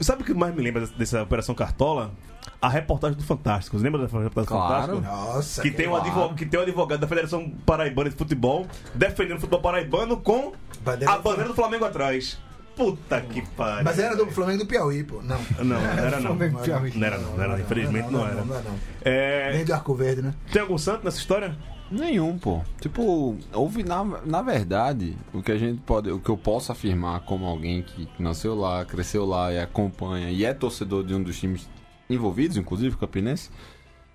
Sabe 0.00 0.22
o 0.22 0.24
que 0.24 0.34
mais 0.34 0.54
me 0.54 0.62
lembra 0.62 0.86
dessa, 0.86 1.22
Operação 1.22 1.54
Cartola? 1.54 2.12
A 2.60 2.68
reportagem 2.68 3.16
do 3.16 3.24
Fantástico. 3.24 3.76
Lembra 3.76 4.00
da 4.00 4.06
reportagem 4.06 4.46
Claro. 4.46 4.96
do 4.96 5.02
Fantástico? 5.02 5.32
Nossa, 5.34 5.62
Que 5.62 5.70
tem, 5.70 5.88
um 5.88 5.96
advogado, 5.96 6.34
que 6.34 6.46
tem 6.46 6.60
um 6.60 6.62
advogado 6.62 7.00
da 7.00 7.08
Federação 7.08 7.50
Paraibana 7.66 8.10
de 8.10 8.16
Futebol 8.16 8.66
defendendo 8.94 9.38
o 9.38 9.40
futebol 9.40 9.60
paraibano 9.60 10.16
com 10.18 10.52
Bandeira 10.84 11.12
a 11.14 11.18
bandeira 11.18 11.48
do 11.48 11.54
Flamengo 11.54 11.84
atrás. 11.84 12.38
Puta 12.76 13.20
que 13.20 13.42
pariu. 13.42 13.84
Mas 13.84 13.98
era 13.98 14.16
do 14.16 14.26
Flamengo 14.30 14.60
do 14.60 14.66
Piauí, 14.66 15.04
pô. 15.04 15.20
Não. 15.22 15.38
Não, 15.58 15.64
não 15.64 15.76
era 15.80 16.20
não. 16.20 16.28
Flamengo 16.36 16.58
Piauí. 16.60 16.92
Não 16.94 17.06
era 17.06 17.18
não, 17.18 17.32
não 17.36 17.42
era 17.44 17.52
não. 17.52 17.60
Infelizmente 17.60 18.10
não 18.10 18.26
era. 18.26 18.34
Não, 18.36 18.44
não. 18.46 18.78
É, 19.04 19.52
Nem 19.52 19.64
do 19.64 19.74
Arco 19.74 19.94
Verde, 19.94 20.22
né? 20.22 20.34
Tem 20.52 20.62
algum 20.62 20.78
santo 20.78 21.04
nessa 21.04 21.18
história? 21.18 21.56
Nenhum, 21.92 22.38
pô. 22.38 22.62
Tipo, 22.80 23.36
houve 23.52 23.82
na, 23.82 24.02
na 24.24 24.40
verdade, 24.40 25.14
o 25.32 25.42
que 25.42 25.52
a 25.52 25.58
gente 25.58 25.78
pode, 25.82 26.10
o 26.10 26.18
que 26.18 26.30
eu 26.30 26.38
posso 26.38 26.72
afirmar 26.72 27.20
como 27.20 27.44
alguém 27.44 27.82
que 27.82 28.08
nasceu 28.18 28.54
lá, 28.54 28.82
cresceu 28.84 29.26
lá 29.26 29.52
e 29.52 29.60
acompanha 29.60 30.30
e 30.30 30.42
é 30.42 30.54
torcedor 30.54 31.04
de 31.04 31.14
um 31.14 31.22
dos 31.22 31.38
times 31.38 31.68
envolvidos, 32.08 32.56
inclusive 32.56 32.94
o 32.94 32.98
Campinense, 32.98 33.50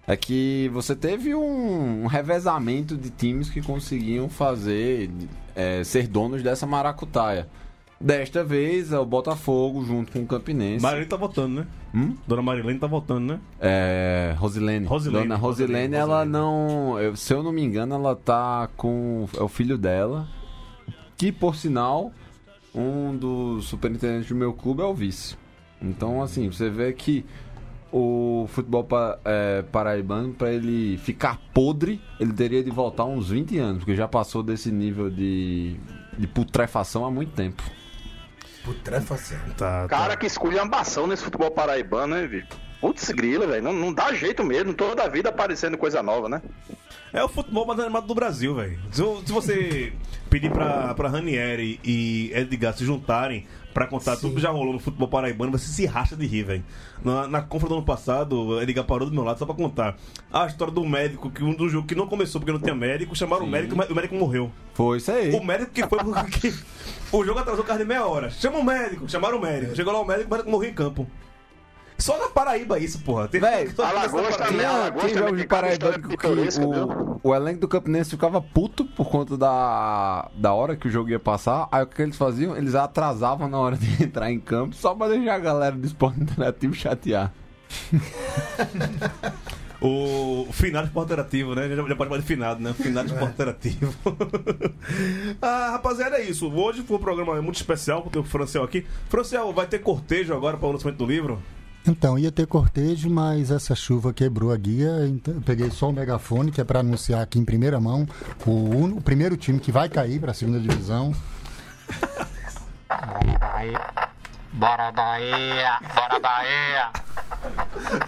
é 0.07 0.17
que 0.17 0.71
você 0.73 0.95
teve 0.95 1.36
um, 1.36 2.03
um 2.03 2.07
revezamento 2.07 2.97
de 2.97 3.11
times 3.11 3.47
que 3.49 3.61
conseguiam 3.61 4.28
fazer 4.28 5.11
é, 5.55 5.84
ser 5.84 6.07
donos 6.07 6.41
dessa 6.41 6.65
maracutaia. 6.65 7.47
Desta 7.99 8.43
vez 8.43 8.91
é 8.91 8.99
o 8.99 9.05
Botafogo 9.05 9.83
junto 9.83 10.11
com 10.11 10.19
o 10.19 10.27
Campinense. 10.27 10.83
Marilene 10.83 11.09
tá 11.09 11.17
votando, 11.17 11.55
né? 11.61 11.67
Hum? 11.95 12.15
Dona 12.27 12.43
Marilene 12.43 12.77
tá 12.79 12.85
votando, 12.85 13.33
né? 13.33 13.39
É. 13.59 14.35
Rosilene. 14.37 14.85
Rosilene, 14.85 15.23
Dona 15.23 15.35
Rosilene, 15.35 15.73
Rosilene, 15.73 15.95
ela 15.95 16.17
Rosilene. 16.23 16.31
não. 16.31 16.99
eu- 16.99 17.15
se 17.15 17.33
eu 17.33 17.41
não 17.41 17.51
me 17.51 17.63
engano, 17.63 17.95
ela 17.95 18.15
tá 18.15 18.69
com. 18.77 19.27
É 19.35 19.41
o 19.41 19.47
filho 19.47 19.77
dela. 19.79 20.27
Que, 21.17 21.31
por 21.31 21.55
sinal, 21.55 22.11
um 22.75 23.15
dos 23.17 23.65
superintendentes 23.65 24.29
do 24.29 24.35
meu 24.35 24.53
clube 24.53 24.83
é 24.83 24.85
o 24.85 24.93
vice. 24.93 25.35
Então, 25.81 26.21
assim, 26.21 26.51
você 26.51 26.69
vê 26.69 26.93
que 26.93 27.25
o 27.91 28.45
futebol 28.49 28.83
pa- 28.83 29.17
é, 29.25 29.63
paraibano, 29.63 30.33
pra 30.33 30.51
ele 30.51 30.97
ficar 30.99 31.39
podre, 31.51 31.99
ele 32.19 32.33
teria 32.33 32.63
de 32.63 32.69
voltar 32.69 33.05
uns 33.05 33.29
20 33.29 33.57
anos, 33.57 33.79
porque 33.79 33.95
já 33.95 34.07
passou 34.07 34.43
desse 34.43 34.71
nível 34.71 35.09
de, 35.09 35.75
de 36.15 36.27
putrefação 36.27 37.03
há 37.03 37.09
muito 37.09 37.31
tempo. 37.31 37.63
Putrefação. 38.68 39.38
Tá, 39.57 39.88
Cara, 39.88 40.18
que 40.18 40.26
esculhambação 40.26 41.07
nesse 41.07 41.24
futebol 41.24 41.49
paraibano, 41.49 42.18
hein, 42.18 42.28
Vitor? 42.28 42.59
Putz, 42.82 43.09
grila, 43.11 43.47
velho. 43.47 43.63
Não, 43.63 43.72
não 43.72 43.93
dá 43.93 44.13
jeito 44.13 44.43
mesmo. 44.43 44.74
Toda 44.74 45.03
a 45.03 45.07
vida 45.07 45.30
aparecendo 45.30 45.78
coisa 45.78 46.03
nova, 46.03 46.28
né? 46.28 46.41
É 47.13 47.24
o 47.24 47.30
futebol 47.30 47.65
mais 47.65 47.80
animado 47.80 48.05
do 48.05 48.13
Brasil, 48.13 48.53
velho. 48.53 48.78
Se, 48.91 49.01
se 49.26 49.32
você 49.32 49.93
pedir 50.30 50.51
pra, 50.51 50.93
pra 50.93 51.07
Ranieri 51.07 51.80
e 51.82 52.30
Edgar 52.34 52.74
se 52.74 52.84
juntarem 52.84 53.47
pra 53.78 53.86
contar 53.86 54.17
tudo 54.17 54.34
que 54.34 54.41
já 54.41 54.49
rolou 54.49 54.73
no 54.73 54.80
futebol 54.80 55.07
paraibano, 55.07 55.51
você 55.51 55.67
se 55.67 55.86
racha 55.86 56.15
de 56.15 56.25
rir, 56.25 56.41
velho. 56.41 56.63
Na, 57.05 57.28
na 57.28 57.41
compra 57.43 57.69
do 57.69 57.75
ano 57.75 57.84
passado, 57.84 58.59
Edgar 58.59 58.84
parou 58.84 59.07
do 59.07 59.13
meu 59.13 59.23
lado 59.23 59.38
só 59.38 59.45
pra 59.45 59.53
contar. 59.53 59.95
A 60.34 60.47
história 60.47 60.73
do 60.73 60.84
médico, 60.84 61.30
que 61.30 61.43
um 61.43 61.53
do 61.53 61.69
jogo 61.69 61.86
que 61.86 61.93
não 61.93 62.07
começou 62.07 62.41
porque 62.41 62.51
não 62.51 62.59
tinha 62.59 62.73
médico, 62.73 63.15
chamaram 63.15 63.45
o 63.45 63.47
médico 63.47 63.75
e 63.88 63.91
o 63.91 63.95
médico 63.95 64.15
morreu. 64.15 64.51
Foi 64.73 64.97
isso 64.97 65.11
aí. 65.11 65.32
O 65.32 65.43
médico 65.43 65.71
que 65.71 65.86
foi 65.86 65.99
porque 65.99 66.51
o 67.13 67.23
jogo 67.23 67.38
atrasou 67.38 67.63
quase 67.63 67.84
de 67.84 67.88
meia 67.88 68.03
hora. 68.03 68.32
Chama 68.32 68.57
o 68.57 68.63
médico, 68.63 69.07
chamaram 69.07 69.38
o 69.38 69.41
médico. 69.41 69.75
Chegou 69.75 69.93
lá 69.93 70.01
o 70.01 70.05
médico, 70.05 70.28
o 70.28 70.32
médico 70.32 70.49
morreu 70.49 70.69
em 70.71 70.73
campo. 70.73 71.07
Só 71.97 72.17
na 72.19 72.29
Paraíba 72.29 72.77
isso, 72.79 72.99
porra. 72.99 73.27
Tem 73.27 73.41
Véi, 73.41 73.71
Alagoas 73.77 74.37
também, 74.37 74.65
Alagoas 74.65 75.11
também 75.11 75.17
jogos 75.17 75.31
de 75.31 75.37
tem 75.39 75.47
Paraíba 75.47 75.93
que, 75.99 76.27
o, 76.61 77.19
o 77.23 77.35
elenco 77.35 77.61
do 77.61 77.67
Campinense 77.67 78.11
ficava 78.11 78.41
puto 78.41 78.85
por 78.85 79.09
conta 79.09 79.35
da, 79.35 80.29
da 80.35 80.53
hora 80.53 80.75
que 80.75 80.87
o 80.87 80.91
jogo 80.91 81.09
ia 81.09 81.19
passar. 81.19 81.67
Aí 81.71 81.83
o 81.83 81.87
que 81.87 82.01
eles 82.01 82.15
faziam? 82.15 82.55
Eles 82.55 82.75
atrasavam 82.75 83.47
na 83.47 83.57
hora 83.57 83.75
de 83.77 83.87
entrar 84.03 84.31
em 84.31 84.39
campo 84.39 84.75
só 84.75 84.93
pra 84.93 85.07
deixar 85.07 85.35
a 85.35 85.39
galera 85.39 85.75
do 85.75 85.85
esporte 85.85 86.21
interativo 86.21 86.73
chatear. 86.73 87.33
O 89.79 90.47
finado 90.51 90.87
esporte 90.87 91.05
interativo, 91.13 91.53
né? 91.53 91.69
Já, 91.69 91.75
já 91.75 91.95
pode 91.95 92.09
falar 92.09 92.19
de 92.19 92.25
finado, 92.25 92.59
né? 92.59 92.73
Finado 92.73 93.09
esporte 93.09 93.33
interativo. 93.33 93.93
ah, 95.39 95.69
rapaziada, 95.73 96.17
é 96.17 96.23
isso. 96.23 96.51
Hoje 96.51 96.81
foi 96.81 96.97
um 96.97 96.99
programa 96.99 97.39
muito 97.43 97.57
especial, 97.57 98.01
porque 98.01 98.17
o 98.17 98.23
Franciel 98.23 98.63
aqui. 98.63 98.87
Franciel, 99.07 99.53
vai 99.53 99.67
ter 99.67 99.79
cortejo 99.79 100.33
agora 100.33 100.57
para 100.57 100.67
o 100.67 100.71
lançamento 100.71 100.97
do 100.97 101.05
livro? 101.05 101.39
Então, 101.88 102.19
ia 102.19 102.31
ter 102.31 102.45
cortejo, 102.45 103.09
mas 103.09 103.49
essa 103.49 103.73
chuva 103.73 104.11
quebrou 104.11 104.51
a 104.51 104.57
guia. 104.57 105.07
Então, 105.07 105.41
peguei 105.41 105.71
só 105.71 105.89
o 105.89 105.93
megafone, 105.93 106.51
que 106.51 106.59
é 106.59 106.63
para 106.63 106.81
anunciar 106.81 107.21
aqui 107.21 107.39
em 107.39 107.45
primeira 107.45 107.79
mão 107.79 108.05
o, 108.45 108.97
o 108.97 109.01
primeiro 109.01 109.38
time 109.38 109.57
que 109.57 109.71
vai 109.71 109.88
cair 109.88 110.19
para 110.19 110.31
a 110.31 110.33
segunda 110.33 110.59
divisão. 110.59 111.15
Bora 114.51 114.91
Bahia! 114.91 115.79
Bora 115.95 116.19
Bahia! 116.19 116.91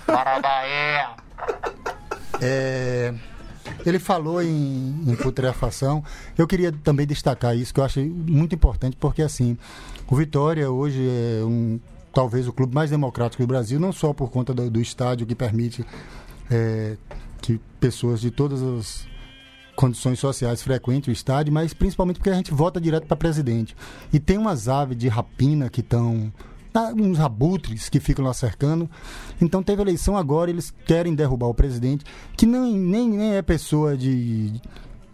Bora 0.05 0.39
Bahia! 0.41 1.09
É, 2.41 3.13
ele 3.85 3.99
falou 3.99 4.41
em, 4.41 5.05
em 5.07 5.15
putrefação. 5.15 6.03
Eu 6.37 6.45
queria 6.47 6.71
também 6.71 7.07
destacar 7.07 7.55
isso, 7.55 7.73
que 7.73 7.79
eu 7.79 7.83
achei 7.85 8.09
muito 8.09 8.53
importante, 8.53 8.97
porque 8.99 9.21
assim, 9.21 9.57
o 10.07 10.15
Vitória 10.15 10.69
hoje 10.69 11.07
é 11.07 11.45
um 11.45 11.79
talvez 12.13 12.47
o 12.47 12.53
clube 12.53 12.73
mais 12.73 12.89
democrático 12.89 13.43
do 13.43 13.47
Brasil, 13.47 13.79
não 13.79 13.91
só 13.91 14.13
por 14.13 14.29
conta 14.29 14.53
do, 14.53 14.69
do 14.69 14.81
estádio 14.81 15.27
que 15.27 15.35
permite 15.35 15.85
é, 16.49 16.97
que 17.41 17.59
pessoas 17.79 18.21
de 18.21 18.31
todas 18.31 18.61
as 18.61 19.07
condições 19.79 20.19
sociais 20.19 20.61
frequentem 20.61 21.09
o 21.09 21.13
estádio, 21.13 21.53
mas 21.53 21.73
principalmente 21.73 22.17
porque 22.17 22.29
a 22.29 22.33
gente 22.33 22.53
vota 22.53 22.81
direto 22.81 23.07
para 23.07 23.15
presidente. 23.15 23.73
E 24.11 24.19
tem 24.19 24.37
umas 24.37 24.67
aves 24.67 24.97
de 24.97 25.07
rapina 25.07 25.69
que 25.69 25.79
estão. 25.79 26.33
uns 26.97 27.17
abutres 27.17 27.87
que 27.87 27.99
ficam 28.01 28.25
lá 28.25 28.33
cercando. 28.33 28.89
Então 29.39 29.63
teve 29.63 29.81
eleição 29.81 30.17
agora, 30.17 30.51
eles 30.51 30.73
querem 30.85 31.15
derrubar 31.15 31.47
o 31.47 31.53
presidente, 31.53 32.03
que 32.35 32.45
não, 32.45 32.69
nem, 32.69 33.09
nem 33.09 33.35
é 33.35 33.41
pessoa 33.41 33.95
de. 33.95 34.51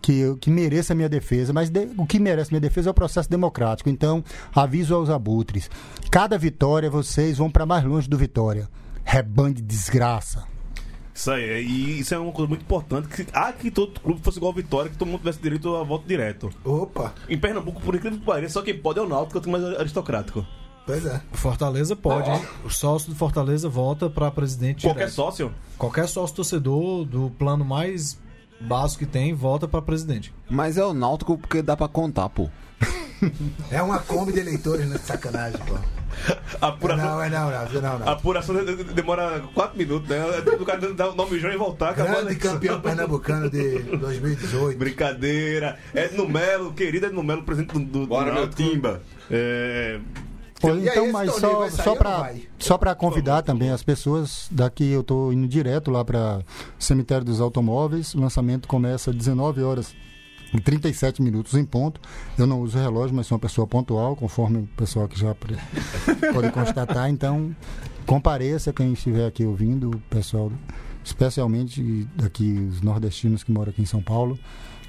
Que, 0.05 0.35
que 0.39 0.51
mereça 0.51 0.93
a 0.93 0.95
minha 0.95 1.09
defesa, 1.09 1.51
mas 1.51 1.67
de- 1.71 1.89
o 1.97 2.05
que 2.05 2.19
merece 2.19 2.51
minha 2.51 2.61
defesa 2.61 2.89
é 2.89 2.91
o 2.91 2.93
processo 2.93 3.27
democrático. 3.27 3.89
Então, 3.89 4.23
aviso 4.53 4.93
aos 4.93 5.09
abutres: 5.09 5.67
cada 6.11 6.37
vitória 6.37 6.91
vocês 6.91 7.39
vão 7.39 7.49
para 7.49 7.65
mais 7.65 7.83
longe 7.83 8.07
do 8.07 8.15
Vitória. 8.15 8.69
Rebanho 9.03 9.55
de 9.55 9.63
desgraça. 9.63 10.43
Isso 11.11 11.31
aí, 11.31 11.65
e 11.65 11.99
isso 12.01 12.13
é 12.13 12.19
uma 12.19 12.31
coisa 12.31 12.47
muito 12.47 12.61
importante. 12.61 13.07
Que, 13.07 13.25
ah, 13.33 13.51
que 13.51 13.71
todo 13.71 13.99
clube 13.99 14.19
fosse 14.21 14.37
igual 14.37 14.51
a 14.51 14.55
Vitória, 14.55 14.91
que 14.91 14.97
todo 14.97 15.07
mundo 15.07 15.19
tivesse 15.21 15.39
direito 15.41 15.73
a 15.75 15.83
voto 15.83 16.05
direto. 16.07 16.51
Opa, 16.63 17.13
Em 17.27 17.37
Pernambuco, 17.37 17.81
por 17.81 17.95
incrível 17.95 18.19
que 18.19 18.25
pareça, 18.25 18.53
só 18.55 18.61
quem 18.61 18.77
pode 18.77 18.99
é 18.99 19.01
o 19.01 19.09
Náutico, 19.09 19.41
que 19.41 19.47
é 19.47 19.49
o 19.49 19.51
mais 19.51 19.63
aristocrático. 19.79 20.45
pois 20.85 21.03
é. 21.05 21.19
Fortaleza 21.31 21.95
pode, 21.95 22.29
hein? 22.29 22.41
O 22.63 22.69
sócio 22.69 23.09
do 23.09 23.15
Fortaleza 23.15 23.67
vota 23.69 24.07
pra 24.09 24.29
presidente 24.29 24.83
Qualquer 24.85 25.05
direto. 25.05 25.13
sócio. 25.15 25.51
Qualquer 25.79 26.07
sócio 26.07 26.35
torcedor 26.35 27.05
do 27.05 27.31
plano 27.39 27.65
mais 27.65 28.19
básico 28.61 28.99
que 29.05 29.11
tem, 29.11 29.33
vota 29.33 29.67
pra 29.67 29.81
presidente. 29.81 30.33
Mas 30.49 30.77
é 30.77 30.83
o 30.83 30.93
Náutico 30.93 31.37
porque 31.37 31.61
dá 31.61 31.75
pra 31.75 31.87
contar, 31.87 32.29
pô. 32.29 32.49
É 33.71 33.81
uma 33.81 33.99
Kombi 33.99 34.33
de 34.33 34.39
eleitores, 34.39 34.87
né? 34.87 34.97
Sacanagem, 34.97 35.59
pô. 35.65 35.75
Apuração, 36.61 37.05
Não, 37.05 37.23
é 37.23 37.29
não, 37.29 37.51
não, 37.51 37.81
não, 37.81 37.95
a 37.95 37.99
não. 37.99 38.09
apuração 38.09 38.55
de- 38.63 38.75
de- 38.75 38.83
demora 38.93 39.41
4 39.53 39.77
minutos, 39.77 40.07
né? 40.07 40.17
O 40.59 40.65
cara 40.65 40.93
dar 40.93 41.09
o 41.09 41.15
nome 41.15 41.37
João 41.39 41.53
e 41.53 41.57
voltar. 41.57 41.93
Grande 41.93 42.35
campeão 42.35 42.79
pernambucano 42.79 43.49
de 43.49 43.79
2018. 43.79 44.77
Brincadeira. 44.77 45.77
Edno 45.93 46.27
Melo, 46.27 46.71
querido 46.73 47.07
Edno 47.07 47.21
Melo, 47.23 47.43
presidente 47.43 47.73
do, 47.73 48.01
do 48.01 48.07
Bora, 48.07 48.45
do. 48.47 48.55
Timba. 48.55 49.01
É, 49.29 49.99
Pô, 50.59 50.69
então, 50.75 51.11
mas 51.11 51.33
só, 51.35 51.69
só 51.69 51.95
para 51.95 52.33
só 52.57 52.77
para 52.77 52.95
convidar 52.95 53.41
também 53.41 53.71
as 53.71 53.83
pessoas, 53.83 54.47
daqui 54.49 54.89
eu 54.89 55.03
tô 55.03 55.31
indo 55.31 55.47
direto 55.47 55.91
lá 55.91 56.03
para 56.03 56.41
Cemitério 56.79 57.25
dos 57.25 57.41
Automóveis. 57.41 58.13
O 58.15 58.21
lançamento 58.21 58.67
começa 58.67 59.11
às 59.11 59.15
19 59.15 59.61
horas 59.63 59.93
e 60.53 60.61
37 60.61 61.21
minutos 61.21 61.53
em 61.55 61.65
ponto. 61.65 61.99
Eu 62.37 62.47
não 62.47 62.61
uso 62.61 62.77
relógio, 62.77 63.15
mas 63.15 63.27
sou 63.27 63.35
uma 63.35 63.41
pessoa 63.41 63.67
pontual, 63.67 64.15
conforme 64.15 64.59
o 64.59 64.67
pessoal 64.77 65.07
que 65.07 65.19
já 65.19 65.35
pode 66.33 66.51
constatar. 66.51 67.09
Então, 67.09 67.53
compareça 68.05 68.71
quem 68.71 68.93
estiver 68.93 69.27
aqui 69.27 69.45
ouvindo, 69.45 69.91
o 69.91 69.99
pessoal, 70.09 70.51
especialmente 71.03 72.07
daqui 72.15 72.67
os 72.69 72.81
nordestinos 72.81 73.43
que 73.43 73.51
moram 73.51 73.71
aqui 73.71 73.81
em 73.81 73.85
São 73.85 74.01
Paulo, 74.01 74.39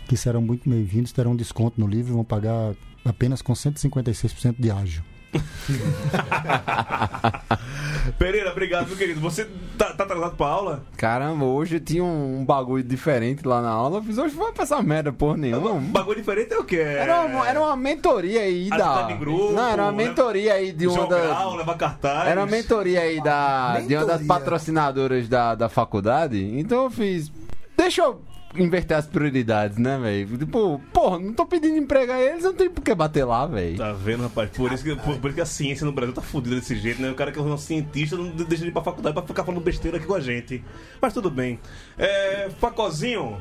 que 0.07 0.17
serão 0.17 0.41
muito 0.41 0.71
bem-vindos, 0.71 1.13
terão 1.13 1.35
desconto 1.35 1.81
no 1.81 1.89
livro, 1.89 2.15
vão 2.15 2.25
pagar 2.25 2.75
apenas 3.05 3.43
com 3.43 3.53
156% 3.53 4.55
de 4.59 4.71
ágio. 4.71 5.03
Pereira, 8.19 8.51
obrigado, 8.51 8.87
meu 8.89 8.97
querido. 8.97 9.21
Você 9.21 9.47
tá, 9.77 9.93
tá 9.93 10.05
atrasado 10.05 10.37
pra 10.37 10.47
aula? 10.47 10.83
Caramba, 10.97 11.45
hoje 11.45 11.81
tinha 11.81 12.05
um, 12.05 12.41
um 12.41 12.45
bagulho 12.45 12.83
diferente 12.83 13.47
lá 13.47 13.61
na 13.61 13.71
aula. 13.71 13.99
Eu 13.99 14.03
fiz, 14.03 14.19
hoje 14.19 14.35
vai 14.35 14.53
passar 14.53 14.83
merda 14.83 15.13
porra 15.13 15.37
nenhuma. 15.37 15.73
Um 15.73 15.91
bagulho 15.91 16.19
diferente 16.19 16.53
é 16.53 16.59
o 16.59 16.65
quê? 16.65 16.79
Era 16.79 17.23
uma, 17.23 17.49
era 17.49 17.61
uma 17.61 17.77
mentoria 17.77 18.41
aí 18.41 18.69
da. 18.71 19.09
Em 19.11 19.19
grupo, 19.19 19.53
Não, 19.53 19.69
era 19.69 19.83
uma 19.83 19.93
né? 19.93 20.05
mentoria 20.05 20.55
aí 20.55 20.73
de 20.73 20.87
uma 20.87 21.07
da. 21.07 21.75
cartaz. 21.77 22.29
Era 22.29 22.41
uma 22.41 22.47
mentoria 22.47 23.01
aí 23.01 23.23
da, 23.23 23.81
de 23.81 23.95
uma 23.95 24.07
das 24.07 24.21
Mentoria. 24.21 24.27
patrocinadoras 24.27 25.29
da, 25.29 25.55
da 25.55 25.69
faculdade. 25.69 26.43
Então 26.59 26.85
eu 26.85 26.91
fiz. 26.91 27.31
Deixa 27.77 28.03
eu 28.03 28.21
inverter 28.55 28.97
as 28.97 29.07
prioridades, 29.07 29.77
né, 29.79 29.99
velho? 29.99 30.39
Tipo, 30.39 30.81
porra, 30.93 31.19
não 31.19 31.33
tô 31.33 31.47
pedindo 31.47 31.77
emprego 31.77 32.13
a 32.13 32.21
eles, 32.21 32.45
não 32.45 32.55
tem 32.55 32.71
por 32.71 32.83
que 32.83 32.95
bater 32.95 33.25
lá, 33.25 33.47
velho. 33.47 33.77
Tá 33.77 33.93
vendo, 33.93 34.23
rapaz? 34.23 34.51
Por 34.51 34.73
isso, 34.73 34.85
que, 34.85 34.95
por, 34.97 35.19
por 35.19 35.29
isso 35.29 35.35
que 35.35 35.41
a 35.41 35.47
ciência 35.47 35.85
no 35.85 35.93
Brasil 35.93 36.15
tá 36.15 36.23
fodida 36.23 36.57
desse 36.57 36.77
jeito, 36.77 37.03
né? 37.03 37.11
O 37.11 37.15
cara 37.15 37.33
que 37.33 37.39
é 37.39 37.43
um 37.43 37.57
cientista 37.57 38.17
não 38.17 38.31
deixa 38.31 38.63
de 38.63 38.69
ir 38.69 38.73
pra 38.73 38.83
faculdade 38.83 39.15
pra 39.15 39.27
ficar 39.27 39.45
falando 39.45 39.63
besteira 39.63 39.97
aqui 39.99 40.07
com 40.07 40.15
a 40.15 40.21
gente. 40.21 40.63
Mas 41.01 41.13
tudo 41.13 41.31
bem. 41.31 41.59
É, 41.99 42.49
Facozinho, 42.59 43.41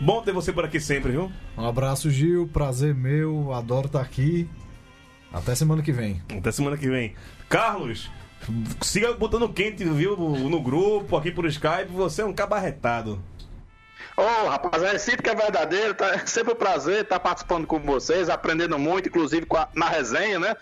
bom 0.00 0.22
ter 0.22 0.32
você 0.32 0.52
por 0.52 0.64
aqui 0.64 0.80
sempre, 0.80 1.12
viu? 1.12 1.30
Um 1.56 1.66
abraço, 1.66 2.10
Gil. 2.10 2.48
Prazer 2.52 2.94
meu. 2.94 3.52
Adoro 3.52 3.86
estar 3.86 4.00
aqui. 4.00 4.48
Até 5.32 5.54
semana 5.54 5.82
que 5.82 5.92
vem. 5.92 6.22
Até 6.36 6.50
semana 6.50 6.76
que 6.76 6.88
vem. 6.88 7.14
Carlos, 7.48 8.10
siga 8.80 9.12
botando 9.12 9.48
quente, 9.48 9.84
viu? 9.84 10.16
No 10.16 10.60
grupo, 10.62 11.16
aqui 11.16 11.30
por 11.30 11.46
Skype. 11.46 11.90
Você 11.92 12.22
é 12.22 12.24
um 12.24 12.32
cabarretado. 12.32 13.20
Ô, 14.16 14.48
rapaz, 14.48 14.82
é 14.82 14.98
sinto 14.98 15.22
que 15.22 15.30
é 15.30 15.34
verdadeiro, 15.34 15.94
tá 15.94 16.06
é 16.14 16.18
sempre 16.26 16.52
um 16.52 16.56
prazer 16.56 17.02
estar 17.02 17.20
participando 17.20 17.66
com 17.66 17.78
vocês, 17.80 18.28
aprendendo 18.28 18.78
muito, 18.78 19.08
inclusive 19.08 19.46
a- 19.54 19.68
na 19.74 19.88
resenha, 19.88 20.38
né? 20.38 20.56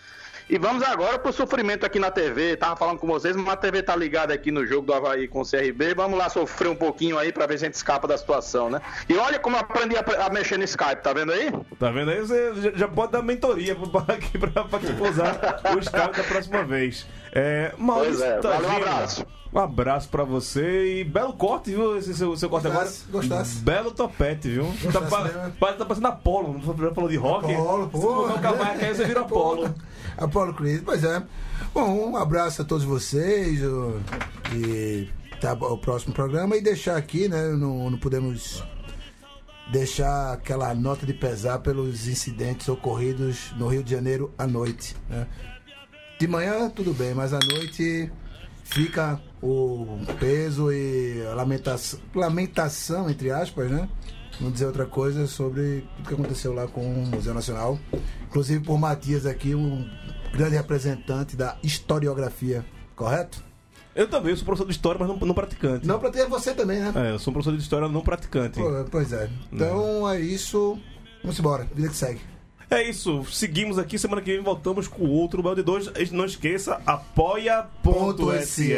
E 0.51 0.59
vamos 0.59 0.82
agora 0.82 1.18
pro 1.18 1.32
sofrimento 1.32 1.87
aqui 1.87 1.99
na 1.99 2.11
TV. 2.11 2.55
Tava 2.55 2.76
falando 2.76 2.99
com 2.99 3.07
vocês, 3.07 3.35
mas 3.35 3.49
a 3.55 3.57
TV 3.57 3.82
tá 3.82 3.97
ligada 3.97 4.35
aqui 4.35 4.51
no 4.51 4.66
jogo 4.66 4.87
do 4.87 4.93
Havaí 4.93 5.26
com 5.26 5.41
o 5.41 5.45
CRB. 5.45 5.95
Vamos 5.95 6.18
lá 6.18 6.28
sofrer 6.28 6.68
um 6.68 6.74
pouquinho 6.76 7.18
aí 7.18 7.32
pra 7.32 7.47
ver 7.47 7.59
se 7.59 7.64
a 7.64 7.68
gente 7.68 7.76
escapa 7.76 8.07
da 8.07 8.18
situação, 8.18 8.68
né? 8.68 8.78
E 9.09 9.16
olha 9.16 9.39
como 9.39 9.57
eu 9.57 9.61
aprendi 9.61 9.97
a, 9.97 10.05
a 10.26 10.28
mexer 10.28 10.59
no 10.59 10.64
Skype, 10.64 11.03
tá 11.03 11.14
vendo 11.14 11.32
aí? 11.32 11.51
Tá 11.80 11.91
vendo 11.91 12.11
aí? 12.11 12.20
Você 12.20 12.72
já- 12.76 12.87
pode 12.89 13.12
dar 13.12 13.22
mentoria 13.22 13.74
pra, 13.74 14.01
aqui 14.14 14.37
pra, 14.37 14.51
pra 14.64 14.78
for 14.80 15.09
usar 15.09 15.61
o 15.74 15.78
Skype 15.78 16.14
da 16.14 16.24
próxima 16.24 16.62
vez. 16.62 17.07
É, 17.35 17.74
Maurício 17.76 18.18
Pois 18.18 18.30
é, 18.30 18.39
tá 18.39 18.51
valeu, 18.51 18.68
um 18.68 18.76
abraço. 18.76 19.26
Um 19.53 19.59
abraço 19.59 20.09
pra 20.09 20.24
você 20.24 21.01
e 21.01 21.05
belo 21.05 21.32
corte, 21.32 21.70
viu? 21.70 21.97
Esse 21.97 22.12
seu, 22.14 22.37
seu 22.37 22.49
corte 22.51 22.66
agora. 22.66 22.85
Gostasse, 22.87 23.11
gostasse. 23.11 23.59
Belo 23.61 23.91
topete, 23.93 24.49
viu? 24.49 24.64
Tá, 24.64 25.01
Gostasse 25.01 25.11
pa- 25.11 25.24
mesmo. 25.24 25.53
parece 25.61 25.72
que 25.74 25.78
tá 25.78 25.85
parecendo 25.85 26.07
Apolo. 26.09 26.61
Já 26.78 26.95
falou 26.95 27.09
de 27.11 27.16
rock? 27.16 27.53
Apolo, 27.55 27.89
pô. 27.89 27.99
Se 27.99 28.05
colocar 28.07 28.53
o 28.53 28.62
aí, 28.62 28.95
você 28.95 29.05
vira 29.05 29.20
Apolo. 29.20 29.74
Apolo 30.16 30.55
Creed, 30.55 30.82
pois 30.85 31.05
é. 31.05 31.22
Bom, 31.72 32.11
um 32.11 32.16
abraço 32.16 32.62
a 32.62 32.64
todos 32.64 32.85
vocês. 32.85 33.61
E 34.55 35.09
tá 35.41 35.53
o 35.53 35.78
próximo 35.78 36.12
programa. 36.12 36.57
E 36.57 36.61
deixar 36.61 36.97
aqui, 36.97 37.28
né? 37.28 37.49
Não, 37.53 37.91
não 37.91 37.99
podemos 37.99 38.62
deixar 39.70 40.32
aquela 40.32 40.74
nota 40.74 41.07
de 41.07 41.14
pesar 41.14 41.61
pelos 41.61 42.07
incidentes 42.09 42.68
ocorridos 42.68 43.53
no 43.57 43.68
Rio 43.68 43.82
de 43.85 43.91
Janeiro 43.93 44.32
à 44.37 44.47
noite. 44.47 44.97
né? 45.09 45.26
De 46.25 46.29
manhã, 46.29 46.70
tudo 46.70 46.95
bem, 46.95 47.12
mas 47.12 47.35
à 47.35 47.39
noite 47.39 48.11
fica 48.64 49.20
o 49.43 49.99
peso 50.18 50.72
e 50.72 51.22
a 51.31 51.35
lamentação, 51.35 52.01
lamentação 52.14 53.11
entre 53.11 53.31
aspas, 53.31 53.70
né? 53.70 53.87
Não 54.41 54.51
dizer 54.51 54.64
outra 54.64 54.87
coisa 54.87 55.27
sobre 55.27 55.87
o 55.99 56.03
que 56.03 56.14
aconteceu 56.14 56.55
lá 56.55 56.66
com 56.66 56.81
o 56.81 57.07
Museu 57.09 57.35
Nacional. 57.35 57.79
Inclusive 58.22 58.64
por 58.64 58.79
Matias 58.79 59.27
aqui, 59.27 59.55
um 59.55 59.87
grande 60.33 60.57
representante 60.57 61.37
da 61.37 61.59
historiografia, 61.62 62.64
correto? 62.97 63.45
Eu 63.95 64.09
também 64.09 64.35
sou 64.35 64.47
professor 64.47 64.64
de 64.64 64.72
história, 64.72 64.99
mas 64.99 65.07
não, 65.07 65.18
não 65.18 65.35
praticante. 65.35 65.87
Não, 65.87 65.99
pra 65.99 66.09
ter 66.09 66.27
você 66.27 66.55
também, 66.55 66.81
né? 66.81 66.91
É, 66.97 67.11
eu 67.11 67.18
sou 67.18 67.33
um 67.33 67.35
professor 67.35 67.55
de 67.55 67.62
história 67.62 67.87
não 67.87 68.01
praticante. 68.01 68.59
Pois 68.91 69.12
é. 69.12 69.29
Então 69.53 70.09
é 70.09 70.22
isso. 70.22 70.79
Vamos 71.22 71.39
embora, 71.39 71.68
vida 71.75 71.91
que 71.91 71.97
segue. 71.97 72.20
É 72.75 72.83
isso, 72.89 73.25
seguimos 73.31 73.79
aqui, 73.79 73.99
semana 73.99 74.20
que 74.20 74.33
vem 74.33 74.43
voltamos 74.43 74.89
com 74.89 75.07
outro 75.09 75.43
Bel 75.43 75.55
de 75.55 75.62
2. 75.62 76.11
Não 76.11 76.25
esqueça, 76.25 76.81
apoia.se 76.87 78.75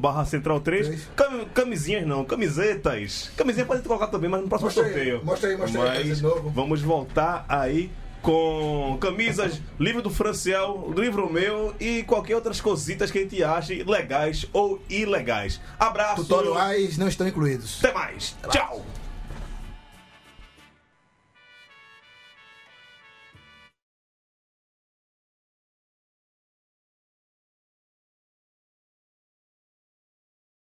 barra 0.00 0.24
central 0.24 0.60
3. 0.60 1.08
Cam- 1.16 1.44
Camisinhas 1.54 2.06
não, 2.06 2.24
camisetas. 2.24 3.30
Camisinha 3.36 3.66
pode 3.66 3.82
colocar 3.82 4.06
também, 4.08 4.28
mas 4.30 4.40
no 4.42 4.48
próximo 4.48 4.66
Mostra 4.68 4.84
aí, 4.84 4.92
sorteio. 4.92 5.20
mostra 5.24 5.50
aí, 5.50 5.56
mostra 5.56 5.90
aí, 5.92 6.08
Mas 6.08 6.16
de 6.18 6.22
novo. 6.22 6.50
vamos 6.50 6.80
voltar 6.82 7.44
aí 7.48 7.90
com 8.22 8.96
camisas, 9.00 9.60
livro 9.78 10.00
do 10.00 10.08
Franciel, 10.10 10.92
livro 10.96 11.30
meu 11.30 11.74
e 11.78 12.02
qualquer 12.04 12.34
outras 12.34 12.60
cositas 12.60 13.10
que 13.10 13.18
a 13.18 13.20
gente 13.22 13.42
ache 13.44 13.82
legais 13.82 14.46
ou 14.52 14.80
ilegais. 14.88 15.60
Abraço. 15.78 16.22
Tutoriais 16.22 16.96
não 16.96 17.08
estão 17.08 17.26
incluídos. 17.28 17.84
Até 17.84 17.92
mais. 17.92 18.34
Tchau. 18.50 18.84